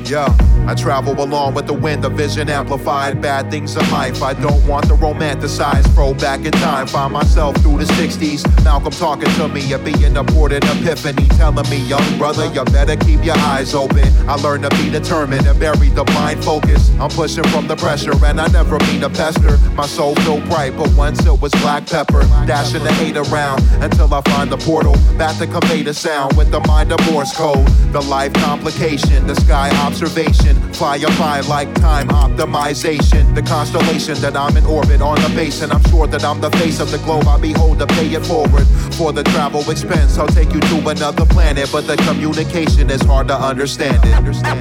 Yo, 0.08 0.24
I 0.66 0.74
travel 0.74 1.22
along 1.22 1.52
with 1.52 1.66
the 1.66 1.74
wind, 1.74 2.02
the 2.02 2.08
vision 2.08 2.48
amplified. 2.48 3.20
Bad 3.20 3.50
things 3.50 3.76
in 3.76 3.90
life, 3.90 4.22
I 4.22 4.32
don't 4.32 4.66
want 4.66 4.86
to 4.86 4.94
romanticize. 4.94 5.84
Throw 5.94 6.14
back 6.14 6.46
in 6.46 6.52
time, 6.52 6.86
find 6.86 7.12
myself 7.12 7.54
through 7.58 7.76
the 7.76 7.84
60s. 7.84 8.42
Malcolm 8.64 8.92
talking 8.92 9.28
to 9.32 9.48
me, 9.48 9.70
a 9.74 9.78
being 9.78 10.16
aborted 10.16 10.64
epiphany. 10.64 11.28
Telling 11.36 11.68
me, 11.68 11.76
young 11.86 12.16
brother, 12.16 12.46
you 12.54 12.64
better 12.64 12.96
keep 12.96 13.22
your 13.22 13.36
eyes 13.36 13.74
open. 13.74 14.08
I 14.26 14.36
learned 14.36 14.62
to 14.62 14.70
be 14.82 14.88
determined 14.88 15.46
and 15.46 15.60
bury 15.60 15.90
the 15.90 16.06
mind 16.14 16.42
focus. 16.42 16.90
I'm 16.98 17.10
pushing 17.10 17.44
from 17.44 17.66
the 17.66 17.76
pressure, 17.76 18.14
and 18.24 18.40
I 18.40 18.46
never 18.48 18.78
mean 18.86 19.02
to 19.02 19.10
pester. 19.10 19.58
My 19.74 19.86
soul 19.86 20.14
feel 20.16 20.40
bright, 20.46 20.74
but 20.74 20.90
once 20.96 21.26
it 21.26 21.38
was 21.38 21.52
black 21.60 21.86
pepper. 21.86 22.22
Dashing 22.46 22.82
the 22.82 22.92
hate 22.94 23.18
around 23.18 23.62
until 23.82 24.14
I 24.14 24.22
find 24.22 24.50
the 24.50 24.56
portal. 24.56 24.94
Back 25.18 25.36
to 25.36 25.46
convey 25.46 25.82
the 25.82 25.92
sound 25.92 26.34
with 26.34 26.50
the 26.50 26.60
mind 26.60 26.92
of 26.92 27.12
Morse 27.12 27.36
code. 27.36 27.66
The 27.92 28.00
life 28.00 28.32
complication, 28.32 29.26
the 29.26 29.34
sky 29.34 29.68
observation. 30.02 30.54
Fly 30.72 30.96
up 30.98 31.10
high 31.14 31.40
like 31.40 31.72
time 31.74 32.08
optimization. 32.08 33.34
The 33.34 33.42
constellation 33.42 34.14
that 34.20 34.36
I'm 34.36 34.56
in 34.56 34.64
orbit 34.64 35.00
on 35.00 35.20
the 35.20 35.28
base, 35.34 35.62
and 35.62 35.72
I'm 35.72 35.82
sure 35.90 36.06
that 36.06 36.24
I'm 36.24 36.40
the 36.40 36.50
face 36.52 36.78
of 36.78 36.92
the 36.92 36.98
globe. 36.98 37.26
I 37.26 37.40
behold 37.40 37.80
to 37.80 37.86
pay 37.86 38.06
it 38.14 38.24
forward. 38.24 38.66
For 38.94 39.12
the 39.12 39.24
travel 39.24 39.68
expense, 39.68 40.16
I'll 40.16 40.28
take 40.28 40.52
you 40.52 40.60
to 40.60 40.88
another 40.88 41.26
planet, 41.26 41.70
but 41.72 41.86
the 41.88 41.96
communication 41.96 42.90
is 42.90 43.02
hard 43.02 43.26
to 43.28 43.34
understand 43.34 44.04
it. 44.04 44.14
Understand. 44.14 44.60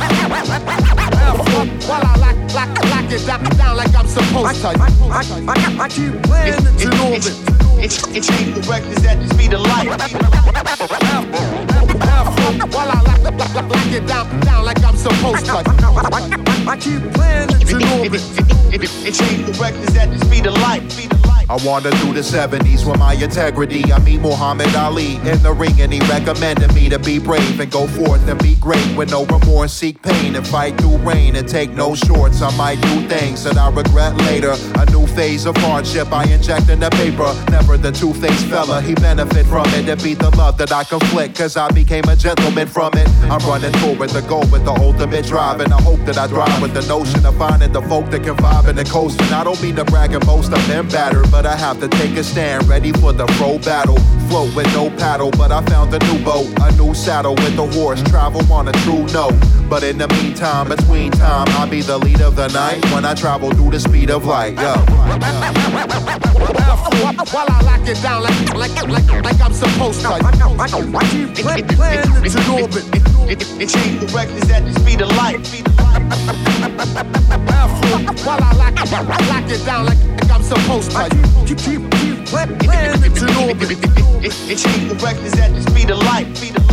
While 1.87 2.01
I 2.03 2.15
lock, 2.17 2.35
lock, 2.55 2.83
lock 2.89 3.11
it 3.11 3.25
down, 3.57 3.77
like 3.77 3.93
I'm 3.93 4.07
supposed 4.07 4.61
to. 4.61 4.67
I, 4.67 4.73
I, 4.73 5.85
I, 5.85 5.89
keep 5.89 6.13
playing 6.23 6.65
it 6.65 6.81
in 6.81 6.99
orbit. 6.99 7.35
It's, 7.77 8.07
it's 8.07 8.29
incorrect, 8.41 8.87
is 8.87 9.05
at 9.05 9.19
the 9.19 9.27
speed 9.35 9.53
of 9.53 9.61
light. 9.61 9.85
Like 15.07 15.15
supposed 15.15 15.45
to. 15.45 15.51
I, 16.67 16.77
keep 16.77 17.01
playing 17.13 17.49
it 17.49 17.71
in 17.71 17.81
orbit. 17.99 18.21
It's 18.73 19.17
speed 19.17 19.47
of 19.47 19.59
light. 19.59 20.19
Speed 20.23 20.45
of 20.47 20.53
light. 20.55 20.96
I 21.49 21.55
wander 21.65 21.91
through 21.91 22.11
the 22.11 22.19
70s 22.19 22.85
with 22.85 22.99
my 22.99 23.13
integrity. 23.13 23.93
I 23.93 23.99
meet 23.99 24.19
Muhammad 24.19 24.75
Ali 24.75 25.15
in 25.15 25.41
the 25.43 25.53
ring, 25.53 25.79
and 25.79 25.93
he 25.93 26.01
recommended 26.01 26.73
me 26.75 26.89
to 26.89 26.99
be 26.99 27.19
brave 27.19 27.61
and 27.61 27.71
go 27.71 27.87
forth 27.87 28.27
and 28.27 28.37
be 28.39 28.55
great 28.55 28.97
with 28.97 29.11
no 29.11 29.25
remorse. 29.25 29.71
Seek 29.71 30.01
pain 30.01 30.35
and 30.35 30.45
fight 30.45 30.77
through 30.77 30.97
rain 30.97 31.37
and 31.37 31.47
take 31.47 31.71
no 31.71 31.95
shorts. 31.95 32.41
I 32.41 32.55
might 32.57 32.81
do 32.81 33.07
things 33.07 33.45
that 33.45 33.57
I 33.57 33.69
regret 33.69 34.17
later. 34.27 34.55
A 34.75 34.85
new 34.91 35.07
phase 35.07 35.45
of 35.45 35.55
hardship 35.55 36.11
I 36.11 36.25
inject 36.25 36.69
in 36.69 36.81
the 36.81 36.89
paper. 36.89 37.33
Never 37.49 37.77
the 37.77 37.93
two 37.93 38.13
faced 38.13 38.47
fella, 38.47 38.81
he 38.81 38.93
benefit 38.95 39.45
from 39.45 39.67
it. 39.67 39.87
It 39.87 40.03
be 40.03 40.15
the 40.15 40.29
love 40.31 40.57
that 40.57 40.73
I 40.73 40.83
conflict, 40.83 41.37
cause 41.37 41.55
I 41.55 41.71
became 41.71 42.03
a 42.09 42.15
gentleman 42.17 42.67
from 42.67 42.91
it. 42.95 43.07
I'm 43.31 43.39
running 43.47 43.71
forward 43.79 44.09
the 44.09 44.21
goal 44.21 44.45
with 44.51 44.65
the 44.65 44.73
ultimate 44.73 45.25
drive, 45.25 45.61
and 45.61 45.73
I 45.73 45.81
hope 45.81 46.01
that 46.07 46.17
I 46.17 46.27
drive 46.27 46.61
with 46.61 46.73
the 46.73 46.85
notion 46.87 47.25
of 47.25 47.37
finding 47.37 47.71
the 47.71 47.81
folk 47.83 48.09
that 48.11 48.23
can 48.23 48.35
vibe 48.35 48.67
and 48.67 48.77
the 48.77 48.83
coast. 48.83 49.21
And 49.21 49.31
I 49.33 49.45
don't 49.45 49.61
mean 49.61 49.77
to 49.77 49.85
brag 49.85 50.13
and 50.13 50.25
boast, 50.25 50.51
I've 50.51 50.67
been 50.67 50.89
battered, 50.89 51.31
but 51.31 51.36
I 51.45 51.55
have 51.55 51.79
to 51.81 51.87
take 51.87 52.17
a 52.17 52.23
stand, 52.23 52.67
ready 52.67 52.91
for 52.93 53.13
the 53.13 53.25
pro 53.37 53.59
battle. 53.59 53.97
Float 54.29 54.55
with 54.55 54.67
no 54.73 54.89
paddle, 54.89 55.31
but 55.31 55.51
I 55.51 55.63
found 55.65 55.93
a 55.93 55.99
new 55.99 56.23
boat, 56.23 56.47
a 56.61 56.71
new 56.75 56.93
saddle 56.93 57.35
with 57.35 57.57
a 57.57 57.67
horse, 57.67 58.01
travel 58.03 58.41
on 58.51 58.67
a 58.67 58.71
true 58.83 59.05
note. 59.07 59.35
But 59.69 59.83
in 59.83 59.97
the 59.97 60.07
meantime, 60.07 60.69
between 60.69 61.11
time, 61.11 61.47
I'll 61.49 61.69
be 61.69 61.81
the 61.81 61.97
lead 61.97 62.21
of 62.21 62.35
the 62.35 62.47
night 62.49 62.83
when 62.91 63.05
I 63.05 63.13
travel 63.13 63.51
through 63.51 63.71
the 63.71 63.79
speed 63.79 64.09
of 64.09 64.25
light. 64.25 64.55
Yo. 64.55 64.73
While 67.31 67.47
I 67.49 67.61
lock 67.61 67.87
it 67.87 68.01
down 68.01 68.23
like 68.23 68.53
like 68.55 68.87
like, 68.87 69.23
like 69.23 69.41
I'm 69.41 69.53
supposed 69.53 70.01
to. 70.01 70.09
I 70.09 70.19
keep 71.11 71.67
planning 71.67 72.31
to 72.31 72.61
orbit. 72.61 73.16
It 73.29 73.39
change 73.67 73.99
the 73.99 74.07
reckless 74.15 74.49
at 74.49 74.63
the 74.63 74.73
speed 74.79 75.01
of 75.01 75.09
light. 75.17 75.35
While 78.25 78.41
I 78.41 78.53
lock, 78.55 79.27
lock 79.27 79.49
it 79.51 79.65
down 79.65 79.85
like, 79.85 79.97
I'm 80.31 80.41
supposed 80.41 80.91
to. 80.91 81.09
Keep 81.45 81.57
keep 81.57 81.91
keep 81.91 82.25
planning 82.29 83.13
to 83.13 83.25
orbit. 83.45 83.71
It 84.23 84.57
change 84.57 84.87
the 84.87 84.95
reckless 85.03 85.37
at 85.39 85.53
the 85.53 85.61
speed 85.69 85.89
of 85.89 85.99
light. 85.99 86.37
Speed 86.37 86.55
of 86.55 86.61
light. 86.61 86.66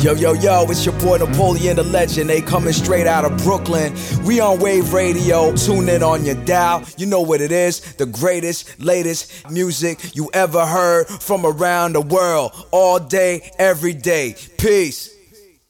Yo, 0.00 0.14
yo, 0.14 0.32
yo, 0.32 0.64
it's 0.70 0.86
your 0.86 0.98
boy 1.00 1.18
Napoleon 1.18 1.76
Da 1.76 1.82
Legend. 1.82 2.30
They 2.30 2.40
coming 2.40 2.72
straight 2.72 3.06
out 3.06 3.26
of 3.26 3.36
Brooklyn. 3.44 3.94
We 4.24 4.40
on 4.40 4.58
Wave 4.58 4.94
Radio. 4.94 5.54
Tune 5.54 5.90
in 5.90 6.02
on 6.02 6.24
your 6.24 6.36
dial. 6.46 6.82
You 6.96 7.04
know 7.04 7.20
what 7.20 7.42
it 7.42 7.52
is. 7.52 7.80
The 7.96 8.06
greatest, 8.06 8.80
latest 8.80 9.50
music 9.50 10.16
you 10.16 10.30
ever 10.32 10.64
heard 10.64 11.06
from 11.06 11.44
around 11.44 11.96
the 11.96 12.00
world. 12.00 12.52
All 12.70 12.98
day, 12.98 13.50
every 13.58 13.92
day. 13.92 14.36
Peace. 14.56 15.19